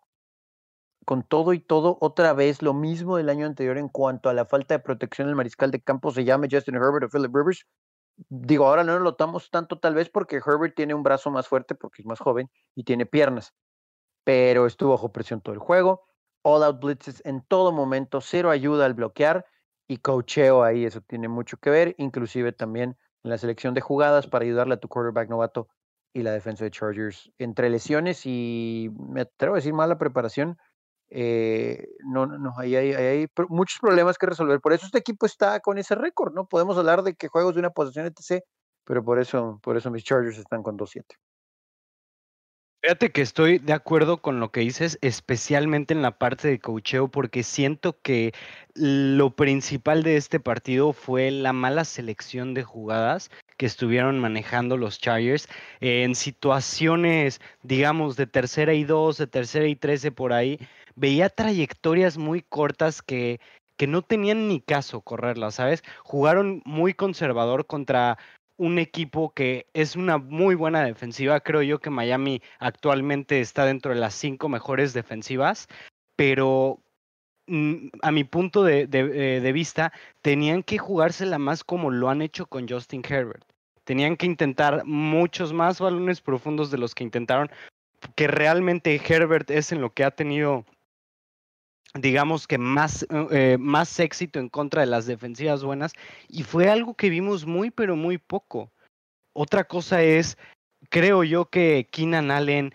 con 1.06 1.24
todo 1.24 1.54
y 1.54 1.60
todo, 1.60 1.98
otra 2.00 2.34
vez 2.34 2.62
lo 2.62 2.74
mismo 2.74 3.18
del 3.18 3.30
año 3.30 3.46
anterior 3.46 3.78
en 3.78 3.90
cuanto 3.90 4.30
a 4.30 4.34
la 4.34 4.46
falta 4.46 4.76
de 4.76 4.80
protección 4.80 5.28
del 5.28 5.36
mariscal 5.36 5.72
de 5.72 5.82
campo, 5.82 6.12
se 6.12 6.24
llame 6.24 6.48
Justin 6.50 6.76
Herbert 6.76 7.06
o 7.06 7.10
Philip 7.10 7.36
Rivers. 7.36 7.66
Digo, 8.30 8.68
ahora 8.68 8.84
no 8.84 8.94
lo 8.94 9.04
notamos 9.04 9.50
tanto 9.50 9.80
tal 9.80 9.96
vez 9.96 10.10
porque 10.10 10.38
Herbert 10.38 10.76
tiene 10.76 10.94
un 10.94 11.04
brazo 11.04 11.32
más 11.32 11.48
fuerte 11.48 11.76
porque 11.76 12.02
es 12.02 12.06
más 12.06 12.20
joven 12.20 12.50
y 12.76 12.84
tiene 12.84 13.06
piernas, 13.06 13.54
pero 14.24 14.68
estuvo 14.68 14.92
bajo 14.92 15.12
presión 15.12 15.42
todo 15.42 15.54
el 15.54 15.60
juego 15.60 16.04
all 16.44 16.64
out 16.64 16.80
blitzes 16.80 17.22
en 17.26 17.42
todo 17.42 17.72
momento, 17.72 18.22
cero 18.22 18.50
ayuda 18.50 18.86
al 18.86 18.94
bloquear 18.94 19.46
y 19.88 19.98
coacheo 19.98 20.64
ahí, 20.64 20.86
eso 20.86 21.02
tiene 21.02 21.28
mucho 21.28 21.58
que 21.58 21.70
ver, 21.70 21.96
inclusive 21.98 22.52
también 22.54 22.98
en 23.24 23.30
la 23.30 23.38
selección 23.38 23.74
de 23.74 23.82
jugadas 23.82 24.28
para 24.28 24.46
ayudarle 24.46 24.76
a 24.76 24.80
tu 24.80 24.88
quarterback 24.88 25.30
novato 25.30 25.68
y 26.14 26.24
la 26.24 26.32
defensa 26.32 26.64
de 26.64 26.72
Chargers. 26.72 27.32
Entre 27.38 27.70
lesiones 27.70 28.26
y 28.26 28.90
me 28.98 29.22
atrevo 29.22 29.56
a 29.56 29.58
decir 29.58 29.74
mala 29.74 29.98
preparación, 29.98 30.58
eh, 31.10 31.90
no, 32.06 32.26
no, 32.26 32.54
ahí 32.58 32.76
hay, 32.76 32.94
hay, 32.94 33.28
muchos 33.50 33.80
problemas 33.80 34.18
que 34.18 34.28
resolver. 34.28 34.62
Por 34.62 34.74
eso 34.74 34.86
este 34.86 35.00
equipo 35.00 35.26
está 35.26 35.60
con 35.60 35.78
ese 35.78 35.96
récord, 35.96 36.34
¿no? 36.34 36.48
Podemos 36.48 36.78
hablar 36.78 37.04
de 37.04 37.16
que 37.16 37.28
juegos 37.28 37.54
de 37.56 37.60
una 37.60 37.72
posición 37.72 38.06
etc., 38.06 38.44
pero 38.86 39.04
por 39.04 39.20
eso, 39.20 39.60
por 39.62 39.78
eso 39.78 39.92
mis 39.92 40.04
Chargers 40.04 40.38
están 40.38 40.64
con 40.64 40.78
2-7. 40.78 41.04
Fíjate 42.84 43.12
que 43.12 43.22
estoy 43.22 43.60
de 43.60 43.74
acuerdo 43.74 44.24
con 44.24 44.40
lo 44.40 44.52
que 44.52 44.62
dices, 44.62 44.98
especialmente 45.02 45.94
en 45.94 46.02
la 46.02 46.18
parte 46.18 46.48
de 46.48 46.60
cocheo, 46.60 47.10
porque 47.10 47.44
siento 47.44 48.02
que 48.02 48.34
lo 48.74 49.36
principal 49.36 50.02
de 50.02 50.18
este 50.18 50.40
partido 50.40 50.92
fue 50.92 51.30
la 51.30 51.54
mala 51.54 51.86
selección 51.86 52.56
de 52.56 52.64
jugadas 52.64 53.30
que 53.58 53.68
estuvieron 53.68 54.18
manejando 54.18 54.78
los 54.78 55.00
Chargers 55.00 55.48
en 55.80 56.16
situaciones, 56.16 57.40
digamos, 57.62 58.16
de 58.16 58.26
tercera 58.26 58.74
y 58.74 58.84
dos, 58.84 59.20
de 59.20 59.28
tercera 59.28 59.68
y 59.68 59.76
trece 59.76 60.12
por 60.12 60.34
ahí. 60.34 60.58
Veía 60.96 61.30
trayectorias 61.30 62.18
muy 62.18 62.42
cortas 62.42 63.04
que, 63.04 63.40
que 63.78 63.86
no 63.86 64.02
tenían 64.02 64.48
ni 64.48 64.60
caso 64.60 65.02
correrlas, 65.02 65.54
¿sabes? 65.54 65.84
Jugaron 66.04 66.64
muy 66.66 66.96
conservador 66.96 67.68
contra 67.68 68.18
un 68.62 68.78
equipo 68.78 69.34
que 69.34 69.66
es 69.74 69.96
una 69.96 70.20
muy 70.20 70.54
buena 70.54 70.86
defensiva. 70.86 71.40
Creo 71.40 71.64
yo 71.64 71.80
que 71.80 71.90
Miami 71.90 72.44
actualmente 72.60 73.42
está 73.42 73.66
dentro 73.66 73.92
de 73.92 74.00
las 74.00 74.14
cinco 74.14 74.50
mejores 74.50 74.94
defensivas, 74.94 75.68
pero 76.16 76.78
mm, 77.48 77.88
a 78.04 78.12
mi 78.12 78.24
punto 78.24 78.64
de, 78.64 78.88
eh, 78.92 79.52
vista, 79.52 79.92
tenían 80.22 80.62
que 80.62 80.78
jugársela 80.78 81.40
más 81.40 81.64
como 81.64 81.90
lo 81.90 82.10
han 82.10 82.22
hecho 82.22 82.46
con 82.46 82.70
Justin 82.70 83.02
Herbert. 83.04 83.46
Tenían 83.84 84.16
que 84.16 84.28
intentar 84.28 84.86
muchos 84.86 85.54
más 85.54 85.80
balones 85.80 86.22
profundos 86.22 86.70
de 86.70 86.78
los 86.78 86.94
que 86.94 87.04
intentaron, 87.04 87.50
que 88.16 88.28
realmente 88.28 89.02
Herbert 89.04 89.50
es 89.50 89.72
en 89.72 89.82
lo 89.82 89.92
que 89.92 90.04
ha 90.04 90.12
tenido 90.12 90.66
digamos 91.94 92.48
que 92.48 92.58
más, 92.58 93.06
eh, 93.32 93.58
más 93.60 94.00
éxito 94.00 94.40
en 94.40 94.50
contra 94.50 94.82
de 94.82 94.88
las 94.88 95.06
defensivas 95.06 95.64
buenas 95.64 95.94
y 96.28 96.44
fue 96.44 96.70
algo 96.70 96.94
que 96.94 97.10
vimos 97.10 97.46
muy 97.46 97.72
pero 97.72 97.96
muy 97.96 98.18
poco. 98.18 98.72
Otra 99.34 99.64
cosa 99.66 100.02
es, 100.02 100.38
creo 100.90 101.24
yo 101.24 101.50
que 101.50 101.88
Keenan 101.92 102.32
Allen 102.32 102.74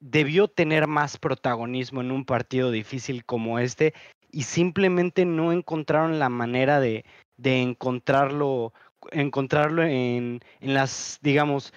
debió 0.00 0.48
tener 0.48 0.86
más 0.86 1.18
protagonismo 1.18 2.00
en 2.00 2.10
un 2.10 2.24
partido 2.24 2.70
difícil 2.70 3.24
como 3.24 3.58
este 3.58 3.94
y 4.30 4.42
simplemente 4.42 5.24
no 5.24 5.52
encontraron 5.52 6.18
la 6.18 6.28
manera 6.28 6.80
de, 6.80 7.04
de 7.36 7.62
encontrarlo, 7.62 8.72
encontrarlo 9.10 9.82
en, 9.82 10.40
en 10.60 10.74
las, 10.74 11.18
digamos, 11.22 11.72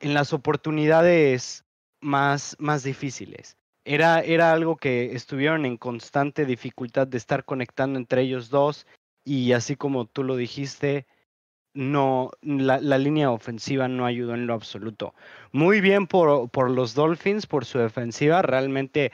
en 0.00 0.14
las 0.14 0.32
oportunidades 0.32 1.64
más, 2.00 2.56
más 2.58 2.82
difíciles. 2.82 3.56
Era, 3.84 4.20
era 4.20 4.52
algo 4.52 4.76
que 4.76 5.14
estuvieron 5.14 5.64
en 5.64 5.76
constante 5.76 6.44
dificultad 6.44 7.06
de 7.06 7.18
estar 7.18 7.44
conectando 7.44 7.98
entre 7.98 8.22
ellos 8.22 8.50
dos 8.50 8.86
y 9.24 9.52
así 9.52 9.76
como 9.76 10.06
tú 10.06 10.22
lo 10.24 10.36
dijiste, 10.36 11.06
no, 11.74 12.32
la, 12.42 12.78
línea 12.98 13.30
ofensiva 13.30 13.88
no 13.88 14.06
ayudó 14.06 14.34
en 14.34 14.46
lo 14.46 14.54
absoluto. 14.54 15.14
Muy 15.52 15.80
bien 15.80 16.06
por, 16.06 16.50
por, 16.50 16.70
los 16.70 16.94
Dolphins, 16.94 17.46
por 17.46 17.64
su 17.64 17.78
defensiva. 17.78 18.42
Realmente 18.42 19.12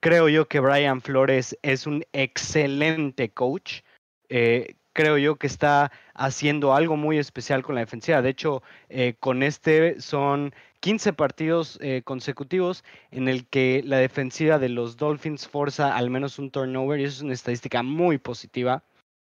creo 0.00 0.28
yo 0.28 0.46
que 0.46 0.60
Brian 0.60 1.00
Flores 1.00 1.58
es 1.62 1.86
un 1.86 2.04
excelente 2.12 3.30
coach. 3.30 3.80
Eh, 4.28 4.76
creo 4.92 5.18
yo 5.18 5.36
que 5.36 5.46
está 5.46 5.92
haciendo 6.14 6.74
algo 6.74 6.96
muy 6.96 7.18
especial 7.18 7.62
con 7.62 7.74
la 7.74 7.82
defensiva. 7.82 8.22
De 8.22 8.30
hecho, 8.30 8.62
eh, 8.88 9.14
con 9.18 9.42
este 9.42 10.00
son 10.00 10.54
15 10.86 11.14
partidos 11.14 11.80
eh, 11.82 12.02
consecutivos 12.04 12.84
en 13.10 13.26
el 13.26 13.48
que 13.48 13.82
la 13.84 13.96
defensiva 13.96 14.60
de 14.60 14.68
los 14.68 14.96
Dolphins 14.96 15.48
forza 15.48 15.96
al 15.96 16.10
menos 16.10 16.38
un 16.38 16.52
turnover 16.52 17.00
y 17.00 17.02
eso 17.02 17.16
es 17.16 17.22
una 17.22 17.32
estadística 17.32 17.82
muy 17.82 18.18
positiva. 18.18 18.84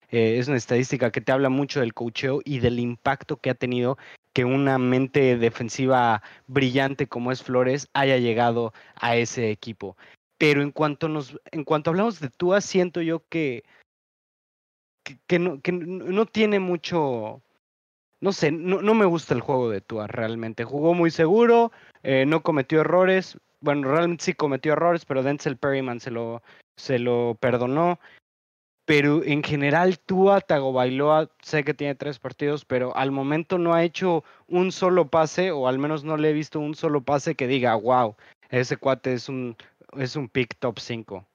Eh, 0.10 0.38
es 0.39 0.47
una 0.47 0.55
estadística 0.55 1.12
que 1.12 1.20
te 1.20 1.34
habla 1.34 1.49
mucho 1.49 1.82
del 1.82 1.93
coacheo 1.93 2.39
y 2.45 2.60
del 2.60 2.80
impacto 2.80 3.41
que 3.41 3.49
ha 3.49 3.55
tenido 3.55 3.97
que 4.32 4.45
una 4.45 4.78
mente 4.78 5.38
defensiva 5.38 6.24
brillante 6.47 7.07
como 7.07 7.30
es 7.30 7.43
Flores 7.43 7.89
haya 7.91 8.16
llegado 8.16 8.72
a 8.95 9.18
ese 9.18 9.51
equipo. 9.51 9.97
Pero 10.38 10.62
en 10.62 10.72
cuanto 10.72 11.10
nos, 11.10 11.38
en 11.51 11.66
cuanto 11.66 11.89
hablamos 11.89 12.22
de 12.22 12.30
Tua, 12.30 12.62
siento 12.62 13.01
yo 13.01 13.28
que, 13.28 13.66
que, 15.28 15.39
no, 15.39 15.60
que 15.62 15.74
no 15.74 16.26
tiene 16.26 16.62
mucho, 16.62 17.41
no 18.22 18.32
sé, 18.32 18.51
no, 18.51 18.82
no, 18.82 18.93
me 18.93 19.05
gusta 19.05 19.34
el 19.34 19.41
juego 19.41 19.70
de 19.70 19.82
Tua 19.82 20.07
realmente. 20.07 20.63
Jugó 20.63 20.93
muy 20.93 21.11
seguro, 21.11 21.72
eh, 22.03 22.26
no 22.28 22.41
cometió 22.41 22.82
errores. 22.82 23.38
Bueno, 23.61 23.89
realmente 23.89 24.26
sí 24.26 24.34
cometió 24.34 24.74
errores, 24.74 25.05
pero 25.05 25.24
Denzel 25.24 25.57
Perryman 25.57 25.99
se 25.99 26.11
lo, 26.11 26.41
perdonó 27.39 27.99
pero 28.86 29.24
en 29.24 29.43
general 29.43 29.99
Tua 29.99 30.41
Tagovailoa 30.41 31.30
sé 31.43 31.63
que 31.63 31.76
tiene 31.76 31.93
tres 31.93 32.17
partidos, 32.17 32.65
pero 32.65 32.95
al 32.97 33.11
momento 33.11 33.59
no 33.59 33.76
ha 33.76 33.84
hecho 33.84 34.24
un 34.47 34.72
solo 34.72 35.09
pase, 35.11 35.51
o 35.51 35.67
al 35.67 35.78
menos 35.78 36.03
no 36.03 36.17
le 36.17 36.32
he 36.32 36.34
visto 36.34 36.59
un 36.59 36.74
solo 36.74 37.03
pase 37.03 37.36
que 37.36 37.45
diga, 37.45 37.76
wow, 37.76 38.15
ese 38.49 38.78
cuate 38.78 39.13
es 39.13 39.30
un, 39.30 39.55
es 39.95 40.15
un 40.15 40.28
pick 40.28 40.57
top 40.57 40.80
5. 40.80 41.29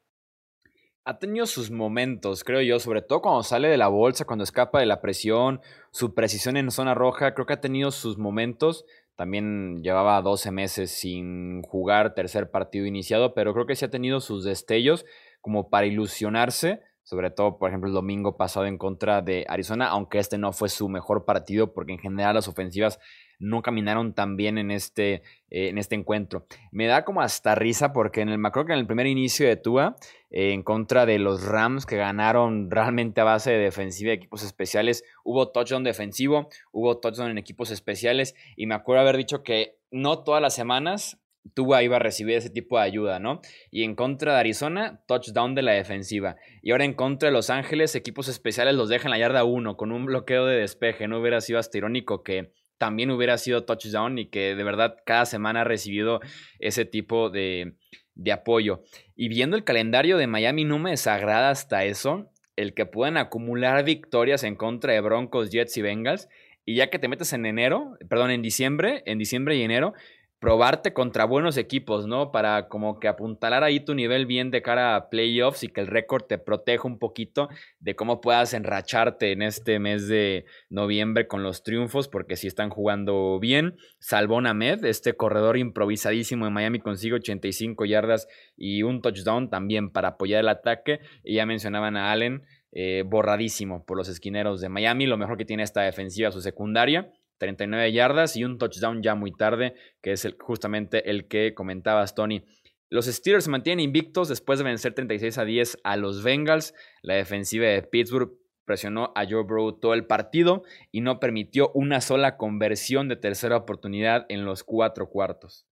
Ha 1.07 1.19
tenido 1.19 1.45
sus 1.45 1.71
momentos, 1.71 2.45
creo 2.45 2.63
yo, 2.63 2.81
sobre 2.81 3.03
todo 3.03 3.21
cuando 3.21 3.43
sale 3.43 3.69
de 3.69 3.77
la 3.77 3.89
bolsa, 3.89 4.25
cuando 4.25 4.43
escapa 4.43 4.81
de 4.81 4.87
la 4.87 5.03
presión, 5.03 5.61
su 5.91 6.15
precisión 6.15 6.57
en 6.57 6.71
zona 6.71 6.95
roja, 6.95 7.35
creo 7.35 7.45
que 7.45 7.53
ha 7.53 7.61
tenido 7.61 7.91
sus 7.91 8.17
momentos. 8.17 8.87
También 9.15 9.83
llevaba 9.83 10.23
12 10.23 10.51
meses 10.51 10.91
sin 10.91 11.63
jugar 11.63 12.15
tercer 12.15 12.51
partido 12.51 12.87
iniciado, 12.87 13.35
pero 13.35 13.53
creo 13.53 13.67
que 13.67 13.77
sí 13.77 13.85
ha 13.85 13.91
tenido 13.91 14.21
sus 14.21 14.45
destellos 14.45 15.05
como 15.43 15.69
para 15.69 15.87
ilusionarse 15.87 16.81
sobre 17.05 17.31
todo, 17.31 17.59
por 17.59 17.69
ejemplo, 17.69 17.89
el 17.89 17.95
domingo 17.95 18.39
pasado 18.39 18.65
en 18.65 18.79
contra 18.79 19.21
de 19.21 19.45
Arizona, 19.47 19.89
aunque 19.89 20.19
este 20.19 20.39
no 20.39 20.53
fue 20.53 20.71
su 20.71 20.89
mejor 20.89 21.27
partido, 21.27 21.75
porque 21.75 21.93
en 21.93 21.99
general 21.99 22.35
las 22.35 22.49
ofensivas 22.49 22.99
no 23.39 23.63
caminaron 23.63 24.15
tan 24.15 24.37
bien 24.37 24.59
en 24.59 24.71
este, 24.71 25.23
eh, 25.51 25.69
en 25.69 25.79
este 25.79 25.95
encuentro. 25.95 26.47
Me 26.73 26.87
da 26.87 27.05
como 27.05 27.21
hasta 27.21 27.55
risa 27.55 27.93
porque 27.93 28.21
en 28.21 28.29
el 28.29 28.39
macro 28.39 28.67
que 28.67 28.73
en 28.73 28.79
el 28.79 28.87
primer 28.87 29.07
inicio 29.07 29.47
de 29.47 29.57
Tua, 29.57 29.97
eh, 30.31 30.53
en 30.53 30.63
contra 30.63 31.07
de 31.07 31.19
los 31.19 31.45
Rams 31.45 31.87
que 31.87 31.97
ganaron 31.97 32.71
realmente 32.71 33.21
a 33.21 33.25
base 33.25 33.53
de 33.53 33.59
defensiva 33.59 34.11
de 34.11 34.17
equipos 34.17 34.43
especiales, 34.43 35.05
hubo 35.25 35.51
touchdown 35.51 35.85
defensivo, 35.85 36.49
hubo 36.73 36.99
touchdown 36.99 37.31
en 37.31 37.39
equipos 37.39 37.71
especiales 37.71 38.35
y 38.57 38.67
me 38.67 38.75
acuerdo 38.75 39.03
haber 39.03 39.17
dicho 39.17 39.43
que 39.43 39.79
no 39.91 40.25
todas 40.25 40.43
las 40.43 40.55
semanas 40.55 41.19
Tua 41.53 41.83
iba 41.83 41.97
a 41.97 41.99
recibir 41.99 42.37
ese 42.37 42.49
tipo 42.49 42.79
de 42.79 42.85
ayuda, 42.85 43.19
¿no? 43.19 43.43
Y 43.71 43.85
en 43.85 43.95
contra 43.95 44.33
de 44.33 44.41
Arizona, 44.41 45.03
touchdown 45.07 45.55
de 45.55 45.63
la 45.63 45.73
defensiva. 45.73 46.37
Y 46.63 46.71
ahora 46.71 46.85
en 46.85 46.95
contra 46.95 47.29
de 47.29 47.35
Los 47.35 47.51
Ángeles, 47.51 47.95
equipos 47.95 48.29
especiales 48.29 48.75
los 48.75 48.89
dejan 48.89 49.11
la 49.11 49.19
yarda 49.19 49.45
1 49.45 49.77
con 49.77 49.93
un 49.93 50.07
bloqueo 50.07 50.47
de 50.47 50.57
despeje. 50.57 51.07
No 51.07 51.21
hubiera 51.21 51.43
sido 51.43 51.59
hasta 51.59 51.77
irónico 51.77 52.23
que 52.23 52.53
también 52.85 53.11
hubiera 53.11 53.39
sido 53.39 53.65
touchdown 53.65 54.19
y 54.19 54.27
que 54.27 54.55
de 54.55 54.63
verdad 54.63 54.99
cada 55.07 55.25
semana 55.25 55.63
ha 55.63 55.65
recibido 55.65 56.21
ese 56.59 56.85
tipo 56.85 57.31
de, 57.31 57.77
de 58.15 58.31
apoyo. 58.31 58.83
Y 59.17 59.29
viendo 59.29 59.57
el 59.57 59.65
calendario 59.65 60.19
de 60.19 60.27
Miami, 60.27 60.65
no 60.65 60.79
me 60.79 60.91
desagrada 60.91 61.49
hasta 61.49 61.87
eso 61.87 62.31
el 62.57 62.75
que 62.75 62.85
puedan 62.85 63.17
acumular 63.17 63.83
victorias 63.87 64.45
en 64.45 64.55
contra 64.55 64.93
de 64.93 65.01
Broncos, 65.01 65.49
Jets 65.49 65.79
y 65.79 65.81
Bengals. 65.81 66.29
Y 66.67 66.75
ya 66.75 66.91
que 66.91 66.99
te 66.99 67.09
metes 67.09 67.33
en 67.33 67.47
enero, 67.47 67.97
perdón, 68.11 68.31
en 68.31 68.43
diciembre, 68.43 69.03
en 69.07 69.17
diciembre 69.17 69.57
y 69.57 69.63
enero, 69.63 69.95
probarte 70.39 70.93
contra 70.93 71.25
buenos 71.25 71.57
equipos, 71.57 72.07
¿no? 72.07 72.31
Para 72.31 72.69
como 72.69 73.01
que 73.01 73.09
apuntalar 73.09 73.65
ahí 73.65 73.81
tu 73.81 73.95
nivel 73.95 74.27
bien 74.27 74.51
de 74.51 74.61
cara 74.61 74.95
a 74.95 75.09
playoffs 75.09 75.65
y 75.65 75.69
que 75.69 75.81
el 75.81 75.87
récord 75.87 76.25
te 76.25 76.39
proteja 76.39 76.87
un 76.87 76.99
poquito 76.99 77.49
de 77.81 77.97
cómo 77.97 78.21
puedas 78.21 78.53
enracharte 78.53 79.33
en 79.33 79.43
este 79.43 79.79
mes 79.79 80.07
de 80.07 80.45
noviembre 80.69 81.27
con 81.27 81.43
los 81.43 81.63
triunfos, 81.63 82.09
porque 82.09 82.37
si 82.37 82.47
están 82.47 82.69
jugando 82.69 83.39
bien. 83.41 83.77
Salvón 84.01 84.47
Ahmed, 84.47 84.85
este 84.85 85.15
corredor 85.15 85.57
improvisadísimo 85.57 86.45
de 86.45 86.51
Miami, 86.51 86.79
consigue 86.79 87.15
85 87.15 87.87
yardas 87.87 88.29
y 88.57 88.83
un 88.83 89.01
touchdown 89.01 89.49
también 89.49 89.91
para 89.91 90.09
apoyar 90.09 90.41
el 90.41 90.49
ataque. 90.49 91.01
Y 91.23 91.37
ya 91.37 91.47
mencionaban 91.47 91.97
a 91.97 92.13
Allen. 92.13 92.43
Eh, 92.77 93.05
borradísimo 93.07 93.85
por 93.85 93.97
los 93.97 94.09
esquineros 94.09 94.61
de 94.61 94.69
Miami. 94.69 95.07
Lo 95.07 95.17
mejor 95.17 95.39
que 95.39 95.45
tiene 95.45 95.63
esta 95.63 95.83
defensiva, 95.83 96.33
su 96.33 96.41
secundaria. 96.41 97.13
39 97.45 97.93
yardas 97.93 98.37
y 98.37 98.45
un 98.45 98.59
touchdown 98.59 99.03
ya 99.03 99.15
muy 99.15 99.33
tarde, 99.33 99.75
que 100.03 100.13
es 100.13 100.27
justamente 100.41 101.11
el 101.11 101.29
que 101.29 101.55
comentabas, 101.55 102.15
Tony. 102.15 102.45
Los 102.91 103.07
Steelers 103.07 103.45
se 103.45 103.51
mantienen 103.51 103.85
invictos 103.85 104.29
después 104.29 104.59
de 104.59 104.65
vencer 104.65 104.95
36 104.95 105.39
a 105.39 105.45
10 105.45 105.79
a 105.85 105.97
los 105.97 106.23
Bengals. 106.23 106.75
La 107.03 107.15
defensiva 107.15 107.67
de 107.67 107.83
Pittsburgh 107.83 108.33
presionó 108.65 109.13
a 109.15 109.25
Joe 109.29 109.43
Burrow 109.43 109.79
todo 109.79 109.95
el 109.95 110.07
partido 110.07 110.63
y 110.91 111.01
no 111.01 111.21
permitió 111.21 111.71
una 111.75 112.01
sola 112.01 112.37
conversión 112.37 113.09
de 113.09 113.17
tercera 113.17 113.57
oportunidad 113.57 114.27
en 114.29 114.45
los 114.45 114.65
cuatro 114.65 115.09
cuartos. 115.09 115.67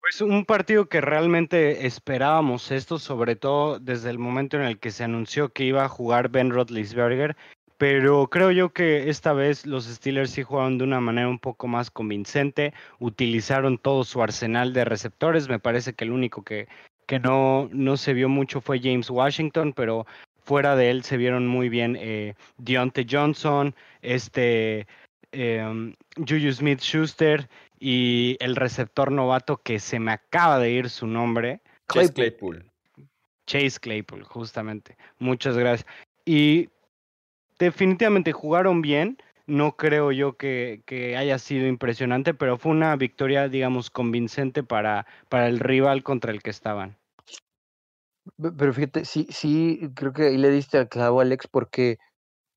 Pues 0.00 0.20
un 0.20 0.44
partido 0.44 0.88
que 0.88 1.00
realmente 1.00 1.84
esperábamos 1.84 2.70
esto, 2.70 3.00
sobre 3.00 3.34
todo 3.34 3.80
desde 3.80 4.10
el 4.10 4.20
momento 4.20 4.56
en 4.56 4.62
el 4.62 4.78
que 4.78 4.92
se 4.92 5.02
anunció 5.02 5.48
que 5.52 5.64
iba 5.64 5.84
a 5.84 5.88
jugar 5.88 6.28
Ben 6.28 6.50
Roethlisberger 6.50 7.36
pero 7.78 8.28
creo 8.28 8.50
yo 8.50 8.70
que 8.70 9.10
esta 9.10 9.32
vez 9.32 9.66
los 9.66 9.84
Steelers 9.84 10.30
sí 10.30 10.42
jugaron 10.42 10.78
de 10.78 10.84
una 10.84 11.00
manera 11.00 11.28
un 11.28 11.38
poco 11.38 11.66
más 11.66 11.90
convincente, 11.90 12.72
utilizaron 12.98 13.78
todo 13.78 14.04
su 14.04 14.22
arsenal 14.22 14.72
de 14.72 14.84
receptores, 14.84 15.48
me 15.48 15.58
parece 15.58 15.92
que 15.92 16.04
el 16.04 16.12
único 16.12 16.42
que, 16.42 16.68
que 17.06 17.18
no, 17.18 17.68
no 17.72 17.96
se 17.96 18.14
vio 18.14 18.28
mucho 18.28 18.60
fue 18.60 18.80
James 18.80 19.10
Washington, 19.10 19.72
pero 19.74 20.06
fuera 20.42 20.76
de 20.76 20.90
él 20.90 21.02
se 21.02 21.16
vieron 21.16 21.46
muy 21.46 21.68
bien 21.68 21.96
eh, 21.98 22.34
Deontay 22.58 23.06
Johnson, 23.10 23.74
este 24.00 24.86
eh, 25.32 25.92
Juju 26.16 26.52
Smith 26.52 26.80
Schuster 26.80 27.48
y 27.78 28.36
el 28.40 28.56
receptor 28.56 29.12
novato 29.12 29.58
que 29.58 29.80
se 29.80 29.98
me 29.98 30.12
acaba 30.12 30.58
de 30.58 30.70
ir 30.70 30.88
su 30.88 31.06
nombre. 31.06 31.60
Chase 31.92 32.12
Claypool. 32.12 32.64
Chase 33.46 33.78
Claypool, 33.80 34.24
justamente. 34.24 34.96
Muchas 35.18 35.58
gracias. 35.58 35.86
Y 36.24 36.70
definitivamente 37.58 38.32
jugaron 38.32 38.82
bien. 38.82 39.18
No 39.46 39.76
creo 39.76 40.10
yo 40.10 40.36
que, 40.36 40.82
haya 41.16 41.38
sido 41.38 41.68
impresionante, 41.68 42.34
pero 42.34 42.58
fue 42.58 42.72
una 42.72 42.96
victoria, 42.96 43.48
digamos, 43.48 43.90
convincente 43.90 44.64
para, 44.64 45.06
para 45.28 45.48
el 45.48 45.60
rival 45.60 46.02
contra 46.02 46.32
el 46.32 46.42
que 46.42 46.50
estaban. 46.50 46.96
Pero 48.58 48.72
fíjate, 48.72 49.04
sí, 49.04 49.28
sí, 49.30 49.92
creo 49.94 50.12
que 50.12 50.24
ahí 50.24 50.36
le 50.36 50.50
diste 50.50 50.78
al 50.78 50.88
clavo, 50.88 51.20
Alex, 51.20 51.46
porque, 51.46 51.98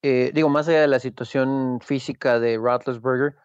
eh, 0.02 0.32
digo, 0.34 0.50
más 0.50 0.68
allá 0.68 0.82
de 0.82 0.88
la 0.88 1.00
situación 1.00 1.80
física 1.80 2.39
de 2.39 2.58
Roethlisberger, 2.58 3.36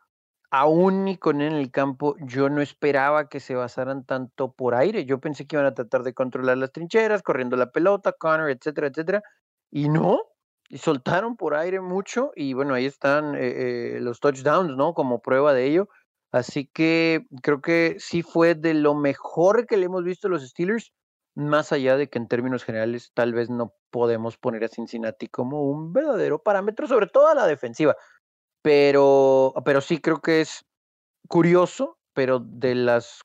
aún 0.51 1.09
y 1.09 1.19
con 1.19 1.43
en 1.43 1.53
el 1.53 1.71
campo, 1.71 2.17
yo 2.21 2.49
no 2.49 2.63
esperaba 2.63 3.29
que 3.29 3.41
se 3.41 3.55
basaran 3.55 4.05
tanto 4.05 4.53
por 4.53 4.75
aire. 4.75 5.05
Yo 5.05 5.21
pensé 5.21 5.47
que 5.47 5.57
iban 5.57 5.67
a 5.67 5.75
tratar 5.75 6.03
de 6.03 6.15
controlar 6.15 6.57
las 6.57 6.73
trincheras, 6.73 7.23
corriendo 7.23 7.57
la 7.57 7.73
pelota, 7.73 8.13
Connor, 8.13 8.51
etcétera, 8.51 8.87
etcétera. 8.87 9.23
Y 9.71 9.89
no, 9.89 10.34
y 10.69 10.79
soltaron 10.79 11.37
por 11.37 11.55
aire 11.55 11.81
mucho 11.81 12.33
y 12.35 12.55
bueno, 12.55 12.75
ahí 12.75 12.87
están 12.87 13.35
eh, 13.35 13.97
eh, 13.97 14.01
los 14.01 14.21
touchdowns, 14.21 14.77
¿no? 14.77 14.95
Como 14.95 15.21
prueba 15.21 15.53
de 15.53 15.67
ello. 15.67 15.89
Así 16.33 16.67
que 16.67 17.27
creo 17.43 17.61
que 17.61 17.97
sí 17.99 18.23
fue 18.23 18.55
de 18.55 18.75
lo 18.75 18.95
mejor 18.95 19.67
que 19.67 19.77
le 19.77 19.87
hemos 19.87 20.03
visto 20.03 20.27
a 20.27 20.31
los 20.31 20.43
Steelers, 20.43 20.93
más 21.37 21.73
allá 21.73 21.97
de 21.97 22.09
que 22.09 22.19
en 22.19 22.29
términos 22.29 22.65
generales 22.65 23.13
tal 23.15 23.35
vez 23.35 23.51
no 23.51 23.75
podemos 23.91 24.37
poner 24.37 24.65
a 24.65 24.69
Cincinnati 24.69 25.29
como 25.29 25.63
un 25.63 25.93
verdadero 25.93 26.43
parámetro, 26.43 26.87
sobre 26.89 27.07
todo 27.07 27.29
a 27.29 27.35
la 27.35 27.47
defensiva. 27.47 27.97
Pero, 28.63 29.53
pero 29.65 29.81
sí 29.81 30.01
creo 30.01 30.21
que 30.23 30.41
es 30.41 30.65
curioso, 31.29 31.99
pero 32.15 32.41
de 32.41 32.75
las 32.75 33.21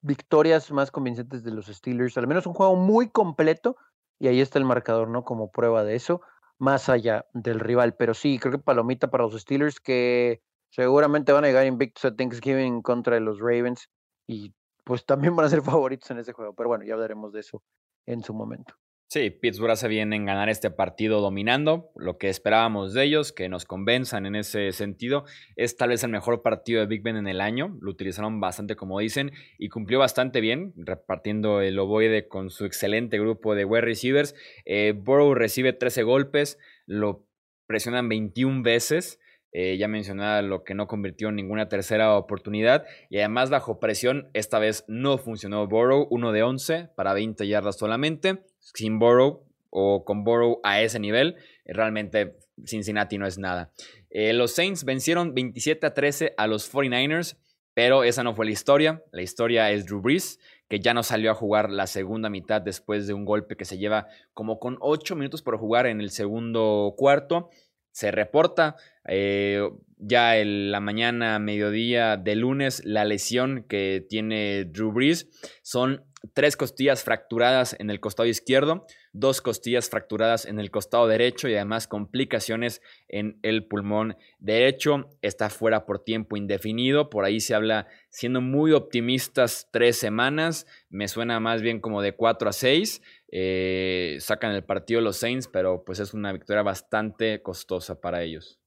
victorias 0.00 0.70
más 0.72 0.90
convincentes 0.90 1.44
de 1.44 1.50
los 1.50 1.66
Steelers, 1.66 2.16
al 2.16 2.26
menos 2.26 2.46
un 2.46 2.54
juego 2.54 2.74
muy 2.74 3.10
completo, 3.10 3.76
y 4.18 4.28
ahí 4.28 4.40
está 4.40 4.58
el 4.58 4.64
marcador, 4.64 5.08
¿no? 5.08 5.24
Como 5.24 5.50
prueba 5.50 5.84
de 5.84 5.94
eso 5.94 6.22
más 6.58 6.88
allá 6.88 7.26
del 7.32 7.60
rival. 7.60 7.94
Pero 7.96 8.14
sí, 8.14 8.38
creo 8.38 8.52
que 8.52 8.58
palomita 8.58 9.10
para 9.10 9.24
los 9.24 9.40
Steelers 9.40 9.80
que 9.80 10.42
seguramente 10.70 11.32
van 11.32 11.44
a 11.44 11.48
llegar 11.48 11.66
invictos 11.66 12.04
a 12.04 12.14
Thanksgiving 12.14 12.82
contra 12.82 13.18
los 13.20 13.38
Ravens 13.40 13.88
y 14.26 14.54
pues 14.84 15.04
también 15.04 15.34
van 15.34 15.46
a 15.46 15.48
ser 15.50 15.62
favoritos 15.62 16.10
en 16.10 16.18
ese 16.18 16.32
juego. 16.32 16.54
Pero 16.54 16.68
bueno, 16.68 16.84
ya 16.84 16.94
hablaremos 16.94 17.32
de 17.32 17.40
eso 17.40 17.62
en 18.06 18.22
su 18.22 18.34
momento. 18.34 18.74
Sí, 19.08 19.30
Pittsburgh 19.30 19.70
hace 19.70 19.86
bien 19.86 20.12
en 20.12 20.24
ganar 20.24 20.48
este 20.48 20.68
partido 20.72 21.20
dominando, 21.20 21.92
lo 21.94 22.18
que 22.18 22.28
esperábamos 22.28 22.92
de 22.92 23.04
ellos, 23.04 23.32
que 23.32 23.48
nos 23.48 23.64
convenzan 23.64 24.26
en 24.26 24.34
ese 24.34 24.72
sentido. 24.72 25.24
Es 25.54 25.76
tal 25.76 25.90
vez 25.90 26.02
el 26.02 26.10
mejor 26.10 26.42
partido 26.42 26.80
de 26.80 26.88
Big 26.88 27.02
Ben 27.02 27.16
en 27.16 27.28
el 27.28 27.40
año, 27.40 27.78
lo 27.80 27.92
utilizaron 27.92 28.40
bastante 28.40 28.74
como 28.74 28.98
dicen 28.98 29.30
y 29.58 29.68
cumplió 29.68 30.00
bastante 30.00 30.40
bien, 30.40 30.72
repartiendo 30.76 31.60
el 31.60 31.78
ovoide 31.78 32.26
con 32.26 32.50
su 32.50 32.64
excelente 32.64 33.16
grupo 33.20 33.54
de 33.54 33.64
wide 33.64 33.82
receivers. 33.82 34.34
Eh, 34.64 34.92
Burrow 34.96 35.34
recibe 35.34 35.72
13 35.72 36.02
golpes, 36.02 36.58
lo 36.84 37.28
presionan 37.68 38.08
21 38.08 38.64
veces. 38.64 39.20
Eh, 39.52 39.78
ya 39.78 39.88
mencionaba 39.88 40.42
lo 40.42 40.64
que 40.64 40.74
no 40.74 40.86
convirtió 40.86 41.28
en 41.28 41.36
ninguna 41.36 41.68
tercera 41.68 42.14
oportunidad. 42.16 42.84
Y 43.08 43.18
además, 43.18 43.48
bajo 43.48 43.80
presión, 43.80 44.28
esta 44.34 44.58
vez 44.58 44.84
no 44.86 45.16
funcionó 45.16 45.66
Burrow. 45.66 46.06
Uno 46.10 46.32
de 46.32 46.42
11 46.42 46.90
para 46.94 47.14
20 47.14 47.46
yardas 47.48 47.78
solamente. 47.78 48.44
Sin 48.74 48.98
Burrow 48.98 49.44
o 49.70 50.04
con 50.04 50.24
Burrow 50.24 50.60
a 50.62 50.80
ese 50.80 50.98
nivel, 50.98 51.36
eh, 51.64 51.72
realmente 51.72 52.36
Cincinnati 52.64 53.18
no 53.18 53.26
es 53.26 53.38
nada. 53.38 53.70
Eh, 54.10 54.32
los 54.32 54.54
Saints 54.54 54.84
vencieron 54.84 55.34
27 55.34 55.86
a 55.86 55.94
13 55.94 56.34
a 56.36 56.46
los 56.46 56.72
49ers, 56.72 57.36
pero 57.74 58.04
esa 58.04 58.22
no 58.22 58.34
fue 58.34 58.46
la 58.46 58.52
historia. 58.52 59.02
La 59.12 59.22
historia 59.22 59.70
es 59.70 59.84
Drew 59.86 60.00
Brees, 60.00 60.40
que 60.68 60.80
ya 60.80 60.94
no 60.94 61.02
salió 61.02 61.30
a 61.30 61.34
jugar 61.34 61.70
la 61.70 61.86
segunda 61.86 62.30
mitad 62.30 62.62
después 62.62 63.06
de 63.06 63.14
un 63.14 63.24
golpe 63.24 63.56
que 63.56 63.64
se 63.64 63.78
lleva 63.78 64.06
como 64.32 64.58
con 64.58 64.78
8 64.80 65.14
minutos 65.14 65.42
por 65.42 65.58
jugar 65.58 65.86
en 65.86 66.00
el 66.00 66.10
segundo 66.10 66.94
cuarto 66.96 67.50
se 67.96 68.10
reporta 68.10 68.76
eh, 69.08 69.66
ya 69.96 70.36
en 70.36 70.70
la 70.70 70.80
mañana, 70.80 71.38
mediodía 71.38 72.18
de 72.18 72.36
lunes, 72.36 72.84
la 72.84 73.06
lesión 73.06 73.64
que 73.66 74.04
tiene 74.06 74.66
Drew 74.66 74.92
Brees. 74.92 75.30
Son 75.62 76.04
tres 76.34 76.58
costillas 76.58 77.04
fracturadas 77.04 77.74
en 77.78 77.88
el 77.88 77.98
costado 77.98 78.28
izquierdo, 78.28 78.84
dos 79.14 79.40
costillas 79.40 79.88
fracturadas 79.88 80.44
en 80.44 80.60
el 80.60 80.70
costado 80.70 81.08
derecho 81.08 81.48
y 81.48 81.54
además 81.54 81.88
complicaciones 81.88 82.82
en 83.08 83.38
el 83.40 83.66
pulmón 83.66 84.18
derecho. 84.40 85.08
Está 85.22 85.48
fuera 85.48 85.86
por 85.86 86.04
tiempo 86.04 86.36
indefinido. 86.36 87.08
Por 87.08 87.24
ahí 87.24 87.40
se 87.40 87.54
habla, 87.54 87.86
siendo 88.10 88.42
muy 88.42 88.72
optimistas, 88.72 89.68
tres 89.72 89.96
semanas. 89.96 90.66
Me 90.90 91.08
suena 91.08 91.40
más 91.40 91.62
bien 91.62 91.80
como 91.80 92.02
de 92.02 92.14
cuatro 92.14 92.50
a 92.50 92.52
seis. 92.52 93.00
Eh, 93.28 94.18
sacan 94.20 94.52
el 94.52 94.64
partido 94.64 95.00
los 95.00 95.16
Saints, 95.16 95.48
pero 95.48 95.84
pues 95.84 95.98
es 95.98 96.14
una 96.14 96.32
victoria 96.32 96.62
bastante 96.62 97.42
costosa 97.42 98.00
para 98.00 98.22
ellos. 98.22 98.60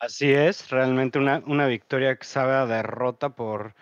Así 0.00 0.32
es, 0.32 0.68
realmente 0.70 1.18
una, 1.18 1.42
una 1.46 1.66
victoria 1.66 2.16
que 2.16 2.26
sabe 2.26 2.52
a 2.52 2.66
derrota 2.66 3.30
por, 3.30 3.74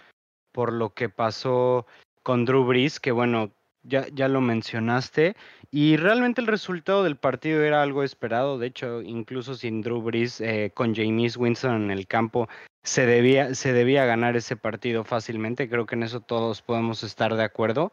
por 0.52 0.72
lo 0.72 0.94
que 0.94 1.08
pasó 1.08 1.86
con 2.22 2.44
Drew 2.44 2.64
Brees, 2.64 3.00
que 3.00 3.10
bueno, 3.10 3.52
ya, 3.82 4.06
ya 4.12 4.28
lo 4.28 4.40
mencionaste, 4.40 5.34
y 5.70 5.96
realmente 5.96 6.40
el 6.40 6.46
resultado 6.46 7.02
del 7.02 7.16
partido 7.16 7.62
era 7.64 7.82
algo 7.82 8.04
esperado, 8.04 8.58
de 8.58 8.68
hecho, 8.68 9.02
incluso 9.02 9.54
sin 9.54 9.82
Drew 9.82 10.00
Brees, 10.02 10.40
eh, 10.40 10.70
con 10.74 10.94
James 10.94 11.36
Winston 11.36 11.84
en 11.84 11.90
el 11.90 12.06
campo, 12.06 12.48
se 12.84 13.06
debía, 13.06 13.54
se 13.54 13.72
debía 13.72 14.04
ganar 14.04 14.36
ese 14.36 14.56
partido 14.56 15.02
fácilmente, 15.02 15.68
creo 15.68 15.86
que 15.86 15.96
en 15.96 16.04
eso 16.04 16.20
todos 16.20 16.62
podemos 16.62 17.02
estar 17.02 17.34
de 17.34 17.42
acuerdo, 17.42 17.90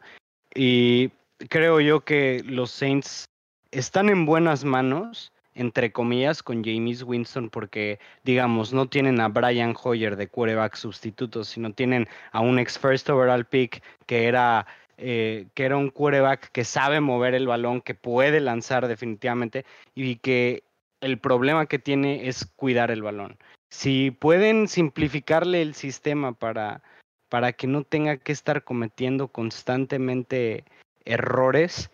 y 0.54 1.10
creo 1.48 1.80
yo 1.80 2.00
que 2.00 2.42
los 2.44 2.70
Saints 2.70 3.24
están 3.70 4.08
en 4.08 4.26
buenas 4.26 4.64
manos, 4.64 5.32
entre 5.54 5.92
comillas, 5.92 6.42
con 6.42 6.64
James 6.64 7.02
Winston, 7.02 7.50
porque, 7.50 7.98
digamos, 8.24 8.72
no 8.72 8.88
tienen 8.88 9.20
a 9.20 9.28
Brian 9.28 9.74
Hoyer 9.82 10.16
de 10.16 10.28
quarterback 10.28 10.76
sustituto, 10.76 11.44
sino 11.44 11.72
tienen 11.72 12.08
a 12.32 12.40
un 12.40 12.58
ex 12.58 12.78
first 12.78 13.08
overall 13.10 13.44
pick 13.44 13.82
que 14.06 14.26
era, 14.26 14.66
eh, 14.96 15.46
que 15.54 15.64
era 15.64 15.76
un 15.76 15.90
quarterback 15.90 16.50
que 16.52 16.64
sabe 16.64 17.00
mover 17.00 17.34
el 17.34 17.46
balón, 17.46 17.80
que 17.80 17.94
puede 17.94 18.40
lanzar 18.40 18.86
definitivamente 18.88 19.64
y 19.94 20.16
que 20.16 20.62
el 21.00 21.18
problema 21.18 21.66
que 21.66 21.78
tiene 21.78 22.28
es 22.28 22.44
cuidar 22.56 22.90
el 22.90 23.02
balón. 23.02 23.38
Si 23.70 24.10
pueden 24.10 24.68
simplificarle 24.68 25.62
el 25.62 25.74
sistema 25.74 26.32
para, 26.32 26.82
para 27.28 27.52
que 27.52 27.66
no 27.66 27.84
tenga 27.84 28.16
que 28.16 28.32
estar 28.32 28.64
cometiendo 28.64 29.28
constantemente 29.28 30.64
errores, 31.10 31.90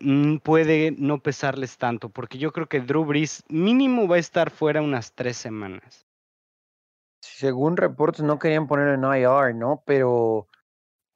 mm, 0.00 0.38
puede 0.38 0.92
no 0.98 1.20
pesarles 1.22 1.78
tanto, 1.78 2.08
porque 2.08 2.38
yo 2.38 2.52
creo 2.52 2.68
que 2.68 2.80
Drew 2.80 3.04
Brees 3.04 3.44
mínimo 3.48 4.08
va 4.08 4.16
a 4.16 4.20
estar 4.20 4.50
fuera 4.50 4.82
unas 4.82 5.12
tres 5.14 5.36
semanas. 5.36 6.06
Según 7.20 7.76
reportes 7.76 8.22
no 8.22 8.38
querían 8.38 8.66
poner 8.66 8.88
en 8.88 9.04
IR, 9.04 9.54
¿no? 9.54 9.82
Pero 9.84 10.48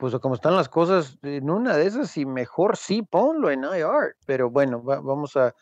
pues 0.00 0.16
como 0.18 0.34
están 0.34 0.56
las 0.56 0.70
cosas, 0.70 1.18
en 1.22 1.50
una 1.50 1.76
de 1.76 1.86
esas 1.86 2.16
y 2.16 2.24
mejor 2.24 2.78
sí 2.78 3.02
ponlo 3.02 3.50
en 3.50 3.64
IR. 3.64 4.16
Pero 4.26 4.50
bueno, 4.50 4.82
vamos 4.82 5.36
a 5.36 5.54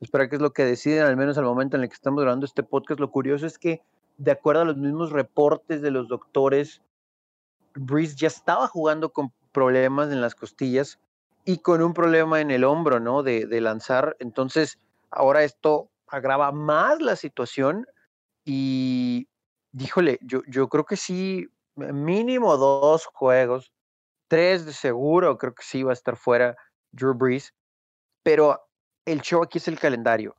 esperar 0.00 0.30
qué 0.30 0.36
es 0.36 0.42
lo 0.42 0.52
que 0.52 0.64
deciden, 0.64 1.04
al 1.04 1.16
menos 1.16 1.36
al 1.36 1.44
momento 1.44 1.76
en 1.76 1.82
el 1.82 1.88
que 1.90 1.94
estamos 1.94 2.22
grabando 2.22 2.46
este 2.46 2.62
podcast. 2.62 3.00
Lo 3.00 3.10
curioso 3.10 3.46
es 3.46 3.58
que, 3.58 3.82
de 4.16 4.30
acuerdo 4.30 4.62
a 4.62 4.64
los 4.64 4.78
mismos 4.78 5.12
reportes 5.12 5.82
de 5.82 5.90
los 5.90 6.08
doctores, 6.08 6.80
Breeze 7.74 8.16
ya 8.16 8.28
estaba 8.28 8.66
jugando 8.66 9.12
con 9.12 9.30
problemas 9.52 10.10
en 10.10 10.22
las 10.22 10.34
costillas 10.34 10.98
y 11.44 11.58
con 11.58 11.82
un 11.82 11.92
problema 11.94 12.40
en 12.40 12.50
el 12.50 12.64
hombro, 12.64 13.00
¿no? 13.00 13.22
De, 13.22 13.46
de 13.46 13.60
lanzar. 13.60 14.16
Entonces, 14.20 14.78
ahora 15.10 15.44
esto 15.44 15.90
agrava 16.06 16.52
más 16.52 17.00
la 17.00 17.16
situación 17.16 17.86
y, 18.44 19.28
díjole, 19.72 20.18
yo, 20.22 20.42
yo 20.46 20.68
creo 20.68 20.84
que 20.84 20.96
sí, 20.96 21.48
mínimo 21.74 22.56
dos 22.56 23.06
juegos, 23.06 23.72
tres 24.28 24.66
de 24.66 24.72
seguro, 24.72 25.38
creo 25.38 25.54
que 25.54 25.64
sí 25.64 25.82
va 25.82 25.90
a 25.90 25.94
estar 25.94 26.16
fuera 26.16 26.56
Drew 26.92 27.14
Brees, 27.14 27.54
pero 28.22 28.60
el 29.04 29.20
show 29.20 29.42
aquí 29.42 29.58
es 29.58 29.68
el 29.68 29.78
calendario. 29.78 30.36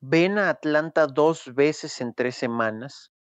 Ven 0.00 0.38
a 0.38 0.50
Atlanta 0.50 1.06
dos 1.06 1.54
veces 1.54 2.00
en 2.00 2.14
tres 2.14 2.36
semanas 2.36 3.12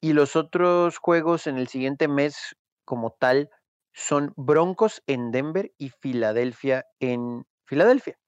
y 0.00 0.12
los 0.12 0.36
otros 0.36 0.98
juegos 0.98 1.46
en 1.46 1.58
el 1.58 1.68
siguiente 1.68 2.08
mes 2.08 2.56
como 2.84 3.10
tal 3.10 3.50
son 3.94 4.32
Broncos 4.36 5.02
en 5.06 5.30
Denver 5.30 5.72
y 5.78 5.88
Filadelfia 5.88 6.84
en 6.98 7.46
Filadelfia. 7.64 8.18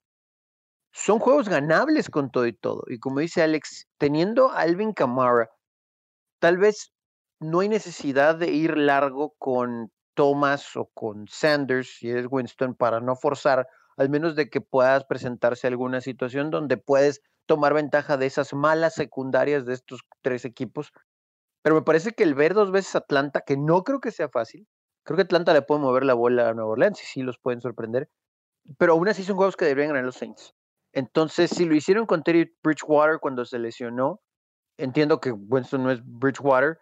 Son 0.93 1.19
juegos 1.19 1.49
ganables 1.49 2.09
con 2.09 2.31
todo 2.31 2.47
y 2.47 2.53
todo. 2.53 2.85
Y 2.87 2.99
como 2.99 3.21
dice 3.21 3.43
Alex, 3.43 3.87
teniendo 3.99 4.51
a 4.51 4.61
Alvin 4.61 4.93
Kamara, 4.93 5.51
tal 6.39 6.57
vez 6.57 6.93
no 7.41 7.61
hay 7.61 7.69
necesidad 7.69 8.37
de 8.37 8.51
ir 8.51 8.77
largo 8.79 9.35
con 9.39 9.93
Thomas 10.14 10.77
o 10.77 10.87
con 10.95 11.27
Sanders, 11.29 11.97
si 11.99 12.11
eres 12.11 12.27
Winston, 12.31 12.75
para 12.75 13.01
no 13.01 13.17
forzar, 13.17 13.67
al 13.97 14.09
menos 14.09 14.37
de 14.37 14.49
que 14.49 14.61
puedas 14.61 15.05
presentarse 15.05 15.67
alguna 15.67 16.01
situación 16.01 16.51
donde 16.51 16.79
puedes 16.79 17.21
tomar 17.47 17.75
ventaja 17.75 18.17
de 18.17 18.27
esas 18.27 18.55
malas 18.55 18.95
secundarias 18.95 19.67
de 19.67 19.75
estos 19.75 20.01
tres 20.23 20.45
equipos. 20.45 20.93
Pero 21.62 21.75
me 21.75 21.83
parece 21.83 22.12
que 22.12 22.23
el 22.23 22.35
ver 22.35 22.55
dos 22.55 22.71
veces 22.71 22.95
Atlanta, 22.97 23.43
que 23.43 23.57
no 23.57 23.83
creo 23.85 24.01
que 24.01 24.12
sea 24.12 24.29
fácil, 24.29 24.67
Creo 25.07 25.17
que 25.17 25.23
Atlanta 25.23 25.53
le 25.53 25.63
puede 25.63 25.81
mover 25.81 26.05
la 26.05 26.15
bola 26.15 26.49
a 26.49 26.55
Nueva 26.55 26.73
Orleans 26.73 27.01
y 27.01 27.07
sí 27.07 27.23
los 27.23 27.39
pueden 27.39 27.61
sorprender. 27.61 28.11
Pero 28.77 28.95
aún 28.95 29.09
así 29.09 29.23
son 29.23 29.37
juegos 29.37 29.57
que 29.57 29.65
deberían 29.65 29.91
ganar 29.91 30.05
los 30.05 30.17
Saints. 30.17 30.53
Entonces, 30.93 31.51
si 31.51 31.65
lo 31.65 31.77
hicieron 31.77 32.07
con 32.07 32.25
Terry 32.25 32.57
Bridgewater 32.63 33.21
cuando 33.21 33.45
se 33.45 33.61
lesionó, 33.61 34.21
entiendo 34.77 35.21
que 35.21 35.31
Winston 35.31 35.85
no 35.85 35.93
es 35.93 36.01
Bridgewater, 36.05 36.79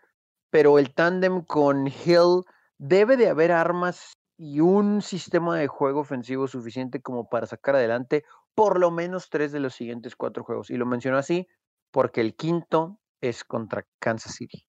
pero 0.51 0.79
el 0.79 0.95
tándem 0.95 1.43
con 1.45 1.87
Hill 1.87 2.45
debe 2.79 3.19
de 3.19 3.29
haber 3.29 3.53
armas 3.53 4.15
y 4.39 4.61
un 4.61 5.03
sistema 5.03 5.59
de 5.59 5.67
juego 5.67 6.01
ofensivo 6.01 6.49
suficiente 6.49 7.03
como 7.03 7.29
para 7.29 7.47
sacar 7.47 7.77
adelante 7.77 8.25
por 8.55 8.81
lo 8.81 8.91
menos 8.91 9.29
tres 9.29 9.53
de 9.53 9.61
los 9.61 9.75
siguientes 9.75 10.17
cuatro 10.17 10.45
juegos. 10.45 10.71
Y 10.71 10.77
lo 10.77 10.87
menciono 10.87 11.19
así 11.19 11.47
porque 11.91 12.23
el 12.23 12.35
quinto 12.37 13.01
es 13.21 13.45
contra 13.45 13.87
Kansas 14.01 14.35
City. 14.35 14.67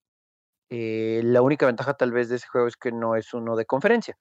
Eh, 0.69 1.21
la 1.23 1.41
única 1.41 1.65
ventaja 1.65 1.93
tal 1.93 2.11
vez 2.11 2.29
de 2.29 2.37
ese 2.37 2.47
juego 2.47 2.67
es 2.67 2.77
que 2.77 2.91
no 2.91 3.15
es 3.15 3.33
uno 3.33 3.55
de 3.55 3.65
conferencia. 3.65 4.17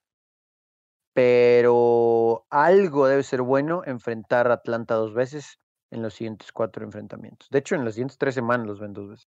Pero 1.13 2.45
algo 2.49 3.07
debe 3.07 3.23
ser 3.23 3.41
bueno 3.41 3.83
enfrentar 3.85 4.47
a 4.51 4.55
Atlanta 4.55 4.95
dos 4.95 5.13
veces 5.13 5.59
en 5.91 6.01
los 6.01 6.13
siguientes 6.13 6.51
cuatro 6.51 6.83
enfrentamientos. 6.83 7.49
De 7.49 7.59
hecho, 7.59 7.75
en 7.75 7.85
las 7.85 7.95
siguientes 7.95 8.17
tres 8.17 8.35
semanas 8.35 8.67
los 8.67 8.79
ven 8.79 8.93
dos 8.93 9.09
veces. 9.09 9.27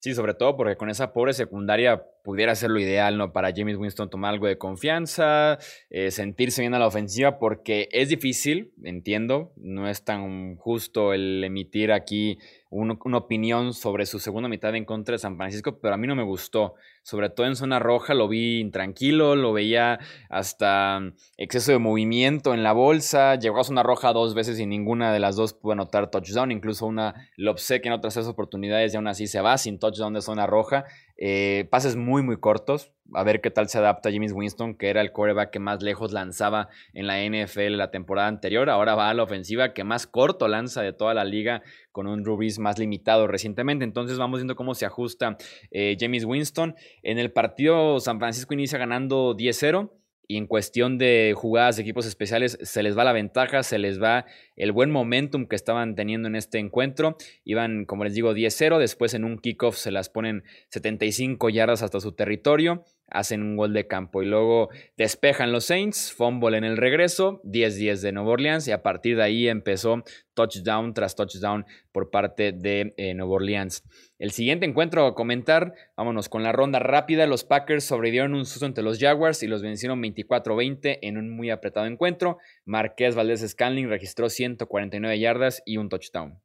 Sí, 0.00 0.14
sobre 0.14 0.34
todo 0.34 0.56
porque 0.56 0.76
con 0.76 0.90
esa 0.90 1.12
pobre 1.12 1.32
secundaria 1.32 2.04
pudiera 2.22 2.54
ser 2.54 2.70
lo 2.70 2.78
ideal, 2.78 3.18
¿no? 3.18 3.32
Para 3.32 3.52
James 3.54 3.76
Winston 3.76 4.10
tomar 4.10 4.34
algo 4.34 4.46
de 4.46 4.58
confianza, 4.58 5.58
eh, 5.90 6.10
sentirse 6.10 6.62
bien 6.62 6.74
a 6.74 6.78
la 6.78 6.86
ofensiva, 6.86 7.38
porque 7.38 7.88
es 7.90 8.08
difícil, 8.10 8.72
entiendo, 8.84 9.52
no 9.56 9.88
es 9.88 10.04
tan 10.04 10.56
justo 10.56 11.12
el 11.12 11.42
emitir 11.42 11.92
aquí 11.92 12.38
una 12.70 13.18
opinión 13.18 13.74
sobre 13.74 14.06
su 14.06 14.18
segunda 14.18 14.48
mitad 14.48 14.74
en 14.74 14.84
contra 14.84 15.12
de 15.12 15.18
San 15.18 15.36
Francisco, 15.36 15.78
pero 15.78 15.94
a 15.94 15.96
mí 15.96 16.06
no 16.06 16.16
me 16.16 16.24
gustó. 16.24 16.74
Sobre 17.02 17.30
todo 17.30 17.46
en 17.46 17.54
zona 17.54 17.78
roja 17.78 18.14
lo 18.14 18.26
vi 18.26 18.58
intranquilo, 18.58 19.36
lo 19.36 19.52
veía 19.52 20.00
hasta 20.28 20.98
mm, 21.00 21.14
exceso 21.36 21.72
de 21.72 21.78
movimiento 21.78 22.54
en 22.54 22.64
la 22.64 22.72
bolsa. 22.72 23.36
Llegó 23.36 23.60
a 23.60 23.64
zona 23.64 23.84
roja 23.84 24.12
dos 24.12 24.34
veces 24.34 24.58
y 24.58 24.66
ninguna 24.66 25.12
de 25.12 25.20
las 25.20 25.36
dos 25.36 25.52
pudo 25.52 25.72
anotar 25.72 26.10
touchdown. 26.10 26.50
Incluso 26.50 26.86
una 26.86 27.28
lo 27.36 27.54
que 27.54 27.80
en 27.84 27.92
otras 27.92 28.14
tres 28.14 28.26
oportunidades 28.26 28.92
y 28.92 28.96
aún 28.96 29.06
así 29.06 29.26
se 29.28 29.40
va 29.40 29.56
sin 29.58 29.78
touchdown 29.78 30.14
de 30.14 30.22
zona 30.22 30.46
roja. 30.46 30.84
Eh, 31.18 31.66
pases 31.70 31.96
muy, 31.96 32.22
muy 32.22 32.38
cortos. 32.38 32.92
A 33.14 33.22
ver 33.22 33.40
qué 33.40 33.50
tal 33.50 33.68
se 33.68 33.78
adapta 33.78 34.10
James 34.10 34.32
Winston, 34.32 34.74
que 34.74 34.88
era 34.88 35.00
el 35.00 35.12
quarterback 35.12 35.50
que 35.50 35.60
más 35.60 35.82
lejos 35.82 36.12
lanzaba 36.12 36.68
en 36.92 37.06
la 37.06 37.24
NFL 37.24 37.76
la 37.76 37.90
temporada 37.90 38.28
anterior. 38.28 38.68
Ahora 38.68 38.94
va 38.94 39.10
a 39.10 39.14
la 39.14 39.22
ofensiva 39.22 39.72
que 39.74 39.84
más 39.84 40.06
corto 40.06 40.48
lanza 40.48 40.82
de 40.82 40.92
toda 40.92 41.14
la 41.14 41.24
liga, 41.24 41.62
con 41.92 42.06
un 42.08 42.24
Rubis 42.24 42.58
más 42.58 42.78
limitado 42.78 43.28
recientemente. 43.28 43.84
Entonces 43.84 44.18
vamos 44.18 44.40
viendo 44.40 44.56
cómo 44.56 44.74
se 44.74 44.86
ajusta 44.86 45.36
eh, 45.70 45.96
James 45.98 46.24
Winston. 46.24 46.74
En 47.02 47.18
el 47.18 47.32
partido, 47.32 48.00
San 48.00 48.18
Francisco 48.18 48.54
inicia 48.54 48.78
ganando 48.78 49.36
10-0 49.36 49.90
y 50.28 50.36
en 50.36 50.46
cuestión 50.46 50.98
de 50.98 51.34
jugadas 51.36 51.76
de 51.76 51.82
equipos 51.82 52.06
especiales 52.06 52.58
se 52.62 52.82
les 52.82 52.96
va 52.96 53.04
la 53.04 53.12
ventaja, 53.12 53.62
se 53.62 53.78
les 53.78 54.02
va 54.02 54.26
el 54.56 54.72
buen 54.72 54.90
momentum 54.90 55.46
que 55.46 55.56
estaban 55.56 55.94
teniendo 55.94 56.28
en 56.28 56.36
este 56.36 56.58
encuentro. 56.58 57.16
Iban, 57.44 57.84
como 57.84 58.04
les 58.04 58.14
digo, 58.14 58.32
10-0, 58.32 58.78
después 58.78 59.14
en 59.14 59.24
un 59.24 59.38
kickoff 59.38 59.76
se 59.76 59.90
las 59.90 60.08
ponen 60.08 60.44
75 60.70 61.48
yardas 61.50 61.82
hasta 61.82 62.00
su 62.00 62.12
territorio, 62.12 62.84
hacen 63.08 63.42
un 63.42 63.56
gol 63.56 63.72
de 63.72 63.86
campo 63.86 64.22
y 64.22 64.26
luego 64.26 64.68
despejan 64.96 65.52
los 65.52 65.66
Saints, 65.66 66.12
fumble 66.12 66.58
en 66.58 66.64
el 66.64 66.76
regreso, 66.76 67.40
10-10 67.44 68.00
de 68.00 68.12
Nueva 68.12 68.30
Orleans 68.30 68.66
y 68.68 68.72
a 68.72 68.82
partir 68.82 69.16
de 69.16 69.22
ahí 69.22 69.48
empezó 69.48 70.02
touchdown 70.34 70.92
tras 70.92 71.14
touchdown 71.14 71.64
por 71.92 72.10
parte 72.10 72.52
de 72.52 72.94
eh, 72.96 73.16
Orleans. 73.20 73.84
El 74.18 74.30
siguiente 74.32 74.66
encuentro 74.66 75.06
a 75.06 75.14
comentar, 75.14 75.74
vámonos 75.96 76.28
con 76.28 76.42
la 76.42 76.52
ronda 76.52 76.78
rápida. 76.78 77.26
Los 77.26 77.44
Packers 77.44 77.84
sobrevivieron 77.84 78.34
un 78.34 78.46
susto 78.46 78.66
entre 78.66 78.84
los 78.84 78.98
Jaguars 78.98 79.42
y 79.42 79.46
los 79.46 79.62
vencieron 79.62 80.02
24-20 80.02 80.98
en 81.02 81.18
un 81.18 81.30
muy 81.30 81.50
apretado 81.50 81.86
encuentro. 81.86 82.38
Marqués 82.64 83.14
Valdés 83.14 83.46
Scanling 83.46 83.88
registró 83.88 84.28
149 84.28 85.18
yardas 85.18 85.62
y 85.64 85.76
un 85.76 85.88
touchdown. 85.88 86.40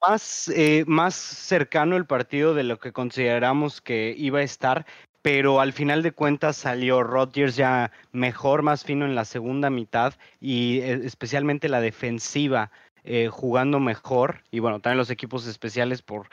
Más, 0.00 0.48
eh, 0.48 0.84
más 0.88 1.14
cercano 1.14 1.96
el 1.96 2.06
partido 2.06 2.54
de 2.54 2.64
lo 2.64 2.80
que 2.80 2.92
consideramos 2.92 3.80
que 3.80 4.12
iba 4.18 4.40
a 4.40 4.42
estar, 4.42 4.84
pero 5.22 5.60
al 5.60 5.72
final 5.72 6.02
de 6.02 6.12
cuentas 6.12 6.56
salió 6.56 7.02
Rodgers 7.02 7.56
ya 7.56 7.92
mejor, 8.10 8.62
más 8.62 8.84
fino 8.84 9.04
en 9.04 9.14
la 9.14 9.24
segunda 9.24 9.70
mitad 9.70 10.14
y 10.40 10.80
eh, 10.80 11.00
especialmente 11.04 11.68
la 11.68 11.80
defensiva 11.80 12.70
eh, 13.04 13.28
jugando 13.28 13.80
mejor 13.80 14.42
y 14.50 14.58
bueno, 14.58 14.80
también 14.80 14.98
los 14.98 15.10
equipos 15.10 15.46
especiales 15.46 16.02
por 16.02 16.28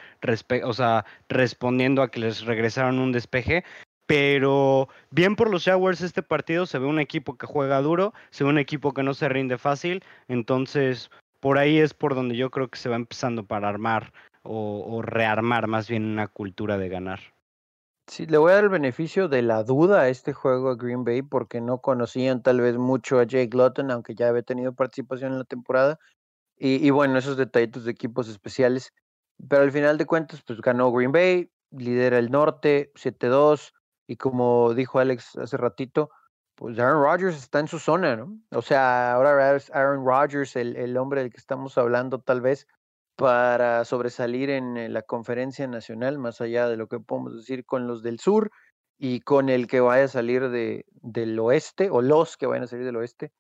o 0.64 0.74
sea, 0.74 1.06
respondiendo 1.30 2.02
a 2.02 2.12
que 2.12 2.20
les 2.20 2.42
regresaron 2.46 3.00
un 3.00 3.12
despeje. 3.12 3.64
Pero 4.08 4.90
bien 5.12 5.36
por 5.36 5.52
los 5.52 5.66
Jaguars 5.66 6.02
este 6.02 6.24
partido, 6.24 6.66
se 6.66 6.80
ve 6.80 6.88
un 6.88 7.00
equipo 7.00 7.38
que 7.38 7.46
juega 7.46 7.80
duro, 7.80 8.14
se 8.32 8.44
ve 8.44 8.50
un 8.50 8.58
equipo 8.58 8.92
que 8.94 9.04
no 9.04 9.14
se 9.14 9.30
rinde 9.30 9.60
fácil, 9.60 10.04
entonces 10.28 11.12
por 11.40 11.60
ahí 11.60 11.78
es 11.78 11.94
por 11.94 12.16
donde 12.16 12.36
yo 12.36 12.50
creo 12.50 12.70
que 12.70 12.80
se 12.80 12.90
va 12.90 12.96
empezando 12.96 13.46
para 13.46 13.70
armar 13.70 14.12
o, 14.42 14.84
o 14.88 15.04
rearmar 15.04 15.68
más 15.68 15.88
bien 15.88 16.06
una 16.06 16.28
cultura 16.28 16.80
de 16.80 16.90
ganar. 16.90 17.20
Sí, 18.10 18.26
le 18.26 18.40
voy 18.40 18.52
a 18.52 18.56
dar 18.56 18.64
el 18.64 18.70
beneficio 18.72 19.28
de 19.28 19.44
la 19.44 19.64
duda 19.64 20.02
a 20.02 20.10
este 20.10 20.34
juego 20.34 20.70
a 20.72 20.76
Green 20.76 21.04
Bay 21.04 21.22
porque 21.22 21.62
no 21.62 21.80
conocían 21.80 22.42
tal 22.42 22.60
vez 22.60 22.76
mucho 22.76 23.20
a 23.20 23.24
Jake 23.24 23.56
Lutton, 23.56 23.92
aunque 23.92 24.16
ya 24.16 24.30
había 24.30 24.42
tenido 24.42 24.74
participación 24.74 25.34
en 25.34 25.38
la 25.38 25.44
temporada. 25.44 26.00
Y, 26.58 26.90
bueno, 26.90 27.18
esos 27.18 27.38
detallitos 27.38 27.86
de 27.86 27.92
equipos 27.92 28.28
especiales. 28.28 28.94
Pero 29.48 29.62
al 29.62 29.72
final 29.72 29.98
de 29.98 30.08
cuentas, 30.08 30.42
pues 30.46 30.60
ganó 30.60 30.92
Green 30.92 31.12
Bay, 31.12 31.52
lidera 31.70 32.18
el 32.18 32.32
norte, 32.32 32.92
7-2. 32.96 33.74
Y 34.08 34.18
como 34.18 34.74
dijo 34.74 35.00
Alex 35.00 35.38
hace 35.38 35.56
ratito, 35.58 36.10
pues 36.56 36.80
Aaron 36.80 37.04
Rodgers 37.04 37.38
está 37.38 37.60
en 37.60 37.68
su 37.68 37.78
zona, 37.78 38.16
¿no? 38.16 38.40
O 38.52 38.64
sea, 38.64 39.14
ahora 39.14 39.56
es 39.56 39.70
Aaron 39.70 40.04
Rodgers 40.04 40.56
el, 40.56 40.76
el 40.76 40.98
hombre 40.98 41.22
del 41.22 41.32
que 41.32 41.38
estamos 41.38 41.78
hablando 41.78 42.20
tal 42.20 42.42
vez 42.42 42.68
para 43.20 43.84
sobresalir 43.84 44.50
en 44.50 44.94
la 44.94 45.02
conferencia 45.02 45.68
nacional, 45.68 46.18
más 46.18 46.40
allá 46.40 46.70
de 46.70 46.78
lo 46.78 46.88
que 46.88 47.02
podemos 47.02 47.36
decir 47.36 47.66
con 47.66 47.86
los 47.86 48.02
del 48.02 48.18
sur 48.18 48.50
y 48.98 49.20
con 49.20 49.50
el 49.50 49.68
que 49.68 49.82
vaya 49.82 50.06
a 50.06 50.08
salir 50.08 50.50
de, 50.50 50.86
del 51.02 51.38
oeste, 51.38 51.90
o 51.90 52.02
los 52.02 52.38
que 52.38 52.46
vayan 52.46 52.64
a 52.64 52.68
salir 52.68 52.86
del 52.86 52.96
oeste. 52.96 53.34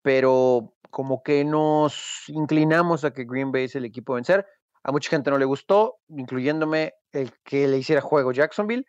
Pero 0.00 0.74
como 0.88 1.22
que 1.22 1.44
nos 1.44 2.24
inclinamos 2.28 3.04
a 3.04 3.12
que 3.12 3.26
Green 3.26 3.52
Bay 3.52 3.64
es 3.64 3.76
el 3.76 3.84
equipo 3.84 4.14
a 4.14 4.16
vencer. 4.16 4.46
A 4.84 4.90
mucha 4.90 5.10
gente 5.10 5.30
no 5.30 5.36
le 5.36 5.44
gustó, 5.44 5.98
incluyéndome 6.08 6.94
el 7.12 7.30
que 7.44 7.68
le 7.68 7.76
hiciera 7.76 8.00
juego 8.00 8.32
Jacksonville, 8.32 8.86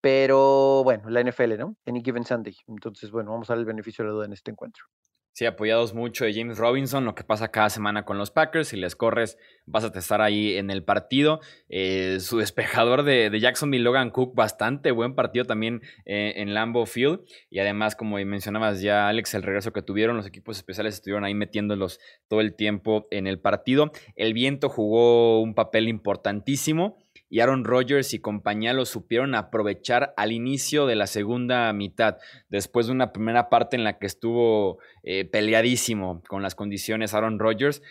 pero 0.00 0.82
bueno, 0.82 1.08
la 1.08 1.22
NFL, 1.22 1.56
¿no? 1.56 1.76
Any 1.86 2.02
given 2.02 2.24
Sunday. 2.24 2.56
Entonces, 2.66 3.12
bueno, 3.12 3.30
vamos 3.30 3.48
a 3.48 3.52
dar 3.52 3.60
el 3.60 3.64
beneficio 3.64 4.04
de 4.04 4.08
la 4.08 4.14
duda 4.14 4.26
en 4.26 4.32
este 4.32 4.50
encuentro. 4.50 4.86
Sí, 5.32 5.46
apoyados 5.46 5.94
mucho 5.94 6.24
de 6.24 6.34
James 6.34 6.58
Robinson, 6.58 7.04
lo 7.04 7.14
que 7.14 7.22
pasa 7.22 7.52
cada 7.52 7.70
semana 7.70 8.04
con 8.04 8.18
los 8.18 8.32
Packers. 8.32 8.68
Si 8.68 8.76
les 8.76 8.96
corres, 8.96 9.38
vas 9.66 9.84
a 9.84 9.96
estar 9.96 10.20
ahí 10.20 10.56
en 10.56 10.70
el 10.70 10.82
partido. 10.82 11.40
Eh, 11.68 12.18
su 12.20 12.38
despejador 12.38 13.04
de, 13.04 13.30
de, 13.30 13.38
Jacksonville, 13.38 13.84
Logan 13.84 14.10
Cook, 14.10 14.34
bastante 14.34 14.90
buen 14.90 15.14
partido 15.14 15.44
también 15.44 15.80
eh, 16.06 16.34
en 16.36 16.54
Lambeau 16.54 16.86
Field. 16.86 17.20
Y 17.50 17.60
además, 17.60 17.94
como 17.94 18.16
mencionabas 18.16 18.80
ya, 18.80 19.08
Alex, 19.08 19.34
el 19.34 19.44
regreso 19.44 19.72
que 19.72 19.82
tuvieron, 19.82 20.16
los 20.16 20.26
equipos 20.26 20.56
especiales 20.56 20.94
estuvieron 20.94 21.24
ahí 21.24 21.34
metiéndolos 21.34 22.00
todo 22.26 22.40
el 22.40 22.56
tiempo 22.56 23.06
en 23.12 23.28
el 23.28 23.38
partido. 23.38 23.92
El 24.16 24.34
viento 24.34 24.68
jugó 24.68 25.40
un 25.40 25.54
papel 25.54 25.88
importantísimo 25.88 26.98
y 27.30 27.40
Aaron 27.40 27.64
Rodgers 27.64 28.14
y 28.14 28.20
compañía 28.20 28.72
lo 28.72 28.86
supieron 28.86 29.34
aprovechar 29.34 30.14
al 30.16 30.32
inicio 30.32 30.86
de 30.86 30.96
la 30.96 31.06
segunda 31.06 31.72
mitad, 31.72 32.16
después 32.48 32.86
de 32.86 32.92
una 32.92 33.12
primera 33.12 33.48
parte 33.48 33.76
en 33.76 33.84
la 33.84 33.98
que 33.98 34.06
estuvo 34.06 34.78
eh, 35.02 35.24
peleadísimo 35.24 36.22
con 36.28 36.42
las 36.42 36.54
condiciones 36.54 37.14
Aaron 37.14 37.38
Rodgers. 37.38 37.82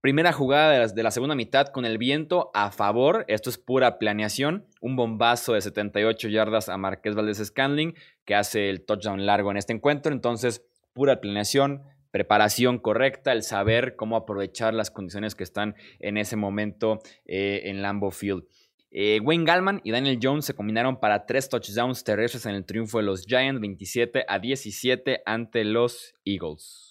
Primera 0.00 0.32
jugada 0.32 0.88
de 0.88 1.02
la, 1.04 1.10
segunda 1.12 1.36
mitad 1.36 1.68
con 1.68 1.84
el 1.84 1.96
viento 1.96 2.50
a 2.54 2.72
favor, 2.72 3.24
esto 3.28 3.50
es 3.50 3.58
pura 3.58 3.98
planeación, 3.98 4.66
un 4.80 4.96
bombazo 4.96 5.52
de 5.52 5.60
78 5.60 6.28
yardas 6.28 6.68
a 6.68 6.76
Marqués 6.76 7.14
Valdés 7.14 7.38
Scanling 7.38 7.94
que 8.24 8.34
hace 8.34 8.68
el 8.68 8.84
touchdown 8.84 9.24
largo 9.26 9.52
en 9.52 9.58
este 9.58 9.72
encuentro, 9.72 10.12
entonces 10.12 10.64
pura 10.92 11.20
planeación, 11.20 11.82
preparación 12.10 12.78
correcta, 12.78 13.30
el 13.30 13.44
saber 13.44 13.94
cómo 13.94 14.16
aprovechar 14.16 14.74
las 14.74 14.90
condiciones 14.90 15.36
que 15.36 15.44
están 15.44 15.76
en 16.00 16.16
ese 16.16 16.34
momento 16.34 17.00
eh, 17.24 17.62
en 17.66 17.80
Lambeau 17.80 18.10
Field. 18.10 18.44
Eh, 18.94 19.20
Wayne 19.20 19.44
Gallman 19.44 19.80
y 19.84 19.90
Daniel 19.90 20.18
Jones 20.22 20.44
se 20.44 20.54
combinaron 20.54 21.00
para 21.00 21.24
tres 21.24 21.48
touchdowns 21.48 22.04
terrestres 22.04 22.44
en 22.44 22.54
el 22.54 22.66
triunfo 22.66 22.98
de 22.98 23.04
los 23.04 23.24
Giants 23.24 23.58
27 23.58 24.26
a 24.28 24.38
17 24.38 25.22
ante 25.24 25.64
los 25.64 26.14
Eagles. 26.26 26.90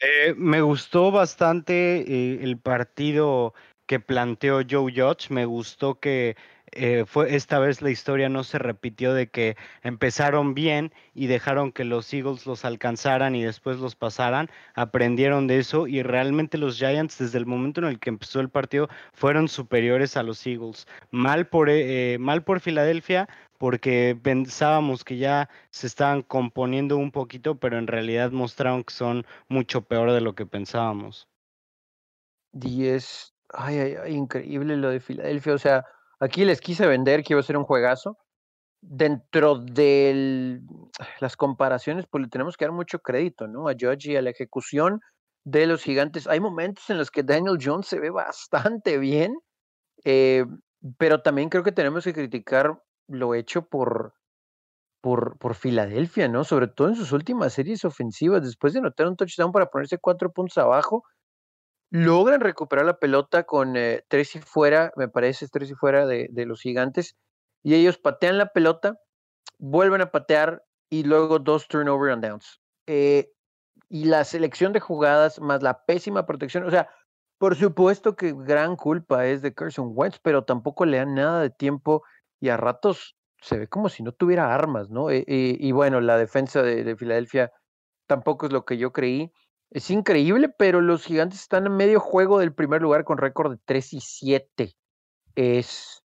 Eh, 0.00 0.34
me 0.36 0.62
gustó 0.62 1.10
bastante 1.10 2.00
eh, 2.00 2.38
el 2.42 2.58
partido 2.58 3.52
que 3.86 4.00
planteó 4.00 4.62
Joe 4.68 4.90
Judge. 4.90 5.28
Me 5.28 5.44
gustó 5.44 6.00
que 6.00 6.36
eh, 6.76 7.04
fue 7.06 7.34
esta 7.34 7.58
vez 7.58 7.82
la 7.82 7.90
historia 7.90 8.28
no 8.28 8.44
se 8.44 8.58
repitió 8.58 9.14
de 9.14 9.28
que 9.28 9.56
empezaron 9.82 10.54
bien 10.54 10.92
y 11.14 11.26
dejaron 11.26 11.72
que 11.72 11.84
los 11.84 12.12
Eagles 12.12 12.46
los 12.46 12.64
alcanzaran 12.64 13.34
y 13.34 13.42
después 13.42 13.78
los 13.78 13.96
pasaran, 13.96 14.50
aprendieron 14.74 15.46
de 15.46 15.58
eso 15.58 15.86
y 15.86 16.02
realmente 16.02 16.58
los 16.58 16.76
Giants 16.76 17.18
desde 17.18 17.38
el 17.38 17.46
momento 17.46 17.80
en 17.80 17.86
el 17.86 17.98
que 17.98 18.10
empezó 18.10 18.40
el 18.40 18.50
partido 18.50 18.88
fueron 19.12 19.48
superiores 19.48 20.16
a 20.16 20.22
los 20.22 20.46
Eagles. 20.46 20.86
Mal 21.10 21.48
por, 21.48 21.70
eh, 21.70 22.14
eh, 22.14 22.18
mal 22.18 22.44
por 22.44 22.60
Filadelfia 22.60 23.28
porque 23.58 24.18
pensábamos 24.22 25.02
que 25.02 25.16
ya 25.16 25.48
se 25.70 25.86
estaban 25.86 26.22
componiendo 26.22 26.96
un 26.98 27.10
poquito, 27.10 27.58
pero 27.58 27.78
en 27.78 27.86
realidad 27.86 28.30
mostraron 28.30 28.84
que 28.84 28.92
son 28.92 29.26
mucho 29.48 29.82
peor 29.82 30.12
de 30.12 30.20
lo 30.20 30.34
que 30.34 30.46
pensábamos. 30.46 31.28
10, 32.52 33.34
ay, 33.54 33.78
ay, 33.78 33.94
ay, 34.02 34.14
increíble 34.14 34.76
lo 34.76 34.90
de 34.90 35.00
Filadelfia, 35.00 35.54
o 35.54 35.58
sea, 35.58 35.84
Aquí 36.20 36.44
les 36.44 36.60
quise 36.60 36.86
vender 36.86 37.22
que 37.22 37.34
iba 37.34 37.40
a 37.40 37.44
ser 37.44 37.56
un 37.56 37.64
juegazo. 37.64 38.18
Dentro 38.82 39.58
de 39.58 40.60
las 41.20 41.36
comparaciones, 41.36 42.06
pues 42.10 42.22
le 42.22 42.28
tenemos 42.28 42.56
que 42.56 42.66
dar 42.66 42.72
mucho 42.72 43.00
crédito, 43.00 43.48
¿no? 43.48 43.68
A 43.68 43.74
Judge 43.78 44.16
a 44.16 44.22
la 44.22 44.30
ejecución 44.30 45.00
de 45.44 45.66
los 45.66 45.82
gigantes. 45.82 46.26
Hay 46.28 46.40
momentos 46.40 46.88
en 46.90 46.98
los 46.98 47.10
que 47.10 47.22
Daniel 47.22 47.58
Jones 47.60 47.86
se 47.86 48.00
ve 48.00 48.10
bastante 48.10 48.98
bien, 48.98 49.36
eh, 50.04 50.46
pero 50.98 51.22
también 51.22 51.48
creo 51.50 51.64
que 51.64 51.72
tenemos 51.72 52.04
que 52.04 52.14
criticar 52.14 52.82
lo 53.08 53.34
hecho 53.34 53.68
por, 53.68 54.14
por, 55.00 55.38
por 55.38 55.54
Filadelfia, 55.54 56.28
¿no? 56.28 56.44
Sobre 56.44 56.68
todo 56.68 56.88
en 56.88 56.96
sus 56.96 57.12
últimas 57.12 57.54
series 57.54 57.84
ofensivas, 57.84 58.42
después 58.42 58.72
de 58.72 58.80
anotar 58.80 59.08
un 59.08 59.16
touchdown 59.16 59.52
para 59.52 59.66
ponerse 59.66 59.98
cuatro 59.98 60.32
puntos 60.32 60.58
abajo, 60.58 61.04
logran 61.90 62.40
recuperar 62.40 62.84
la 62.86 62.98
pelota 62.98 63.44
con 63.44 63.76
eh, 63.76 64.04
tres 64.08 64.34
y 64.36 64.40
fuera, 64.40 64.92
me 64.96 65.08
parece, 65.08 65.48
tres 65.48 65.70
y 65.70 65.74
fuera 65.74 66.06
de, 66.06 66.28
los 66.46 66.60
gigantes, 66.60 67.16
y 67.62 67.74
ellos 67.74 67.98
patean 67.98 68.38
la 68.38 68.52
pelota, 68.52 68.98
vuelven 69.58 70.00
a 70.00 70.10
patear 70.10 70.64
y 70.90 71.04
luego 71.04 71.38
dos 71.38 71.68
turnover 71.68 72.12
and 72.12 72.24
downs. 72.24 72.60
Eh, 72.86 73.30
y 73.88 74.06
la 74.06 74.24
selección 74.24 74.72
de 74.72 74.80
jugadas 74.80 75.40
más 75.40 75.62
la 75.62 75.84
pésima 75.84 76.26
protección, 76.26 76.64
o 76.64 76.70
sea, 76.70 76.88
por 77.38 77.54
supuesto 77.56 78.16
que 78.16 78.34
gran 78.36 78.76
culpa 78.76 79.26
es 79.26 79.42
de 79.42 79.54
Carson 79.54 79.92
Wentz, 79.94 80.18
pero 80.22 80.44
tampoco 80.44 80.86
le 80.86 80.98
dan 80.98 81.14
nada 81.14 81.42
de 81.42 81.50
tiempo 81.50 82.02
y 82.40 82.48
a 82.48 82.56
ratos 82.56 83.16
se 83.40 83.58
ve 83.58 83.68
como 83.68 83.88
si 83.88 84.02
no 84.02 84.12
tuviera 84.12 84.54
armas, 84.54 84.90
¿no? 84.90 85.10
Eh, 85.10 85.24
y 85.26 85.72
bueno, 85.72 86.00
la 86.00 86.16
defensa 86.16 86.62
de, 86.62 86.82
de 86.82 86.96
Filadelfia 86.96 87.52
tampoco 88.06 88.46
es 88.46 88.52
lo 88.52 88.64
que 88.64 88.78
yo 88.78 88.92
creí. 88.92 89.32
Es 89.70 89.90
increíble, 89.90 90.48
pero 90.48 90.80
los 90.80 91.04
gigantes 91.04 91.40
están 91.40 91.66
en 91.66 91.76
medio 91.76 92.00
juego 92.00 92.38
del 92.38 92.54
primer 92.54 92.82
lugar 92.82 93.04
con 93.04 93.18
récord 93.18 93.52
de 93.52 93.58
3 93.64 93.94
y 93.94 94.00
7. 94.00 94.72
Es 95.34 96.02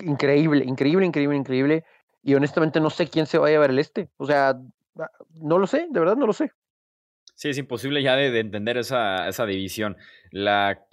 increíble, 0.00 0.64
increíble, 0.64 1.06
increíble, 1.06 1.36
increíble. 1.36 1.84
Y 2.22 2.34
honestamente 2.34 2.80
no 2.80 2.90
sé 2.90 3.08
quién 3.08 3.26
se 3.26 3.38
va 3.38 3.48
a 3.48 3.50
llevar 3.50 3.70
el 3.70 3.78
este. 3.78 4.08
O 4.16 4.26
sea, 4.26 4.58
ah, 4.98 5.10
no 5.34 5.58
lo 5.58 5.66
sé, 5.66 5.86
de 5.90 6.00
verdad 6.00 6.16
no 6.16 6.26
lo 6.26 6.32
sé. 6.32 6.50
Sí, 7.34 7.50
es 7.50 7.58
imposible 7.58 8.02
ya 8.02 8.16
de, 8.16 8.36
entender 8.40 8.78
esa, 8.78 9.28
esa, 9.28 9.46
división. 9.46 9.96
La 10.32 10.84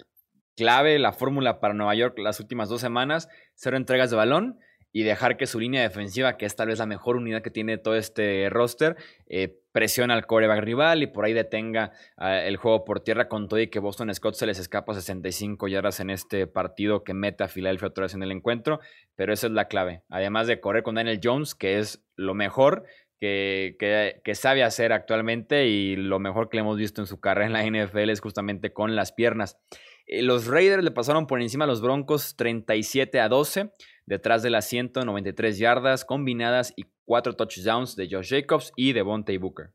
clave, 0.56 0.98
la 0.98 1.12
fórmula 1.12 1.60
para 1.60 1.74
Nueva 1.74 1.94
York 1.94 2.18
las 2.18 2.38
últimas 2.38 2.68
dos 2.68 2.80
semanas, 2.80 3.28
cero 3.54 3.76
entregas 3.76 4.10
de 4.10 4.16
balón 4.16 4.58
y 4.92 5.02
dejar 5.02 5.36
que 5.36 5.46
su 5.46 5.60
línea 5.60 5.82
defensiva, 5.82 6.36
que 6.36 6.46
es 6.46 6.56
tal 6.56 6.68
vez 6.68 6.78
la 6.78 6.86
mejor 6.86 7.16
unidad 7.16 7.42
que 7.42 7.50
tiene 7.50 7.76
todo 7.78 7.96
este 7.96 8.48
roster, 8.48 8.96
eh, 9.26 9.58
presione 9.76 10.14
al 10.14 10.24
coreback 10.24 10.64
rival 10.64 11.02
y 11.02 11.06
por 11.06 11.26
ahí 11.26 11.34
detenga 11.34 11.92
ah, 12.16 12.38
el 12.38 12.56
juego 12.56 12.86
por 12.86 13.00
tierra 13.00 13.28
con 13.28 13.46
todo 13.46 13.60
y 13.60 13.68
que 13.68 13.78
Boston 13.78 14.14
Scott 14.14 14.34
se 14.34 14.46
les 14.46 14.58
escapa 14.58 14.94
65 14.94 15.68
yardas 15.68 16.00
en 16.00 16.08
este 16.08 16.46
partido 16.46 17.04
que 17.04 17.12
mete 17.12 17.44
a 17.44 17.48
Philadelphia 17.48 17.88
otra 17.88 18.04
vez 18.04 18.14
en 18.14 18.22
el 18.22 18.32
encuentro, 18.32 18.80
pero 19.16 19.34
esa 19.34 19.48
es 19.48 19.52
la 19.52 19.68
clave. 19.68 20.00
Además 20.08 20.46
de 20.46 20.62
correr 20.62 20.82
con 20.82 20.94
Daniel 20.94 21.20
Jones, 21.22 21.54
que 21.54 21.78
es 21.78 22.02
lo 22.14 22.32
mejor 22.32 22.84
que, 23.20 23.76
que, 24.24 24.34
sabe 24.34 24.64
hacer 24.64 24.94
actualmente 24.94 25.66
y 25.66 25.94
lo 25.96 26.20
mejor 26.20 26.48
que 26.48 26.56
le 26.56 26.62
hemos 26.62 26.78
visto 26.78 27.02
en 27.02 27.06
su 27.06 27.20
carrera 27.20 27.46
en 27.46 27.52
la 27.52 27.84
NFL 27.84 28.08
es 28.08 28.22
justamente 28.22 28.72
con 28.72 28.96
las 28.96 29.12
piernas. 29.12 29.58
Eh, 30.06 30.22
los 30.22 30.46
Raiders 30.46 30.84
le 30.84 30.90
pasaron 30.90 31.26
por 31.26 31.42
encima 31.42 31.64
a 31.64 31.68
los 31.68 31.82
Broncos 31.82 32.34
37 32.36 33.20
a 33.20 33.28
12 33.28 33.72
detrás 34.06 34.42
de 34.42 34.50
las 34.50 34.66
193 34.66 35.58
yardas 35.58 36.04
combinadas 36.04 36.72
y 36.76 36.86
cuatro 37.04 37.34
touchdowns 37.34 37.96
de 37.96 38.08
Josh 38.10 38.30
Jacobs 38.30 38.72
y 38.76 38.92
de 38.92 39.02
Bonte 39.02 39.36
Booker. 39.38 39.72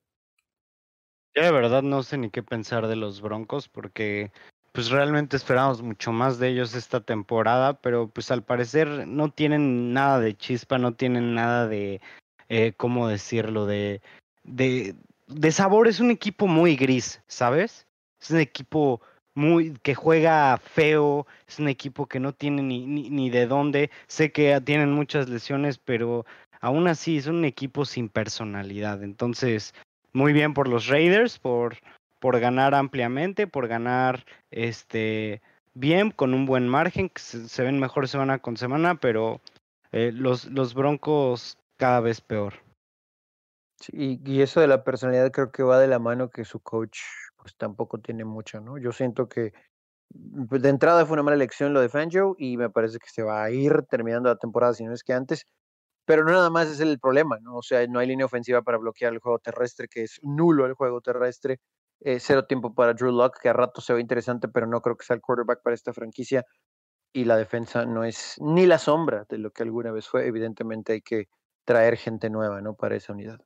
Yo 1.35 1.43
de 1.43 1.51
verdad 1.51 1.83
no 1.83 2.03
sé 2.03 2.17
ni 2.17 2.29
qué 2.29 2.43
pensar 2.43 2.87
de 2.87 2.95
los 2.95 3.21
Broncos 3.21 3.69
porque 3.69 4.31
pues 4.73 4.89
realmente 4.89 5.35
esperamos 5.35 5.81
mucho 5.81 6.11
más 6.11 6.39
de 6.39 6.49
ellos 6.49 6.75
esta 6.75 7.01
temporada, 7.01 7.81
pero 7.81 8.09
pues 8.09 8.31
al 8.31 8.43
parecer 8.43 9.07
no 9.07 9.29
tienen 9.29 9.93
nada 9.93 10.19
de 10.19 10.35
chispa, 10.35 10.77
no 10.77 10.93
tienen 10.93 11.33
nada 11.35 11.67
de, 11.67 12.01
eh, 12.47 12.73
¿cómo 12.77 13.07
decirlo? 13.07 13.65
De, 13.65 14.01
de, 14.43 14.95
de 15.27 15.51
sabor. 15.51 15.87
Es 15.87 15.99
un 15.99 16.11
equipo 16.11 16.47
muy 16.47 16.75
gris, 16.75 17.21
¿sabes? 17.27 17.87
Es 18.21 18.31
un 18.31 18.39
equipo 18.39 19.01
muy 19.35 19.73
que 19.83 19.95
juega 19.95 20.57
feo, 20.57 21.25
es 21.47 21.59
un 21.59 21.67
equipo 21.67 22.07
que 22.07 22.19
no 22.19 22.33
tiene 22.33 22.61
ni, 22.61 22.85
ni, 22.85 23.29
de 23.29 23.47
dónde, 23.47 23.89
sé 24.07 24.31
que 24.31 24.59
tienen 24.61 24.91
muchas 24.91 25.29
lesiones, 25.29 25.77
pero 25.77 26.25
aún 26.59 26.87
así 26.87 27.17
es 27.17 27.27
un 27.27 27.45
equipo 27.45 27.85
sin 27.85 28.09
personalidad. 28.09 29.03
Entonces, 29.03 29.73
muy 30.13 30.33
bien 30.33 30.53
por 30.53 30.67
los 30.67 30.87
Raiders, 30.87 31.39
por, 31.39 31.77
por 32.19 32.39
ganar 32.39 32.75
ampliamente, 32.75 33.47
por 33.47 33.67
ganar 33.67 34.25
este 34.51 35.41
bien, 35.73 36.11
con 36.11 36.33
un 36.33 36.45
buen 36.45 36.67
margen, 36.67 37.09
que 37.09 37.21
se, 37.21 37.63
ven 37.63 37.79
mejor 37.79 38.07
semana 38.07 38.39
con 38.39 38.57
semana, 38.57 38.95
pero 38.95 39.39
eh, 39.91 40.11
los, 40.13 40.45
los 40.45 40.73
Broncos 40.73 41.57
cada 41.77 42.01
vez 42.01 42.21
peor. 42.21 42.55
Sí, 43.79 44.19
y 44.23 44.41
eso 44.41 44.59
de 44.59 44.67
la 44.67 44.83
personalidad 44.83 45.31
creo 45.31 45.51
que 45.51 45.63
va 45.63 45.79
de 45.79 45.87
la 45.87 45.97
mano 45.97 46.29
que 46.29 46.45
su 46.45 46.59
coach 46.59 46.99
pues 47.41 47.55
tampoco 47.57 47.99
tiene 47.99 48.25
mucho, 48.25 48.61
¿no? 48.61 48.77
Yo 48.77 48.91
siento 48.91 49.27
que 49.29 49.53
mm, 50.13 50.47
pues, 50.47 50.61
de 50.61 50.69
entrada 50.69 51.05
fue 51.05 51.15
una 51.15 51.23
mala 51.23 51.35
elección 51.35 51.73
lo 51.73 51.81
de 51.81 51.89
Fangio 51.89 52.35
y 52.39 52.57
me 52.57 52.69
parece 52.69 52.99
que 52.99 53.09
se 53.09 53.23
va 53.23 53.43
a 53.43 53.51
ir 53.51 53.83
terminando 53.89 54.29
la 54.29 54.37
temporada, 54.37 54.73
si 54.73 54.85
no 54.85 54.93
es 54.93 55.03
que 55.03 55.13
antes. 55.13 55.45
Pero 56.05 56.23
no 56.25 56.31
nada 56.31 56.49
más 56.51 56.69
es 56.69 56.79
el 56.81 56.99
problema, 56.99 57.39
¿no? 57.41 57.57
O 57.57 57.63
sea, 57.63 57.85
no 57.87 57.99
hay 57.99 58.07
línea 58.07 58.25
ofensiva 58.27 58.61
para 58.63 58.77
bloquear 58.79 59.13
el 59.13 59.19
juego 59.19 59.39
terrestre, 59.39 59.87
que 59.89 60.03
es 60.03 60.19
nulo 60.23 60.65
el 60.65 60.73
juego 60.75 61.01
terrestre. 61.01 61.59
Eh, 62.01 62.19
cero 62.19 62.45
tiempo 62.47 62.73
para 62.75 62.93
Drew 62.93 63.11
Locke, 63.11 63.39
que 63.41 63.49
a 63.49 63.53
rato 63.53 63.81
se 63.81 63.93
ve 63.93 64.01
interesante, 64.01 64.47
pero 64.49 64.67
no 64.67 64.81
creo 64.81 64.97
que 64.97 65.05
sea 65.05 65.15
el 65.15 65.21
quarterback 65.21 65.61
para 65.63 65.75
esta 65.75 65.93
franquicia. 65.93 66.45
Y 67.13 67.25
la 67.25 67.37
defensa 67.37 67.85
no 67.85 68.03
es 68.05 68.35
ni 68.39 68.65
la 68.67 68.79
sombra 68.79 69.25
de 69.29 69.37
lo 69.39 69.51
que 69.51 69.63
alguna 69.63 69.91
vez 69.91 70.07
fue. 70.09 70.27
Evidentemente 70.27 70.93
hay 70.93 71.01
que 71.01 71.27
traer 71.65 71.97
gente 71.97 72.29
nueva, 72.29 72.61
¿no? 72.61 72.75
Para 72.75 72.95
esa 72.97 73.13
unidad. 73.13 73.39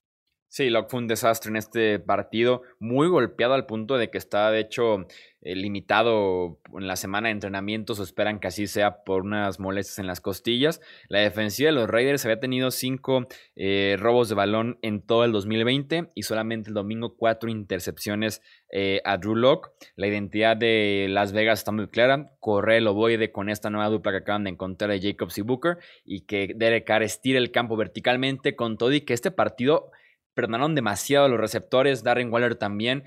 Sí, 0.56 0.70
Locke 0.70 0.90
fue 0.90 1.02
un 1.02 1.08
desastre 1.08 1.50
en 1.50 1.58
este 1.58 2.00
partido, 2.00 2.62
muy 2.80 3.10
golpeado 3.10 3.56
al 3.56 3.66
punto 3.66 3.98
de 3.98 4.10
que 4.10 4.18
está, 4.18 4.52
de 4.52 4.62
hecho, 4.62 5.06
eh, 5.42 5.54
limitado 5.54 6.62
en 6.74 6.88
la 6.88 6.96
semana 6.96 7.28
de 7.28 7.34
entrenamientos, 7.34 8.00
o 8.00 8.04
esperan 8.04 8.40
que 8.40 8.48
así 8.48 8.66
sea 8.66 9.04
por 9.04 9.24
unas 9.24 9.60
molestias 9.60 10.00
en 10.00 10.08
las 10.08 10.22
costillas. 10.22 10.80
La 11.10 11.20
defensiva 11.20 11.68
de 11.68 11.76
los 11.76 11.90
Raiders 11.90 12.24
había 12.24 12.40
tenido 12.40 12.72
cinco 12.72 13.28
eh, 13.58 13.98
robos 14.00 14.30
de 14.30 14.36
balón 14.36 14.80
en 14.82 15.02
todo 15.02 15.26
el 15.26 15.34
2020 15.34 16.12
y 16.16 16.24
solamente 16.24 16.70
el 16.70 16.74
domingo 16.74 17.18
cuatro 17.18 17.50
intercepciones 17.50 18.42
eh, 18.72 19.02
a 19.04 19.18
Drew 19.18 19.36
Locke. 19.36 19.72
La 19.98 20.08
identidad 20.08 20.56
de 20.56 21.08
Las 21.10 21.34
Vegas 21.34 21.60
está 21.60 21.74
muy 21.74 21.90
clara, 21.90 22.32
corre 22.40 22.78
el 22.78 22.88
ovoide 22.88 23.30
con 23.34 23.50
esta 23.50 23.70
nueva 23.70 23.90
dupla 23.90 24.14
que 24.14 24.20
acaban 24.20 24.46
de 24.46 24.52
encontrar 24.52 24.90
de 24.90 25.02
Jacobs 25.02 25.38
y 25.38 25.42
Booker 25.42 25.80
y 26.06 26.22
que 26.22 26.54
Derek 26.56 26.88
Carr 26.88 27.04
estira 27.04 27.40
el 27.40 27.52
campo 27.52 27.76
verticalmente 27.76 28.56
con 28.56 28.78
todo 28.78 28.94
y 28.94 29.02
que 29.02 29.14
este 29.14 29.32
partido 29.32 29.92
perdonaron 30.36 30.76
demasiado 30.76 31.28
los 31.28 31.40
receptores, 31.40 32.04
Darren 32.04 32.32
Waller 32.32 32.56
también, 32.56 33.04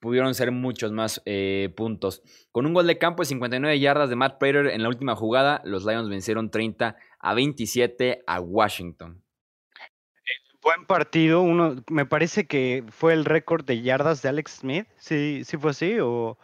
pudieron 0.00 0.34
ser 0.34 0.50
muchos 0.50 0.92
más 0.92 1.22
eh, 1.24 1.72
puntos. 1.76 2.22
Con 2.52 2.66
un 2.66 2.74
gol 2.74 2.86
de 2.86 2.98
campo 2.98 3.22
de 3.22 3.26
59 3.26 3.80
yardas 3.80 4.10
de 4.10 4.16
Matt 4.16 4.38
Prater 4.38 4.66
en 4.66 4.82
la 4.82 4.88
última 4.88 5.16
jugada, 5.16 5.62
los 5.64 5.86
Lions 5.86 6.10
vencieron 6.10 6.50
30 6.50 6.96
a 7.18 7.34
27 7.34 8.22
a 8.26 8.40
Washington. 8.40 9.22
Buen 10.60 10.86
partido, 10.86 11.42
uno, 11.42 11.76
me 11.90 12.06
parece 12.06 12.46
que 12.46 12.84
fue 12.88 13.12
el 13.12 13.24
récord 13.24 13.64
de 13.64 13.82
yardas 13.82 14.20
de 14.22 14.30
Alex 14.30 14.58
Smith, 14.60 14.86
sí, 14.96 15.42
sí 15.44 15.56
fue 15.58 15.70
así, 15.70 15.98
o, 16.00 16.38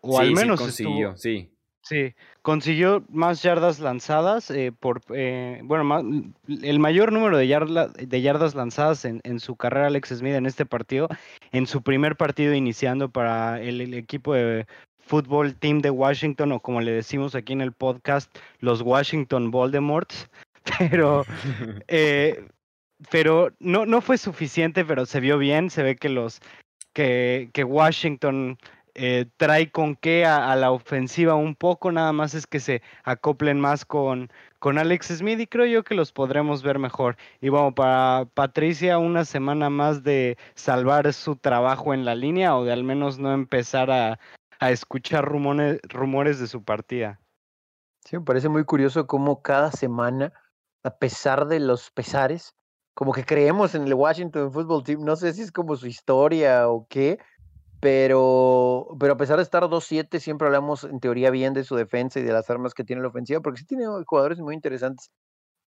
o 0.00 0.18
al 0.18 0.32
menos 0.32 0.58
sí 0.58 0.64
consiguió, 0.64 1.16
sí. 1.16 1.48
Sí, 1.82 2.14
consiguió 2.42 3.04
más 3.08 3.42
yardas 3.42 3.78
lanzadas, 3.78 4.50
eh, 4.50 4.72
por, 4.78 5.00
eh, 5.14 5.60
bueno, 5.64 6.02
el 6.48 6.78
mayor 6.80 7.12
número 7.12 7.38
de, 7.38 7.46
de 8.06 8.22
yardas 8.22 8.54
lanzadas 8.54 9.04
en, 9.04 9.20
en, 9.22 9.38
su 9.38 9.56
carrera 9.56 9.86
Alex 9.86 10.08
Smith 10.10 10.34
en 10.34 10.46
este 10.46 10.66
partido, 10.66 11.08
en 11.52 11.66
su 11.66 11.82
primer 11.82 12.16
partido 12.16 12.52
iniciando 12.52 13.08
para 13.08 13.60
el, 13.60 13.94
equipo 13.94 14.34
de 14.34 14.66
fútbol 14.98 15.54
team 15.54 15.80
de 15.80 15.90
Washington, 15.90 16.52
o 16.52 16.60
como 16.60 16.80
le 16.80 16.90
decimos 16.92 17.34
aquí 17.34 17.52
en 17.52 17.60
el 17.60 17.72
podcast, 17.72 18.36
los 18.58 18.82
Washington 18.82 19.52
Voldemorts, 19.52 20.28
pero, 20.90 21.24
eh, 21.88 22.44
pero 23.10 23.52
no, 23.60 23.86
no 23.86 24.00
fue 24.00 24.18
suficiente, 24.18 24.84
pero 24.84 25.06
se 25.06 25.20
vio 25.20 25.38
bien, 25.38 25.70
se 25.70 25.84
ve 25.84 25.94
que 25.94 26.08
los, 26.08 26.40
que, 26.92 27.50
que 27.52 27.62
Washington 27.62 28.58
eh, 28.94 29.26
trae 29.38 29.70
con 29.70 29.96
qué 29.96 30.26
a, 30.26 30.54
la 30.56 30.70
ofensiva 30.70 31.34
un 31.34 31.54
poco, 31.54 31.92
nada 31.92 32.12
más 32.12 32.34
es 32.34 32.46
que 32.46 32.60
se 32.60 32.82
acoplen 33.04 33.58
más 33.58 33.84
con, 33.84 34.30
con 34.58 34.78
Alex 34.78 35.06
Smith 35.08 35.40
y 35.40 35.46
creo 35.46 35.66
yo 35.66 35.82
que 35.82 35.94
los 35.94 36.12
podremos 36.12 36.62
ver 36.62 36.78
mejor. 36.78 37.16
Y 37.40 37.48
bueno, 37.48 37.74
para 37.74 38.26
Patricia, 38.34 38.98
una 38.98 39.24
semana 39.24 39.70
más 39.70 40.02
de 40.02 40.36
salvar 40.54 41.12
su 41.14 41.36
trabajo 41.36 41.94
en 41.94 42.04
la 42.04 42.14
línea 42.14 42.56
o 42.56 42.64
de 42.64 42.72
al 42.72 42.84
menos 42.84 43.18
no 43.18 43.32
empezar 43.32 43.90
a, 43.90 44.18
a 44.60 44.70
escuchar 44.70 45.24
rumores, 45.24 45.80
rumores 45.84 46.38
de 46.38 46.46
su 46.46 46.62
partida. 46.62 47.20
Sí, 48.04 48.18
me 48.18 48.24
parece 48.24 48.48
muy 48.48 48.64
curioso 48.64 49.06
cómo 49.06 49.42
cada 49.42 49.70
semana, 49.70 50.32
a 50.82 50.96
pesar 50.98 51.46
de 51.46 51.60
los 51.60 51.90
pesares, 51.90 52.54
como 52.94 53.12
que 53.12 53.24
creemos 53.24 53.74
en 53.74 53.86
el 53.86 53.94
Washington 53.94 54.52
Football 54.52 54.84
Team, 54.84 55.04
no 55.04 55.16
sé 55.16 55.32
si 55.32 55.42
es 55.42 55.52
como 55.52 55.76
su 55.76 55.86
historia 55.86 56.68
o 56.68 56.86
qué, 56.88 57.18
pero, 57.82 58.96
pero 59.00 59.14
a 59.14 59.16
pesar 59.16 59.38
de 59.38 59.42
estar 59.42 59.64
2-7, 59.64 60.20
siempre 60.20 60.46
hablamos 60.46 60.84
en 60.84 61.00
teoría 61.00 61.32
bien 61.32 61.52
de 61.52 61.64
su 61.64 61.74
defensa 61.74 62.20
y 62.20 62.22
de 62.22 62.32
las 62.32 62.48
armas 62.48 62.74
que 62.74 62.84
tiene 62.84 63.02
la 63.02 63.08
ofensiva, 63.08 63.40
porque 63.40 63.58
sí 63.58 63.66
tiene 63.66 63.86
jugadores 64.06 64.38
muy 64.38 64.54
interesantes, 64.54 65.10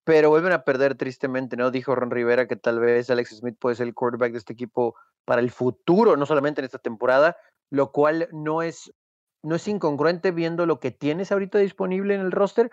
pero 0.05 0.29
vuelven 0.29 0.53
a 0.53 0.63
perder 0.63 0.95
tristemente, 0.95 1.57
¿no? 1.57 1.71
Dijo 1.71 1.93
Ron 1.93 2.11
Rivera 2.11 2.47
que 2.47 2.55
tal 2.55 2.79
vez 2.79 3.09
Alex 3.09 3.39
Smith 3.39 3.57
puede 3.59 3.75
ser 3.75 3.87
el 3.87 3.93
quarterback 3.93 4.31
de 4.31 4.37
este 4.37 4.53
equipo 4.53 4.95
para 5.25 5.41
el 5.41 5.51
futuro, 5.51 6.15
no 6.15 6.25
solamente 6.25 6.61
en 6.61 6.65
esta 6.65 6.79
temporada, 6.79 7.35
lo 7.69 7.91
cual 7.91 8.29
no 8.31 8.61
es, 8.61 8.93
no 9.43 9.55
es 9.55 9.67
incongruente 9.67 10.31
viendo 10.31 10.65
lo 10.65 10.79
que 10.79 10.91
tienes 10.91 11.33
ahorita 11.33 11.57
disponible 11.57 12.15
en 12.15 12.21
el 12.21 12.31
roster, 12.31 12.71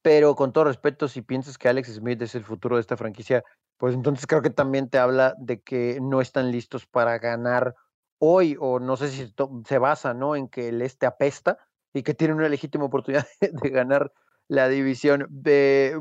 pero 0.00 0.36
con 0.36 0.52
todo 0.52 0.62
respeto, 0.62 1.08
si 1.08 1.22
piensas 1.22 1.58
que 1.58 1.68
Alex 1.68 1.92
Smith 1.92 2.22
es 2.22 2.36
el 2.36 2.44
futuro 2.44 2.76
de 2.76 2.82
esta 2.82 2.96
franquicia, 2.96 3.42
pues 3.78 3.96
entonces 3.96 4.28
creo 4.28 4.42
que 4.42 4.50
también 4.50 4.88
te 4.88 4.98
habla 4.98 5.34
de 5.38 5.60
que 5.60 5.98
no 6.00 6.20
están 6.20 6.52
listos 6.52 6.86
para 6.86 7.18
ganar 7.18 7.74
hoy, 8.18 8.56
o 8.58 8.78
no 8.80 8.96
sé 8.96 9.08
si 9.08 9.32
se 9.66 9.78
basa, 9.78 10.14
¿no? 10.14 10.36
En 10.36 10.48
que 10.48 10.68
el 10.68 10.82
este 10.82 11.06
apesta 11.06 11.58
y 11.92 12.02
que 12.02 12.14
tiene 12.14 12.34
una 12.34 12.48
legítima 12.48 12.84
oportunidad 12.84 13.26
de, 13.40 13.70
ganar 13.70 14.12
la 14.48 14.68
división. 14.68 15.28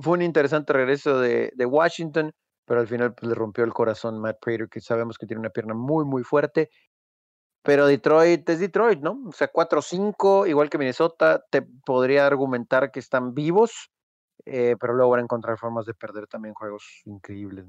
fue 0.01 0.13
un 0.13 0.21
interesante 0.21 0.73
regreso 0.73 1.19
de, 1.19 1.51
Washington, 1.65 2.31
pero 2.65 2.81
al 2.81 2.87
final 2.87 3.13
pues, 3.13 3.29
le 3.29 3.35
rompió 3.35 3.63
el 3.63 3.73
corazón 3.73 4.19
Matt 4.19 4.37
Prater, 4.41 4.69
que 4.69 4.81
sabemos 4.81 5.17
que 5.17 5.25
tiene 5.25 5.39
una 5.39 5.49
pierna 5.49 5.73
muy, 5.73 6.05
muy 6.05 6.23
fuerte. 6.23 6.69
Pero 7.63 7.87
Detroit 7.87 8.47
es 8.47 8.59
Detroit, 8.59 8.99
¿no? 8.99 9.19
O 9.27 9.31
sea, 9.31 9.51
4-5, 9.51 10.47
igual 10.47 10.69
que 10.69 10.77
Minnesota, 10.77 11.43
te 11.49 11.63
podría 11.63 12.27
argumentar 12.27 12.91
que 12.91 12.99
están 12.99 13.33
vivos, 13.33 13.89
eh, 14.45 14.75
pero 14.79 14.93
luego 14.93 15.11
van 15.11 15.21
a 15.21 15.23
encontrar 15.23 15.57
formas 15.57 15.87
de 15.87 15.95
perder 15.95 16.27
también 16.27 16.53
juegos 16.53 17.01
increíbles. 17.05 17.65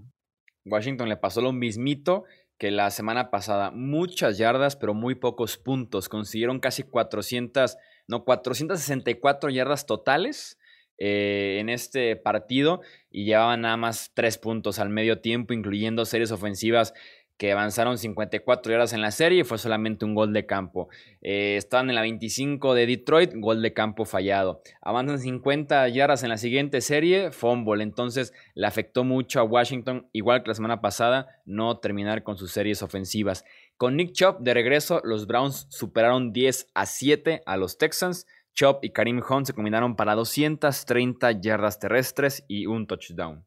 Washington 0.67 1.09
le 1.09 1.17
pasó 1.17 1.41
lo 1.41 1.53
mismito 1.53 2.25
que 2.59 2.71
la 2.71 2.91
semana 2.91 3.31
pasada. 3.31 3.71
Muchas 3.71 4.39
yardas, 4.39 4.77
pero 4.77 4.95
muy 4.95 5.15
pocos 5.15 5.57
puntos. 5.57 6.09
Consiguieron 6.09 6.61
casi 6.61 6.83
400, 6.83 7.77
no, 8.07 8.25
464 8.25 9.51
yardas 9.51 9.87
totales 9.87 10.59
eh, 10.99 11.59
en 11.61 11.69
este 11.69 12.17
partido 12.17 12.81
y 13.11 13.27
llevaban 13.27 13.63
nada 13.63 13.77
más 13.77 14.13
tres 14.15 14.39
puntos 14.39 14.79
al 14.79 14.89
medio 14.89 15.21
tiempo, 15.21 15.53
incluyendo 15.53 16.07
series 16.07 16.33
ofensivas 16.33 16.95
que 17.39 17.53
avanzaron 17.53 17.99
54 17.99 18.73
yardas 18.73 18.93
en 18.93 19.03
la 19.03 19.11
serie 19.11 19.41
y 19.41 19.45
fue 19.45 19.59
solamente 19.59 20.05
un 20.05 20.15
gol 20.15 20.33
de 20.33 20.47
campo. 20.47 20.89
Eh, 21.21 21.57
estaban 21.57 21.89
en 21.89 21.95
la 21.95 22.01
25 22.03 22.75
de 22.75 22.87
Detroit, 22.87 23.33
gol 23.35 23.63
de 23.63 23.73
campo 23.73 24.05
fallado. 24.05 24.63
Avanzan 24.81 25.19
50 25.19 25.89
yardas 25.89 26.23
en 26.23 26.31
la 26.31 26.39
siguiente 26.39 26.81
serie, 26.81 27.31
fumble. 27.31 27.83
Entonces 27.83 28.33
le 28.55 28.67
afectó 28.67 29.05
mucho 29.05 29.41
a 29.41 29.45
Washington, 29.45 30.09
igual 30.13 30.43
que 30.43 30.49
la 30.49 30.55
semana 30.55 30.81
pasada, 30.81 31.41
no 31.45 31.79
terminar 31.79 32.23
con 32.23 32.39
sus 32.39 32.53
series 32.53 32.83
ofensivas. 32.83 33.45
Con 33.77 33.97
Nick 33.97 34.13
Chop 34.13 34.41
de 34.41 34.55
regreso, 34.55 35.01
los 35.05 35.27
Browns 35.27 35.67
superaron 35.69 36.33
10 36.33 36.71
a 36.75 36.87
7 36.87 37.43
a 37.45 37.57
los 37.57 37.77
Texans. 37.77 38.27
Chop 38.55 38.83
y 38.83 38.91
Karim 38.91 39.21
Hunt 39.29 39.47
se 39.47 39.53
combinaron 39.53 39.97
para 39.97 40.15
230 40.15 41.33
yardas 41.43 41.79
terrestres 41.79 42.43
y 42.49 42.65
un 42.65 42.87
touchdown. 42.87 43.45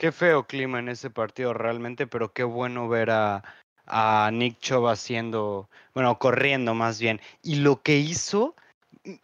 Qué 0.00 0.12
feo 0.12 0.46
clima 0.46 0.78
en 0.78 0.88
ese 0.88 1.10
partido 1.10 1.52
realmente, 1.52 2.06
pero 2.06 2.32
qué 2.32 2.42
bueno 2.42 2.88
ver 2.88 3.10
a, 3.10 3.42
Nick 4.32 4.58
Chubb 4.58 4.88
haciendo, 4.88 5.68
bueno, 5.92 6.18
corriendo 6.18 6.72
más 6.72 6.98
bien. 6.98 7.20
Y 7.42 7.56
lo 7.56 7.82
que 7.82 7.98
hizo, 7.98 8.54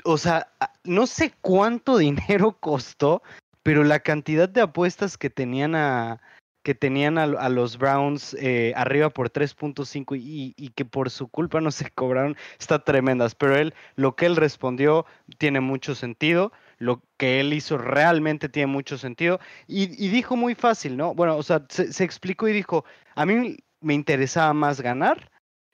o 0.04 0.18
sea, 0.18 0.48
no 0.84 1.06
sé 1.06 1.32
cuánto 1.40 1.96
dinero 1.96 2.58
costó, 2.60 3.22
pero 3.62 3.84
la 3.84 4.00
cantidad 4.00 4.50
de 4.50 4.60
apuestas 4.60 5.16
que 5.16 5.30
tenían 5.30 5.74
a, 5.74 6.20
que 6.62 6.74
tenían 6.74 7.16
a, 7.16 7.48
los 7.48 7.78
Browns 7.78 8.34
eh, 8.34 8.74
arriba 8.76 9.08
por 9.08 9.30
3.5 9.30 10.14
y, 10.14 10.52
y, 10.58 10.68
que 10.72 10.84
por 10.84 11.08
su 11.08 11.28
culpa 11.28 11.62
no 11.62 11.70
se 11.70 11.90
cobraron, 11.90 12.36
está 12.60 12.84
tremendas. 12.84 13.34
Pero 13.34 13.56
él, 13.56 13.72
lo 13.94 14.14
que 14.14 14.26
él 14.26 14.36
respondió 14.36 15.06
tiene 15.38 15.60
mucho 15.60 15.94
sentido 15.94 16.52
lo 16.78 17.02
que 17.16 17.40
él 17.40 17.52
hizo 17.52 17.78
realmente 17.78 18.48
tiene 18.48 18.66
mucho 18.66 18.98
sentido. 18.98 19.40
Y, 19.66 19.86
dijo 20.08 20.36
muy 20.36 20.54
fácil, 20.54 20.96
¿no? 20.96 21.14
Bueno, 21.14 21.36
o 21.36 21.42
sea, 21.42 21.64
se, 21.68 22.04
explicó 22.04 22.48
y 22.48 22.52
dijo, 22.52 22.84
a 23.14 23.26
mí 23.26 23.56
me 23.80 23.94
interesaba 23.94 24.52
más 24.52 24.80
ganar 24.80 25.30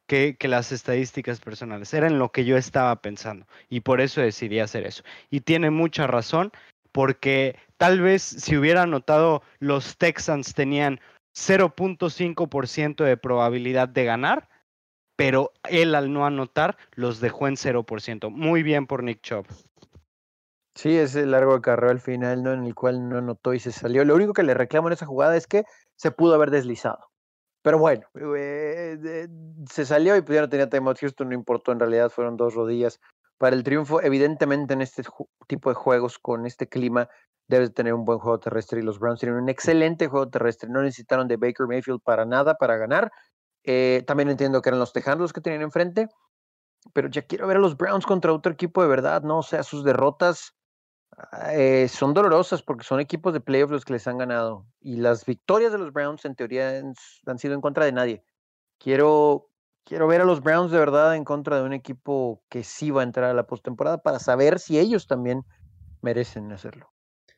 que, 0.07 0.36
que, 0.38 0.48
las 0.48 0.72
estadísticas 0.72 1.40
personales. 1.40 1.92
Era 1.94 2.07
en 2.07 2.18
lo 2.18 2.30
que 2.30 2.44
yo 2.44 2.57
estaba 2.57 3.00
pensando. 3.00 3.46
Y 3.68 3.80
por 3.80 4.00
eso 4.00 4.20
decidí 4.20 4.59
hacer 4.59 4.86
eso. 4.86 5.03
Y 5.30 5.40
tiene 5.40 5.70
mucha 5.70 6.07
razón, 6.07 6.53
porque 6.92 7.57
tal 7.76 8.00
vez 8.00 8.22
si 8.22 8.57
hubiera 8.57 8.86
notado, 8.86 9.42
los 9.59 9.96
Texans 9.96 10.55
tenían 10.55 11.00
0.5% 11.34 13.05
de 13.05 13.16
probabilidad 13.16 13.88
de 13.88 14.05
ganar, 14.05 14.48
pero 15.16 15.53
él 15.68 15.94
al 15.94 16.12
no 16.12 16.26
anotar 16.26 16.76
los 16.94 17.20
dejó 17.20 17.48
en 17.48 17.57
0%. 17.57 18.30
Muy 18.30 18.62
bien 18.62 18.86
por 18.86 19.03
Nick 19.03 19.22
Chubb. 19.22 19.46
Sí, 20.74 20.96
ese 20.96 21.26
largo 21.26 21.60
carreo 21.60 21.90
al 21.90 22.00
final, 22.00 22.42
¿no? 22.42 22.52
En 22.52 22.64
el 22.64 22.74
cual 22.74 23.08
no 23.08 23.18
anotó 23.18 23.52
y 23.54 23.60
se 23.60 23.72
salió. 23.72 24.04
Lo 24.04 24.14
único 24.14 24.32
que 24.32 24.42
le 24.42 24.54
reclamo 24.54 24.88
en 24.88 24.94
esa 24.94 25.06
jugada 25.06 25.36
es 25.36 25.46
que 25.46 25.64
se 25.96 26.10
pudo 26.10 26.34
haber 26.34 26.50
deslizado. 26.50 27.12
Pero 27.62 27.78
bueno, 27.78 28.06
eh, 28.36 29.28
se 29.70 29.86
salió 29.86 30.16
y 30.16 30.22
pues 30.22 30.34
ya 30.36 30.42
no 30.42 30.48
tenía 30.48 30.68
timeout. 30.68 30.98
Houston 30.98 31.28
no 31.28 31.34
importó, 31.34 31.72
en 31.72 31.80
realidad 31.80 32.10
fueron 32.10 32.36
dos 32.36 32.54
rodillas 32.54 33.00
para 33.38 33.54
el 33.54 33.62
triunfo. 33.62 34.00
Evidentemente, 34.02 34.74
en 34.74 34.82
este 34.82 35.04
tipo 35.46 35.68
de 35.68 35.74
juegos, 35.74 36.18
con 36.18 36.46
este 36.46 36.68
clima, 36.68 37.08
debes 37.48 37.72
tener 37.74 37.94
un 37.94 38.04
buen 38.04 38.18
juego 38.18 38.40
terrestre 38.40 38.80
y 38.80 38.82
los 38.82 38.98
Browns 38.98 39.20
tienen 39.20 39.38
un 39.38 39.48
excelente 39.48 40.08
juego 40.08 40.28
terrestre. 40.28 40.70
No 40.70 40.82
necesitaron 40.82 41.28
de 41.28 41.36
Baker 41.36 41.66
Mayfield 41.68 42.00
para 42.02 42.24
nada, 42.24 42.54
para 42.54 42.76
ganar. 42.76 43.12
Eh, 43.64 44.02
también 44.06 44.28
entiendo 44.28 44.60
que 44.62 44.70
eran 44.70 44.80
los 44.80 44.92
Tejanos 44.92 45.20
los 45.20 45.32
que 45.32 45.40
tenían 45.40 45.62
enfrente, 45.62 46.08
pero 46.92 47.08
ya 47.08 47.22
quiero 47.22 47.46
ver 47.46 47.58
a 47.58 47.60
los 47.60 47.76
Browns 47.76 48.06
contra 48.06 48.32
otro 48.32 48.52
equipo 48.52 48.82
de 48.82 48.88
verdad, 48.88 49.22
¿no? 49.22 49.38
O 49.38 49.42
sea, 49.42 49.62
sus 49.62 49.84
derrotas 49.84 50.54
eh, 51.50 51.88
son 51.88 52.14
dolorosas 52.14 52.62
porque 52.62 52.84
son 52.84 53.00
equipos 53.00 53.32
de 53.32 53.40
playoffs 53.40 53.72
los 53.72 53.84
que 53.84 53.94
les 53.94 54.06
han 54.06 54.18
ganado. 54.18 54.66
Y 54.80 54.96
las 54.96 55.24
victorias 55.24 55.72
de 55.72 55.78
los 55.78 55.92
Browns, 55.92 56.24
en 56.24 56.34
teoría, 56.34 56.80
han 57.26 57.38
sido 57.38 57.54
en 57.54 57.60
contra 57.60 57.84
de 57.84 57.92
nadie. 57.92 58.24
Quiero, 58.78 59.48
quiero 59.84 60.06
ver 60.06 60.20
a 60.20 60.24
los 60.24 60.42
Browns 60.42 60.72
de 60.72 60.78
verdad 60.78 61.14
en 61.14 61.24
contra 61.24 61.56
de 61.56 61.62
un 61.62 61.72
equipo 61.72 62.42
que 62.48 62.64
sí 62.64 62.90
va 62.90 63.02
a 63.02 63.04
entrar 63.04 63.30
a 63.30 63.34
la 63.34 63.46
postemporada 63.46 63.98
para 63.98 64.18
saber 64.18 64.58
si 64.58 64.78
ellos 64.78 65.06
también 65.06 65.44
merecen 66.00 66.50
hacerlo. 66.52 66.92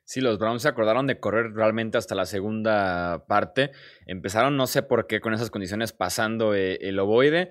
Sí, 0.06 0.20
los 0.20 0.38
Browns 0.38 0.62
se 0.62 0.68
acordaron 0.68 1.06
de 1.06 1.18
correr 1.18 1.54
realmente 1.54 1.96
hasta 1.96 2.14
la 2.14 2.26
segunda 2.26 3.24
parte. 3.26 3.72
Empezaron, 4.06 4.56
no 4.56 4.66
sé 4.66 4.82
por 4.82 5.06
qué, 5.06 5.20
con 5.20 5.32
esas 5.32 5.50
condiciones 5.50 5.94
pasando 5.94 6.54
eh, 6.54 6.78
el 6.82 6.98
ovoide 6.98 7.50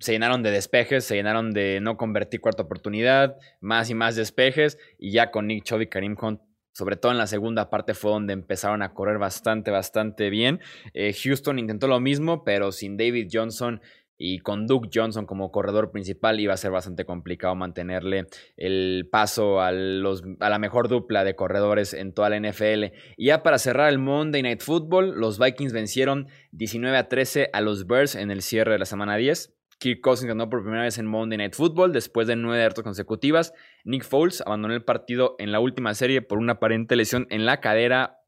se 0.00 0.12
llenaron 0.12 0.42
de 0.42 0.50
despejes, 0.50 1.04
se 1.04 1.14
llenaron 1.14 1.52
de 1.52 1.80
no 1.80 1.96
convertir 1.96 2.40
cuarta 2.40 2.62
oportunidad, 2.62 3.36
más 3.60 3.90
y 3.90 3.94
más 3.94 4.16
despejes, 4.16 4.78
y 4.98 5.12
ya 5.12 5.30
con 5.30 5.46
Nick 5.46 5.64
Chubb 5.64 5.82
y 5.82 5.86
Karim 5.88 6.16
Hunt, 6.20 6.40
sobre 6.72 6.96
todo 6.96 7.12
en 7.12 7.18
la 7.18 7.26
segunda 7.26 7.68
parte 7.68 7.94
fue 7.94 8.12
donde 8.12 8.32
empezaron 8.32 8.82
a 8.82 8.94
correr 8.94 9.18
bastante, 9.18 9.70
bastante 9.70 10.30
bien. 10.30 10.60
Eh, 10.94 11.12
Houston 11.12 11.58
intentó 11.58 11.86
lo 11.86 12.00
mismo, 12.00 12.44
pero 12.44 12.72
sin 12.72 12.96
David 12.96 13.28
Johnson 13.30 13.82
y 14.24 14.38
con 14.38 14.68
Duke 14.68 14.88
Johnson 14.94 15.26
como 15.26 15.50
corredor 15.50 15.90
principal 15.90 16.38
iba 16.38 16.54
a 16.54 16.56
ser 16.56 16.70
bastante 16.70 17.04
complicado 17.04 17.56
mantenerle 17.56 18.26
el 18.56 19.08
paso 19.10 19.60
a, 19.60 19.72
la 19.72 20.58
mejor 20.60 20.88
dupla 20.88 21.24
de 21.24 21.34
corredores 21.34 21.92
en 21.92 22.14
toda 22.14 22.30
la 22.30 22.38
NFL. 22.38 22.94
Y 23.16 23.26
ya 23.26 23.42
para 23.42 23.58
cerrar 23.58 23.88
el 23.88 23.98
Monday 23.98 24.42
Night 24.42 24.62
Football, 24.62 25.18
los 25.18 25.40
Vikings 25.40 25.72
vencieron 25.72 26.28
19 26.52 26.96
a 26.96 27.08
13 27.08 27.50
a 27.52 27.60
los 27.62 27.88
Bears 27.88 28.14
en 28.14 28.30
el 28.30 28.42
cierre 28.42 28.70
de 28.70 28.78
la 28.78 28.84
semana 28.84 29.16
10. 29.16 29.56
Kirk 29.80 30.00
Cousins 30.00 30.28
ganó 30.28 30.48
por 30.48 30.62
primera 30.62 30.84
vez 30.84 30.98
en 30.98 31.06
Monday 31.06 31.38
Night 31.38 31.54
Football 31.56 31.92
después 31.92 32.28
de 32.28 32.36
nueve 32.36 32.62
derrotas 32.62 32.84
consecutivas. 32.84 33.52
Nick 33.82 34.04
Foles 34.04 34.40
abandonó 34.46 34.74
el 34.74 34.84
partido 34.84 35.34
en 35.40 35.50
la 35.50 35.58
última 35.58 35.94
serie 35.94 36.22
por 36.22 36.38
una 36.38 36.52
aparente 36.52 36.94
lesión 36.94 37.26
en 37.30 37.44
la 37.44 37.60
cadera 37.60 38.20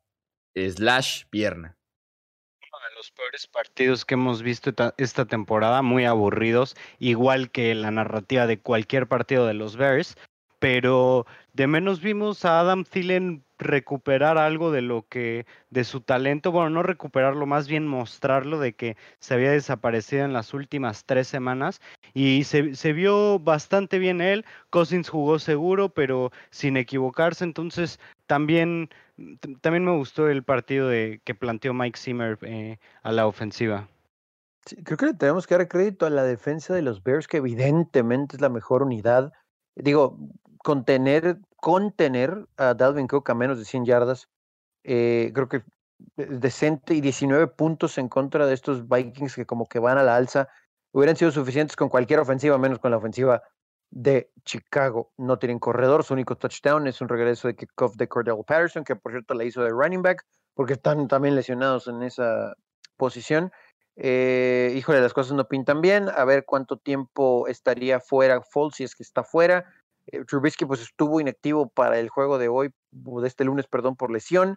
slash 0.57 1.27
pierna 1.31 1.79
los 3.05 3.11
peores 3.11 3.47
partidos 3.47 4.07
que 4.07 4.15
hemos 4.15 4.41
visto 4.41 4.73
esta 4.97 5.27
temporada, 5.27 5.83
muy 5.83 6.07
aburridos, 6.07 6.75
igual 6.99 7.51
que 7.51 7.75
la 7.75 7.91
narrativa 7.91 8.47
de 8.47 8.59
cualquier 8.59 9.07
partido 9.09 9.47
de 9.47 9.53
los 9.53 9.77
Bears, 9.77 10.17
pero 10.59 11.27
de 11.55 11.69
menos 11.69 12.01
vimos 12.01 12.45
a 12.45 12.59
Adam 12.61 12.85
Thielen 12.85 13.45
recuperar 13.59 14.39
algo 14.39 14.73
de 14.73 14.83
lo 14.83 15.07
que, 15.09 15.47
de 15.71 15.85
su 15.85 16.01
talento, 16.01 16.51
bueno, 16.51 16.69
no 16.71 16.83
recuperarlo, 16.83 17.47
más 17.47 17.69
bien 17.69 17.87
mostrarlo 17.87 18.59
de 18.59 18.75
que 18.75 18.97
se 19.21 19.35
había 19.35 19.53
desaparecido 19.53 20.25
en 20.25 20.33
las 20.33 20.53
últimas 20.53 21.05
tres 21.05 21.29
semanas 21.29 21.81
y 22.13 22.43
se, 22.45 22.75
se 22.75 22.93
vio 22.93 23.39
bastante 23.39 24.01
bien 24.01 24.21
él, 24.21 24.45
Cousins 24.71 25.09
jugó 25.09 25.39
seguro, 25.39 25.91
pero 25.91 26.33
sin 26.51 26.77
equivocarse, 26.77 27.45
entonces 27.45 28.01
también, 28.27 28.91
también 29.61 29.85
me 29.85 29.97
gustó 29.97 30.29
el 30.29 30.43
partido 30.43 30.89
de, 30.89 31.21
que 31.25 31.37
planteó 31.37 31.73
Mike 31.73 31.99
Zimmer 31.99 32.37
eh, 32.43 32.79
a 33.05 33.13
la 33.13 33.29
ofensiva. 33.29 33.89
creo 34.83 34.97
que 34.99 35.07
le 35.07 35.15
tenemos 35.15 35.47
que 35.47 35.57
dar 35.57 35.69
crédito 35.69 36.05
a 36.05 36.11
la 36.11 36.25
defensa 36.25 36.75
de 36.75 36.83
los 36.83 37.05
Bears, 37.05 37.29
que 37.29 37.37
evidentemente 37.37 38.35
es 38.35 38.43
la 38.43 38.49
mejor 38.49 38.83
unidad. 38.83 39.33
Digo, 39.77 40.19
contener, 40.65 41.39
contener 41.57 42.47
a 42.57 42.73
Dalvin 42.73 43.07
Cook 43.07 43.31
a 43.31 43.35
menos 43.35 43.59
de 43.59 43.67
100 43.67 43.85
yardas, 43.85 44.29
eh, 44.83 45.31
creo 45.35 45.49
que 45.49 45.63
es 46.17 46.41
decente 46.41 46.95
y 46.95 47.03
19 47.03 47.49
puntos 47.49 47.99
en 47.99 48.09
contra 48.09 48.47
de 48.47 48.55
estos 48.55 48.89
Vikings 48.89 49.37
que 49.37 49.47
como 49.47 49.69
que 49.69 49.79
van 49.79 49.99
a 49.99 50.03
la 50.03 50.17
alza, 50.17 50.49
hubieran 50.93 51.17
sido 51.17 51.31
suficientes 51.31 51.77
con 51.77 51.91
cualquier 51.91 52.19
ofensiva, 52.19 52.57
menos 52.57 52.79
con 52.79 52.91
la 52.91 52.97
ofensiva 52.97 53.43
de 53.91 54.33
Chicago. 54.45 55.13
No 55.19 55.39
tienen 55.39 55.59
corredor, 55.59 56.03
su 56.03 56.15
único 56.15 56.37
touchdown 56.37 56.87
es 56.87 57.01
un 57.03 57.11
regreso 57.11 57.47
de 57.47 57.57
kickoff 57.57 57.97
de 57.97 58.09
Cordell 58.09 58.43
Patterson, 58.47 58.85
que 58.85 58.97
por 58.97 59.13
cierto 59.13 59.35
la 59.35 59.45
hizo 59.45 59.63
de 59.63 59.69
running 59.69 60.03
back, 60.03 60.25
porque 60.55 60.73
están 60.73 61.07
también 61.09 61.35
lesionados 61.35 61.89
en 61.89 62.03
esa 62.03 62.55
posición. 62.97 63.53
Eh, 63.97 64.73
híjole, 64.77 65.03
las 65.03 65.13
cosas 65.13 65.35
no 65.35 65.47
pintan 65.47 65.83
bien. 65.83 66.09
A 66.09 66.25
ver 66.25 66.47
cuánto 66.47 66.79
tiempo 66.79 67.47
estaría 67.49 68.01
fuera 68.01 68.41
Foles, 68.41 68.77
si 68.77 68.85
es 68.85 68.95
que 68.95 69.03
está 69.03 69.25
fuera. 69.25 69.67
Eh, 70.07 70.25
Trubisky 70.25 70.65
pues 70.67 70.81
estuvo 70.81 71.21
inactivo 71.21 71.69
para 71.69 71.99
el 71.99 72.09
juego 72.09 72.39
de 72.39 72.49
hoy, 72.49 72.71
de 72.91 73.27
este 73.27 73.45
lunes, 73.45 73.67
perdón, 73.67 73.97
por 73.97 74.11
lesión, 74.11 74.57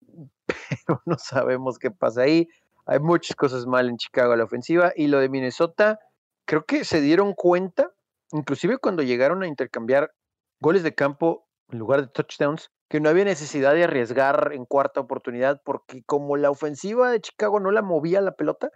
pero 0.86 1.02
no 1.06 1.18
sabemos 1.18 1.78
qué 1.78 1.90
pasa 1.90 2.22
ahí. 2.22 2.48
Hay 2.86 3.00
muchas 3.00 3.36
cosas 3.36 3.66
mal 3.66 3.88
en 3.88 3.98
Chicago 3.98 4.32
a 4.32 4.36
la 4.36 4.44
ofensiva 4.44 4.92
y 4.96 5.08
lo 5.08 5.18
de 5.20 5.28
Minnesota, 5.28 5.98
creo 6.46 6.64
que 6.64 6.84
se 6.84 7.00
dieron 7.00 7.34
cuenta, 7.34 7.92
inclusive 8.32 8.78
cuando 8.78 9.02
llegaron 9.02 9.42
a 9.42 9.46
intercambiar 9.46 10.12
goles 10.60 10.82
de 10.82 10.94
campo 10.94 11.46
en 11.70 11.78
lugar 11.78 12.00
de 12.00 12.08
touchdowns, 12.08 12.70
que 12.88 13.00
no 13.00 13.10
había 13.10 13.24
necesidad 13.24 13.74
de 13.74 13.84
arriesgar 13.84 14.52
en 14.54 14.64
cuarta 14.64 15.00
oportunidad 15.00 15.60
porque 15.62 16.02
como 16.04 16.38
la 16.38 16.50
ofensiva 16.50 17.10
de 17.10 17.20
Chicago 17.20 17.60
no 17.60 17.70
la 17.70 17.82
movía 17.82 18.22
la 18.22 18.32
pelota, 18.32 18.70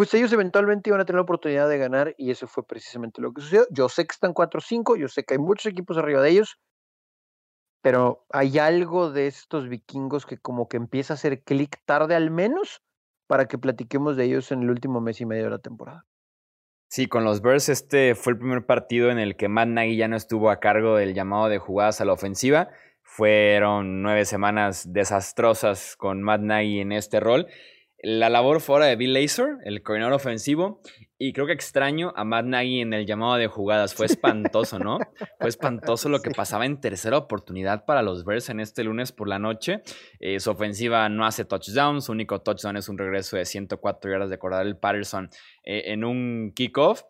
pues 0.00 0.14
ellos 0.14 0.32
eventualmente 0.32 0.88
iban 0.88 1.02
a 1.02 1.04
tener 1.04 1.18
la 1.18 1.24
oportunidad 1.24 1.68
de 1.68 1.76
ganar 1.76 2.14
y 2.16 2.30
eso 2.30 2.46
fue 2.46 2.66
precisamente 2.66 3.20
lo 3.20 3.34
que 3.34 3.42
sucedió. 3.42 3.66
Yo 3.68 3.90
sé 3.90 4.06
que 4.06 4.14
están 4.14 4.32
4-5, 4.32 4.96
yo 4.96 5.08
sé 5.08 5.24
que 5.24 5.34
hay 5.34 5.38
muchos 5.38 5.66
equipos 5.66 5.98
arriba 5.98 6.22
de 6.22 6.30
ellos, 6.30 6.58
pero 7.82 8.24
hay 8.30 8.58
algo 8.58 9.10
de 9.10 9.26
estos 9.26 9.68
vikingos 9.68 10.24
que 10.24 10.38
como 10.38 10.68
que 10.68 10.78
empieza 10.78 11.12
a 11.12 11.16
hacer 11.16 11.42
clic 11.42 11.82
tarde 11.84 12.14
al 12.14 12.30
menos 12.30 12.82
para 13.26 13.44
que 13.44 13.58
platiquemos 13.58 14.16
de 14.16 14.24
ellos 14.24 14.50
en 14.52 14.62
el 14.62 14.70
último 14.70 15.02
mes 15.02 15.20
y 15.20 15.26
medio 15.26 15.44
de 15.44 15.50
la 15.50 15.58
temporada. 15.58 16.06
Sí, 16.88 17.06
con 17.06 17.24
los 17.24 17.42
Bears 17.42 17.68
este 17.68 18.14
fue 18.14 18.32
el 18.32 18.38
primer 18.38 18.64
partido 18.64 19.10
en 19.10 19.18
el 19.18 19.36
que 19.36 19.50
Matt 19.50 19.68
Nagy 19.68 19.98
ya 19.98 20.08
no 20.08 20.16
estuvo 20.16 20.48
a 20.48 20.60
cargo 20.60 20.96
del 20.96 21.12
llamado 21.12 21.50
de 21.50 21.58
jugadas 21.58 22.00
a 22.00 22.06
la 22.06 22.14
ofensiva. 22.14 22.70
Fueron 23.02 24.00
nueve 24.00 24.24
semanas 24.24 24.94
desastrosas 24.94 25.94
con 25.94 26.22
Matt 26.22 26.40
Nagy 26.40 26.80
en 26.80 26.92
este 26.92 27.20
rol. 27.20 27.48
La 28.02 28.30
labor 28.30 28.60
fuera 28.62 28.86
de 28.86 28.96
Bill 28.96 29.12
Lazor, 29.12 29.58
el 29.64 29.82
coordinador 29.82 30.14
ofensivo, 30.14 30.80
y 31.18 31.34
creo 31.34 31.46
que 31.46 31.52
extraño 31.52 32.14
a 32.16 32.24
Matt 32.24 32.46
Nagy 32.46 32.80
en 32.80 32.94
el 32.94 33.04
llamado 33.04 33.36
de 33.36 33.46
jugadas. 33.46 33.92
Fue 33.94 34.06
espantoso, 34.06 34.78
¿no? 34.78 34.98
Fue 35.38 35.48
espantoso 35.50 36.08
lo 36.08 36.22
que 36.22 36.30
pasaba 36.30 36.64
en 36.64 36.80
tercera 36.80 37.18
oportunidad 37.18 37.84
para 37.84 38.00
los 38.00 38.24
Bears 38.24 38.48
en 38.48 38.60
este 38.60 38.84
lunes 38.84 39.12
por 39.12 39.28
la 39.28 39.38
noche. 39.38 39.82
Eh, 40.18 40.40
su 40.40 40.50
ofensiva 40.50 41.10
no 41.10 41.26
hace 41.26 41.44
touchdowns. 41.44 42.06
Su 42.06 42.12
único 42.12 42.40
touchdown 42.40 42.78
es 42.78 42.88
un 42.88 42.96
regreso 42.96 43.36
de 43.36 43.44
104 43.44 44.10
yardas 44.10 44.30
de 44.30 44.38
Cordell 44.38 44.78
Patterson 44.78 45.28
eh, 45.62 45.82
en 45.92 46.04
un 46.04 46.52
kickoff. 46.54 47.02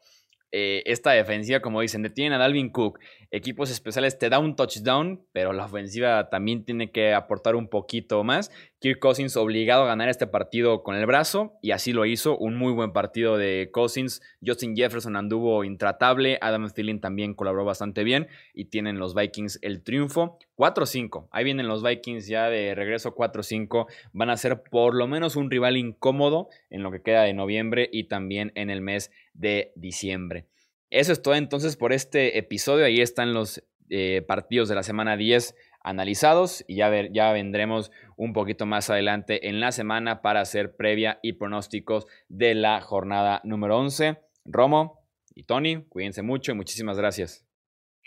Eh, 0.50 0.82
esta 0.86 1.12
defensiva, 1.12 1.60
como 1.60 1.80
dicen, 1.80 2.02
detienen 2.02 2.32
a 2.32 2.38
Dalvin 2.38 2.70
Cook. 2.70 2.98
Equipos 3.32 3.70
especiales 3.70 4.18
te 4.18 4.28
da 4.28 4.40
un 4.40 4.56
touchdown, 4.56 5.24
pero 5.30 5.52
la 5.52 5.66
ofensiva 5.66 6.28
también 6.30 6.64
tiene 6.64 6.90
que 6.90 7.14
aportar 7.14 7.54
un 7.54 7.68
poquito 7.68 8.24
más. 8.24 8.50
Kirk 8.80 8.98
Cousins 8.98 9.36
obligado 9.36 9.84
a 9.84 9.86
ganar 9.86 10.08
este 10.08 10.26
partido 10.26 10.82
con 10.82 10.96
el 10.96 11.06
brazo 11.06 11.52
y 11.62 11.70
así 11.70 11.92
lo 11.92 12.06
hizo. 12.06 12.36
Un 12.36 12.56
muy 12.56 12.72
buen 12.72 12.92
partido 12.92 13.38
de 13.38 13.70
Cousins. 13.72 14.20
Justin 14.44 14.74
Jefferson 14.74 15.14
anduvo 15.14 15.62
intratable. 15.62 16.38
Adam 16.40 16.68
Thielen 16.70 17.00
también 17.00 17.34
colaboró 17.34 17.64
bastante 17.64 18.02
bien 18.02 18.26
y 18.52 18.64
tienen 18.64 18.98
los 18.98 19.14
Vikings 19.14 19.60
el 19.62 19.84
triunfo. 19.84 20.40
4-5. 20.56 21.28
Ahí 21.30 21.44
vienen 21.44 21.68
los 21.68 21.84
Vikings 21.84 22.26
ya 22.26 22.50
de 22.50 22.74
regreso 22.74 23.14
4-5. 23.14 23.86
Van 24.12 24.30
a 24.30 24.36
ser 24.36 24.64
por 24.64 24.96
lo 24.96 25.06
menos 25.06 25.36
un 25.36 25.52
rival 25.52 25.76
incómodo 25.76 26.48
en 26.68 26.82
lo 26.82 26.90
que 26.90 27.02
queda 27.02 27.22
de 27.22 27.32
noviembre 27.32 27.88
y 27.92 28.08
también 28.08 28.50
en 28.56 28.70
el 28.70 28.80
mes 28.80 29.12
de 29.34 29.72
diciembre. 29.76 30.46
Eso 30.90 31.12
es 31.12 31.22
todo 31.22 31.34
entonces 31.34 31.76
por 31.76 31.92
este 31.92 32.38
episodio. 32.38 32.84
Ahí 32.84 33.00
están 33.00 33.32
los 33.32 33.62
eh, 33.88 34.22
partidos 34.26 34.68
de 34.68 34.74
la 34.74 34.82
semana 34.82 35.16
10 35.16 35.54
analizados 35.82 36.64
y 36.68 36.76
ya, 36.76 36.88
ver, 36.88 37.12
ya 37.12 37.32
vendremos 37.32 37.90
un 38.16 38.32
poquito 38.32 38.66
más 38.66 38.90
adelante 38.90 39.48
en 39.48 39.60
la 39.60 39.72
semana 39.72 40.20
para 40.20 40.40
hacer 40.40 40.76
previa 40.76 41.18
y 41.22 41.34
pronósticos 41.34 42.06
de 42.28 42.54
la 42.54 42.80
jornada 42.80 43.40
número 43.44 43.78
11. 43.78 44.18
Romo 44.44 45.06
y 45.34 45.44
Tony, 45.44 45.84
cuídense 45.88 46.22
mucho 46.22 46.52
y 46.52 46.54
muchísimas 46.54 46.98
gracias. 46.98 47.46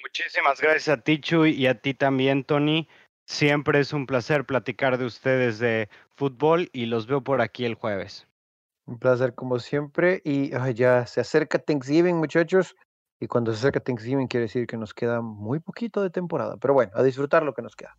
Muchísimas 0.02 0.60
gracias 0.60 0.90
a 0.90 1.02
ti, 1.02 1.20
Chuy, 1.20 1.52
y 1.52 1.68
a 1.68 1.80
ti 1.80 1.94
también, 1.94 2.44
Tony. 2.44 2.90
Siempre 3.26 3.80
es 3.80 3.94
un 3.94 4.06
placer 4.06 4.46
platicar 4.46 4.98
de 4.98 5.06
ustedes 5.06 5.60
de 5.60 5.88
fútbol 6.16 6.70
y 6.74 6.88
los 6.88 7.08
veo 7.08 7.24
por 7.24 7.42
aquí 7.42 7.64
el 7.64 7.76
jueves. 7.76 8.28
Un 8.86 9.00
placer 9.00 9.34
como 9.34 9.60
siempre 9.60 10.22
y 10.26 10.52
ya 10.74 11.06
se 11.06 11.22
acerca 11.22 11.60
Thanksgiving 11.60 12.18
muchachos 12.18 12.76
y 13.20 13.28
cuando 13.28 13.54
se 13.54 13.60
acerca 13.60 13.80
Thanksgiving 13.80 14.28
quiere 14.28 14.46
decir 14.46 14.68
que 14.68 14.76
nos 14.76 14.94
queda 14.94 15.22
muy 15.22 15.60
poquito 15.60 16.02
de 16.02 16.10
temporada, 16.10 16.58
pero 16.58 16.74
bueno, 16.74 16.92
a 16.96 17.04
disfrutar 17.04 17.44
lo 17.44 17.54
que 17.54 17.62
nos 17.62 17.76
queda. 17.76 17.96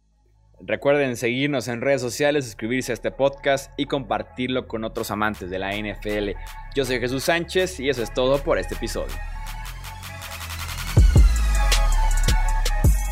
Recuerden 0.60 1.16
seguirnos 1.16 1.68
en 1.68 1.80
redes 1.80 2.00
sociales, 2.00 2.44
suscribirse 2.44 2.92
a 2.92 2.94
este 2.94 3.10
podcast 3.10 3.72
y 3.78 3.86
compartirlo 3.86 4.68
con 4.68 4.84
otros 4.84 5.10
amantes 5.10 5.50
de 5.50 5.58
la 5.58 5.72
NFL. 5.74 6.38
Yo 6.74 6.84
soy 6.84 7.00
Jesús 7.00 7.24
Sánchez 7.24 7.80
y 7.80 7.88
eso 7.88 8.02
es 8.02 8.12
todo 8.12 8.38
por 8.38 8.58
este 8.58 8.74
episodio. 8.74 9.14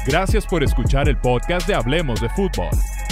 Gracias 0.06 0.46
por 0.46 0.62
escuchar 0.62 1.08
el 1.08 1.16
podcast 1.16 1.66
de 1.66 1.74
Hablemos 1.74 2.20
de 2.20 2.28
Fútbol. 2.30 2.70